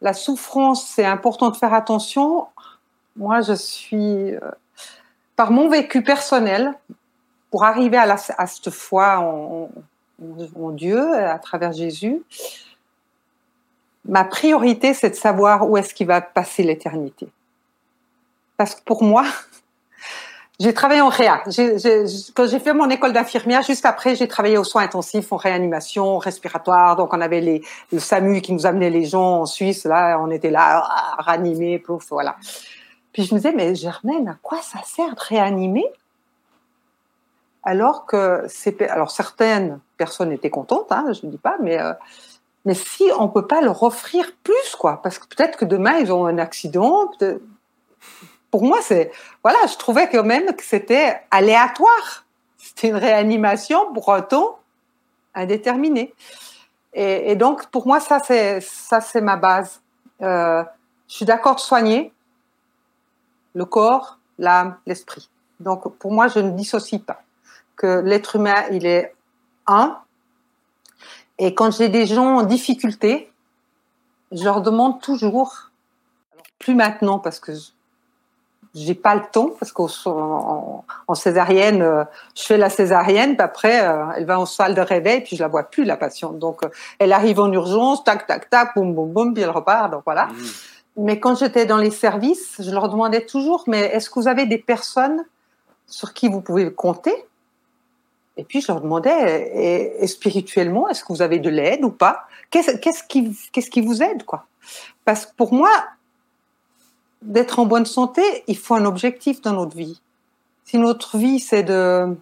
la 0.00 0.12
souffrance, 0.12 0.86
c'est 0.86 1.04
important 1.04 1.50
de 1.50 1.56
faire 1.56 1.74
attention. 1.74 2.46
Moi, 3.16 3.40
je 3.40 3.52
suis, 3.52 4.34
euh, 4.34 4.40
par 5.36 5.50
mon 5.50 5.68
vécu 5.68 6.02
personnel, 6.02 6.74
pour 7.50 7.64
arriver 7.64 7.96
à, 7.96 8.16
cette 8.16 8.70
foi 8.70 9.18
en, 9.18 9.70
en 10.56 10.70
Dieu, 10.70 11.14
à 11.14 11.38
travers 11.38 11.72
Jésus, 11.72 12.22
ma 14.04 14.24
priorité, 14.24 14.94
c'est 14.94 15.10
de 15.10 15.14
savoir 15.14 15.68
où 15.68 15.76
est-ce 15.76 15.94
qu'il 15.94 16.06
va 16.06 16.20
passer 16.20 16.62
l'éternité. 16.62 17.28
Parce 18.56 18.74
que 18.74 18.82
pour 18.82 19.02
moi, 19.02 19.24
j'ai 20.58 20.72
travaillé 20.72 21.02
en 21.02 21.10
réa. 21.10 21.42
Quand 22.34 22.46
j'ai 22.46 22.58
fait 22.58 22.72
mon 22.72 22.88
école 22.88 23.12
d'infirmière, 23.12 23.62
juste 23.62 23.84
après, 23.84 24.14
j'ai 24.16 24.26
travaillé 24.26 24.56
aux 24.56 24.64
soins 24.64 24.82
intensifs, 24.82 25.30
en 25.32 25.36
réanimation, 25.36 26.16
respiratoire. 26.16 26.96
Donc, 26.96 27.12
on 27.12 27.20
avait 27.20 27.62
le 27.92 27.98
SAMU 27.98 28.40
qui 28.40 28.54
nous 28.54 28.64
amenait 28.64 28.88
les 28.88 29.04
gens 29.04 29.42
en 29.42 29.46
Suisse. 29.46 29.84
Là, 29.84 30.18
on 30.18 30.30
était 30.30 30.50
là, 30.50 30.82
à 31.18 31.22
ranimer, 31.22 31.78
plouf, 31.78 32.06
voilà. 32.10 32.36
Puis 33.12 33.24
je 33.24 33.34
me 33.34 33.38
disais, 33.38 33.52
mais 33.52 33.74
Germaine, 33.74 34.28
à 34.28 34.36
quoi 34.42 34.58
ça 34.62 34.80
sert 34.84 35.14
de 35.14 35.20
réanimer? 35.20 35.86
Alors 37.62 38.06
que 38.06 38.44
certaines 38.48 39.80
personnes 39.96 40.32
étaient 40.32 40.50
contentes, 40.50 40.90
hein, 40.90 41.12
je 41.12 41.26
ne 41.26 41.32
dis 41.32 41.38
pas, 41.38 41.56
mais 41.60 41.80
euh, 41.80 41.92
si 42.72 43.04
on 43.18 43.28
peut 43.28 43.46
pas 43.46 43.60
leur 43.60 43.82
offrir 43.82 44.32
plus, 44.42 44.76
quoi, 44.78 45.00
parce 45.02 45.18
que 45.18 45.26
peut-être 45.26 45.58
que 45.58 45.64
demain 45.64 45.98
ils 45.98 46.12
ont 46.12 46.26
un 46.26 46.38
accident. 46.38 47.10
Pour 48.50 48.64
moi, 48.64 48.78
c'est 48.82 49.10
voilà, 49.42 49.58
je 49.66 49.76
trouvais 49.76 50.08
quand 50.08 50.24
même 50.24 50.54
que 50.54 50.64
c'était 50.64 51.20
aléatoire. 51.30 52.24
C'était 52.58 52.88
une 52.88 52.96
réanimation 52.96 53.92
pour 53.92 54.12
un 54.12 54.22
temps 54.22 54.58
indéterminé. 55.34 56.14
Et, 56.98 57.36
donc, 57.36 57.66
pour 57.66 57.86
moi, 57.86 58.00
ça, 58.00 58.20
c'est 58.20 58.60
ça, 58.62 59.02
c'est 59.02 59.20
ma 59.20 59.36
base. 59.36 59.82
Euh, 60.22 60.64
je 61.08 61.14
suis 61.14 61.24
d'accord 61.26 61.56
de 61.56 61.60
soigner 61.60 62.10
le 63.54 63.66
corps, 63.66 64.18
l'âme, 64.38 64.78
l'esprit. 64.86 65.28
Donc, 65.60 65.94
pour 65.98 66.10
moi, 66.10 66.28
je 66.28 66.38
ne 66.38 66.52
dissocie 66.52 66.98
pas 66.98 67.22
que 67.76 68.00
l'être 68.00 68.36
humain, 68.36 68.64
il 68.70 68.86
est 68.86 69.14
un. 69.66 69.98
Et 71.38 71.54
quand 71.54 71.70
j'ai 71.70 71.90
des 71.90 72.06
gens 72.06 72.38
en 72.38 72.42
difficulté, 72.42 73.30
je 74.32 74.42
leur 74.42 74.62
demande 74.62 75.00
toujours, 75.02 75.70
plus 76.58 76.74
maintenant 76.74 77.18
parce 77.18 77.38
que 77.38 77.52
j'ai 78.76 78.94
pas 78.94 79.14
le 79.14 79.22
temps 79.32 79.50
parce 79.58 79.72
qu'en 79.72 79.88
en, 80.04 80.84
en 81.08 81.14
césarienne, 81.14 81.82
euh, 81.82 82.04
je 82.36 82.42
fais 82.42 82.58
la 82.58 82.68
césarienne, 82.68 83.36
puis 83.36 83.44
après 83.44 83.86
euh, 83.86 84.04
elle 84.16 84.26
va 84.26 84.38
en 84.38 84.46
salle 84.46 84.74
de 84.74 84.80
réveil, 84.80 85.22
puis 85.22 85.36
je 85.36 85.42
la 85.42 85.48
vois 85.48 85.64
plus 85.64 85.84
la 85.84 85.96
patiente. 85.96 86.38
Donc 86.38 86.62
euh, 86.62 86.68
elle 86.98 87.12
arrive 87.12 87.40
en 87.40 87.50
urgence, 87.50 88.04
tac 88.04 88.26
tac 88.26 88.50
tac, 88.50 88.74
boum 88.76 88.94
boum 88.94 89.12
boum, 89.12 89.34
puis 89.34 89.42
elle 89.42 89.50
repart. 89.50 89.90
Donc 89.90 90.02
voilà. 90.04 90.26
Mhm. 90.26 90.46
Mais 90.98 91.20
quand 91.20 91.36
j'étais 91.36 91.66
dans 91.66 91.78
les 91.78 91.90
services, 91.90 92.56
je 92.58 92.70
leur 92.70 92.88
demandais 92.88 93.24
toujours, 93.24 93.64
mais 93.66 93.80
est-ce 93.80 94.08
que 94.10 94.20
vous 94.20 94.28
avez 94.28 94.46
des 94.46 94.58
personnes 94.58 95.24
sur 95.86 96.12
qui 96.12 96.28
vous 96.28 96.40
pouvez 96.40 96.72
compter? 96.72 97.14
Et 98.36 98.44
puis 98.44 98.60
je 98.60 98.70
leur 98.70 98.82
demandais, 98.82 99.50
et, 99.54 100.04
et 100.04 100.06
spirituellement, 100.06 100.88
est-ce 100.88 101.02
que 101.02 101.12
vous 101.12 101.22
avez 101.22 101.38
de 101.38 101.48
l'aide 101.48 101.82
ou 101.84 101.90
pas? 101.90 102.26
Qu'est-ce 102.50 102.76
qu'est-ce 102.76 103.02
qui, 103.02 103.36
qu'est-ce 103.52 103.70
qui 103.70 103.80
vous 103.80 104.02
aide, 104.02 104.24
quoi? 104.24 104.46
Parce 105.04 105.24
que 105.26 105.32
pour 105.36 105.54
moi, 105.54 105.70
d'être 107.22 107.58
en 107.58 107.66
bonne 107.66 107.86
santé, 107.86 108.22
il 108.46 108.56
faut 108.56 108.74
un 108.74 108.84
objectif 108.84 109.40
dans 109.40 109.52
notre 109.52 109.76
vie. 109.76 110.00
Si 110.64 110.78
notre 110.78 111.16
vie, 111.16 111.40
c'est 111.40 111.62
de, 111.62 112.16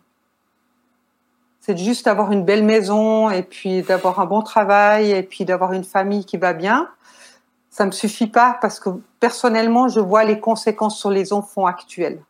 c'est 1.60 1.78
juste 1.78 2.06
avoir 2.06 2.30
une 2.30 2.44
belle 2.44 2.62
maison 2.62 3.30
et 3.30 3.42
puis 3.42 3.82
d'avoir 3.82 4.20
un 4.20 4.26
bon 4.26 4.42
travail 4.42 5.12
et 5.12 5.22
puis 5.22 5.46
d'avoir 5.46 5.72
une 5.72 5.84
famille 5.84 6.26
qui 6.26 6.36
va 6.36 6.52
bien, 6.52 6.90
ça 7.70 7.86
me 7.86 7.90
suffit 7.90 8.26
pas 8.26 8.58
parce 8.60 8.78
que 8.78 8.90
personnellement, 9.18 9.88
je 9.88 9.98
vois 9.98 10.24
les 10.24 10.40
conséquences 10.40 10.98
sur 10.98 11.10
les 11.10 11.32
enfants 11.32 11.64
actuels 11.66 12.22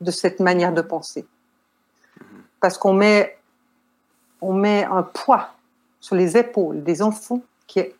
de 0.00 0.10
cette 0.10 0.40
manière 0.40 0.72
de 0.72 0.80
penser. 0.80 1.26
Parce 2.60 2.78
qu'on 2.78 2.94
met, 2.94 3.38
on 4.40 4.54
met 4.54 4.84
un 4.84 5.02
poids 5.02 5.50
sur 6.00 6.16
les 6.16 6.36
épaules 6.36 6.82
des 6.82 7.02
enfants 7.02 7.42
qui 7.66 7.80
est 7.80 7.94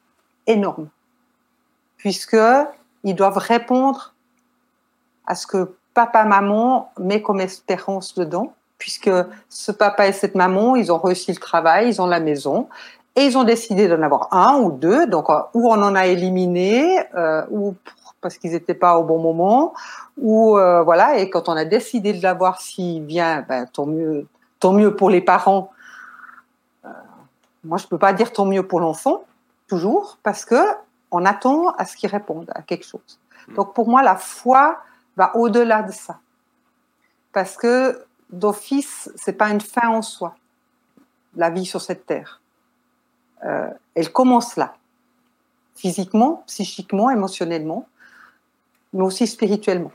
énorme. 0.46 0.88
Puisque 1.98 2.38
ils 3.08 3.14
doivent 3.14 3.38
répondre 3.38 4.14
à 5.26 5.34
ce 5.34 5.46
que 5.46 5.74
papa, 5.94 6.24
maman 6.24 6.92
met 6.98 7.22
comme 7.22 7.40
espérance 7.40 8.14
dedans, 8.14 8.52
puisque 8.78 9.10
ce 9.48 9.72
papa 9.72 10.06
et 10.06 10.12
cette 10.12 10.34
maman, 10.34 10.76
ils 10.76 10.92
ont 10.92 10.98
réussi 10.98 11.32
le 11.32 11.38
travail, 11.38 11.88
ils 11.88 12.00
ont 12.00 12.06
la 12.06 12.20
maison, 12.20 12.68
et 13.16 13.22
ils 13.22 13.36
ont 13.36 13.44
décidé 13.44 13.88
d'en 13.88 14.00
avoir 14.02 14.32
un 14.32 14.58
ou 14.60 14.70
deux, 14.70 15.06
donc 15.06 15.28
euh, 15.28 15.40
ou 15.54 15.68
on 15.68 15.82
en 15.82 15.94
a 15.96 16.06
éliminé, 16.06 17.00
euh, 17.16 17.44
ou 17.50 17.74
parce 18.20 18.38
qu'ils 18.38 18.52
n'étaient 18.52 18.74
pas 18.74 18.96
au 18.96 19.04
bon 19.04 19.18
moment, 19.18 19.74
ou 20.16 20.56
euh, 20.56 20.82
voilà. 20.82 21.18
Et 21.18 21.30
quand 21.30 21.48
on 21.48 21.56
a 21.56 21.64
décidé 21.64 22.12
de 22.12 22.22
l'avoir, 22.22 22.60
s'il 22.60 23.04
vient, 23.04 23.44
ben, 23.48 23.66
tant 23.66 23.86
mieux, 23.86 24.26
tant 24.60 24.72
mieux 24.72 24.94
pour 24.94 25.10
les 25.10 25.20
parents. 25.20 25.70
Moi, 27.64 27.76
je 27.78 27.86
peux 27.88 27.98
pas 27.98 28.12
dire 28.12 28.32
tant 28.32 28.44
mieux 28.44 28.62
pour 28.62 28.78
l'enfant, 28.78 29.24
toujours, 29.66 30.18
parce 30.22 30.44
que 30.44 30.54
on 31.10 31.24
attend 31.24 31.70
à 31.70 31.84
ce 31.84 31.96
qu'il 31.96 32.10
réponde 32.10 32.50
à 32.54 32.62
quelque 32.62 32.84
chose. 32.84 33.20
Mm. 33.48 33.54
Donc 33.54 33.74
pour 33.74 33.88
moi, 33.88 34.02
la 34.02 34.16
foi 34.16 34.82
va 35.16 35.34
au-delà 35.36 35.82
de 35.82 35.92
ça, 35.92 36.20
parce 37.32 37.56
que 37.56 38.04
d'office, 38.30 39.10
c'est 39.16 39.32
pas 39.32 39.50
une 39.50 39.60
fin 39.60 39.88
en 39.88 40.02
soi, 40.02 40.36
la 41.34 41.50
vie 41.50 41.66
sur 41.66 41.80
cette 41.80 42.06
terre. 42.06 42.40
Euh, 43.44 43.70
elle 43.94 44.12
commence 44.12 44.56
là, 44.56 44.74
physiquement, 45.74 46.44
psychiquement, 46.46 47.10
émotionnellement, 47.10 47.88
mais 48.92 49.02
aussi 49.02 49.26
spirituellement. 49.26 49.92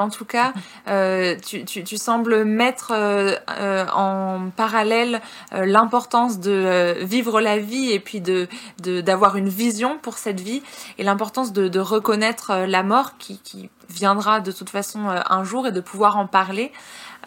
En 0.00 0.10
tout 0.10 0.24
cas, 0.24 0.52
euh, 0.86 1.34
tu, 1.44 1.64
tu, 1.64 1.82
tu, 1.82 1.96
sembles 1.96 2.44
mettre 2.44 2.92
euh, 2.94 3.34
euh, 3.58 3.84
en 3.92 4.48
parallèle 4.50 5.20
l'importance 5.50 6.38
de 6.38 6.94
vivre 7.00 7.40
la 7.40 7.58
vie 7.58 7.90
et 7.90 7.98
puis 7.98 8.20
de 8.20 8.46
d'avoir 8.78 9.34
une 9.34 9.48
vision 9.48 9.98
pour 9.98 10.16
cette 10.16 10.38
vie 10.38 10.62
et 10.98 11.02
l'importance 11.02 11.52
de, 11.52 11.66
de, 11.66 11.80
reconnaître 11.80 12.64
la 12.68 12.84
mort 12.84 13.18
qui, 13.18 13.40
qui, 13.40 13.70
viendra 13.88 14.38
de 14.38 14.52
toute 14.52 14.70
façon 14.70 15.08
un 15.08 15.42
jour 15.42 15.66
et 15.66 15.72
de 15.72 15.80
pouvoir 15.80 16.16
en 16.16 16.28
parler. 16.28 16.70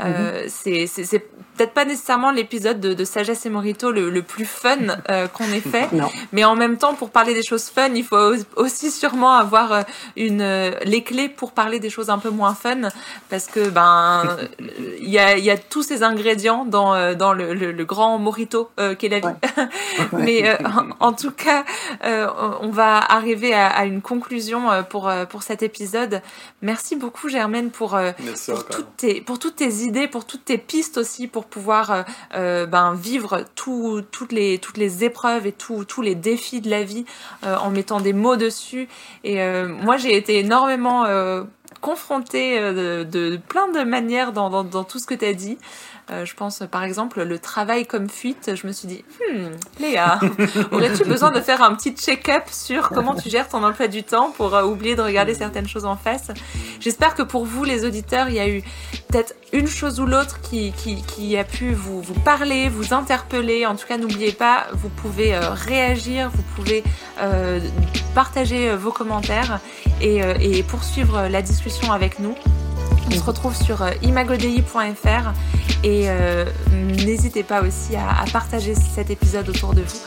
Euh, 0.01 0.47
mm-hmm. 0.47 0.87
c'est 0.87 1.25
peut-être 1.61 1.73
pas 1.73 1.85
nécessairement 1.85 2.31
l'épisode 2.31 2.79
de, 2.79 2.93
de, 2.93 3.05
Sagesse 3.05 3.45
et 3.45 3.49
Morito 3.49 3.91
le, 3.91 4.09
le 4.09 4.23
plus 4.23 4.45
fun 4.45 4.77
euh, 5.09 5.27
qu'on 5.27 5.45
ait 5.45 5.59
fait, 5.59 5.91
non. 5.93 6.09
mais 6.31 6.43
en 6.43 6.55
même 6.55 6.77
temps, 6.77 6.93
pour 6.95 7.09
parler 7.09 7.33
des 7.33 7.43
choses 7.43 7.65
fun, 7.69 7.89
il 7.93 8.03
faut 8.03 8.33
aussi 8.55 8.89
sûrement 8.89 9.33
avoir 9.33 9.71
euh, 9.71 9.81
une, 10.15 10.41
euh, 10.41 10.71
les 10.85 11.03
clés 11.03 11.29
pour 11.29 11.51
parler 11.51 11.79
des 11.79 11.89
choses 11.89 12.09
un 12.09 12.17
peu 12.17 12.29
moins 12.29 12.55
fun, 12.55 12.89
parce 13.29 13.45
que 13.45 13.69
ben 13.69 14.37
il 14.99 15.09
y 15.09 15.19
a, 15.19 15.37
y 15.37 15.49
a 15.49 15.57
tous 15.57 15.83
ces 15.83 16.03
ingrédients 16.03 16.65
dans, 16.65 16.95
euh, 16.95 17.13
dans 17.13 17.33
le, 17.33 17.53
le, 17.53 17.71
le 17.71 17.85
grand 17.85 18.17
Morito 18.17 18.69
qu'est 18.97 19.09
la 19.09 19.19
vie. 19.19 19.25
Ouais. 19.25 20.05
mais 20.13 20.57
en, 20.99 21.07
en, 21.09 21.13
tout 21.13 21.31
cas, 21.31 21.63
on 22.03 22.69
va 22.69 22.97
arriver 22.97 23.53
à, 23.53 23.67
à, 23.67 23.85
une 23.85 24.01
conclusion 24.01 24.83
pour, 24.89 25.11
pour 25.29 25.43
cet 25.43 25.63
épisode. 25.63 26.21
Merci 26.61 26.95
beaucoup 26.95 27.29
Germaine 27.29 27.69
pour, 27.71 27.99
pour, 28.47 28.65
toutes 28.65 28.97
tes, 28.97 29.21
pour 29.21 29.39
toutes 29.39 29.57
tes 29.57 29.71
idées, 29.83 29.90
pour 30.09 30.25
toutes 30.25 30.45
tes 30.45 30.57
pistes 30.57 30.97
aussi, 30.97 31.27
pour 31.27 31.45
pouvoir 31.45 32.05
euh, 32.33 32.65
ben, 32.65 32.93
vivre 32.93 33.45
tout, 33.55 34.01
toutes, 34.11 34.31
les, 34.31 35.03
épreuves 35.03 35.47
et 35.47 35.51
tous 35.51 36.01
les 36.01 36.15
défis 36.15 36.61
de 36.61 36.69
la 36.69 36.83
vie 36.83 37.05
euh, 37.45 37.55
en 37.57 37.69
mettant 37.69 37.99
des 37.99 38.13
mots 38.13 38.35
dessus. 38.35 38.87
Et 39.23 39.41
euh, 39.41 39.67
moi, 39.67 39.97
j'ai 39.97 40.15
été 40.15 40.39
énormément 40.39 41.05
confrontée 41.79 42.59
de, 42.59 43.39
plein 43.47 43.67
de 43.71 43.83
manières 43.83 44.33
dans, 44.33 44.49
dans, 44.49 44.63
dans 44.63 44.83
tout 44.83 44.99
ce 44.99 45.05
que 45.07 45.15
tu 45.15 45.25
as 45.25 45.33
dit. 45.33 45.57
Euh, 46.11 46.25
je 46.25 46.35
pense 46.35 46.63
par 46.69 46.83
exemple 46.83 47.23
le 47.23 47.39
travail 47.39 47.85
comme 47.85 48.09
fuite. 48.09 48.51
Je 48.55 48.67
me 48.67 48.71
suis 48.71 48.87
dit, 48.87 49.03
hmm, 49.19 49.51
Léa, 49.79 50.19
aurais-tu 50.71 51.05
besoin 51.05 51.31
de 51.31 51.39
faire 51.39 51.63
un 51.63 51.73
petit 51.75 51.91
check-up 51.91 52.43
sur 52.51 52.89
comment 52.89 53.15
tu 53.15 53.29
gères 53.29 53.47
ton 53.47 53.63
emploi 53.63 53.87
du 53.87 54.03
temps 54.03 54.31
pour 54.31 54.53
euh, 54.53 54.63
oublier 54.63 54.95
de 54.95 55.01
regarder 55.01 55.33
certaines 55.33 55.67
choses 55.67 55.85
en 55.85 55.95
face? 55.95 56.31
J'espère 56.79 57.15
que 57.15 57.21
pour 57.21 57.45
vous, 57.45 57.63
les 57.63 57.85
auditeurs, 57.85 58.27
il 58.27 58.35
y 58.35 58.39
a 58.39 58.49
eu 58.49 58.61
peut-être 59.07 59.35
une 59.53 59.67
chose 59.67 59.99
ou 59.99 60.05
l'autre 60.05 60.39
qui, 60.41 60.73
a 61.37 61.43
pu 61.43 61.73
vous, 61.73 62.01
parler, 62.25 62.67
vous 62.67 62.93
interpeller. 62.93 63.65
En 63.65 63.75
tout 63.75 63.87
cas, 63.87 63.97
n'oubliez 63.97 64.33
pas, 64.33 64.67
vous 64.73 64.89
pouvez 64.89 65.33
euh, 65.33 65.51
réagir, 65.51 66.29
vous 66.33 66.43
pouvez 66.55 66.83
partager 68.15 68.75
vos 68.75 68.91
commentaires 68.91 69.59
et 70.01 70.63
poursuivre 70.63 71.27
la 71.29 71.41
discussion 71.41 71.91
avec 71.91 72.19
nous. 72.19 72.35
On 73.07 73.11
se 73.11 73.23
retrouve 73.23 73.55
sur 73.55 73.83
imagodei.fr 74.01 75.33
et 75.83 76.03
euh, 76.09 76.45
n'hésitez 76.71 77.43
pas 77.43 77.61
aussi 77.61 77.95
à, 77.95 78.21
à, 78.21 78.25
partager 78.31 78.75
cet 78.75 79.09
épisode 79.09 79.49
autour 79.49 79.73
de 79.73 79.81
vous. 79.81 79.99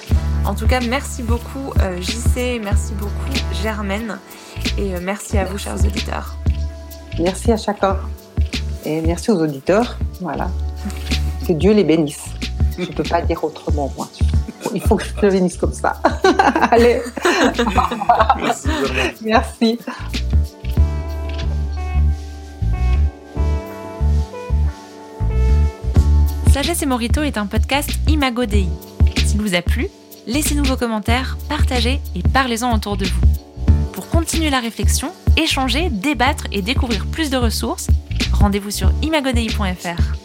En 0.44 0.54
tout 0.54 0.66
cas, 0.66 0.80
merci 0.80 1.22
beaucoup 1.22 1.72
euh, 1.80 2.00
JC, 2.00 2.60
merci 2.62 2.92
beaucoup 2.94 3.12
Germaine 3.62 4.18
et 4.78 4.94
euh, 4.94 4.98
merci 5.02 5.38
à 5.38 5.44
vous 5.44 5.58
chers 5.58 5.82
auditeurs. 5.84 6.36
Merci 7.18 7.52
à 7.52 7.56
chacun 7.56 7.98
et 8.84 9.00
merci 9.00 9.30
aux 9.30 9.40
auditeurs. 9.40 9.96
Voilà. 10.20 10.50
Que 11.46 11.52
Dieu 11.52 11.72
les 11.72 11.84
bénisse. 11.84 12.24
Je 12.78 12.82
ne 12.82 12.92
peux 12.92 13.04
pas 13.04 13.22
dire 13.22 13.42
autrement, 13.42 13.92
moi. 13.96 14.08
Il 14.74 14.80
faut 14.80 14.96
que 14.96 15.04
je 15.04 15.14
te 15.14 15.26
bénisse 15.26 15.56
comme 15.56 15.72
ça. 15.72 16.00
Allez. 16.70 17.00
merci. 18.36 18.68
Merci. 19.22 19.78
Sagesse 26.54 26.82
et 26.82 26.86
Morito 26.86 27.20
est 27.24 27.36
un 27.36 27.46
podcast 27.46 27.90
Imago 28.06 28.46
Dei. 28.46 28.68
S'il 29.26 29.40
vous 29.40 29.56
a 29.56 29.60
plu, 29.60 29.88
laissez-nous 30.28 30.62
vos 30.62 30.76
commentaires, 30.76 31.36
partagez 31.48 31.98
et 32.14 32.22
parlez-en 32.32 32.72
autour 32.72 32.96
de 32.96 33.06
vous. 33.06 33.26
Pour 33.92 34.08
continuer 34.08 34.50
la 34.50 34.60
réflexion, 34.60 35.10
échanger, 35.36 35.90
débattre 35.90 36.46
et 36.52 36.62
découvrir 36.62 37.06
plus 37.06 37.28
de 37.28 37.36
ressources, 37.36 37.88
rendez-vous 38.32 38.70
sur 38.70 38.92
imagodei.fr. 39.02 40.23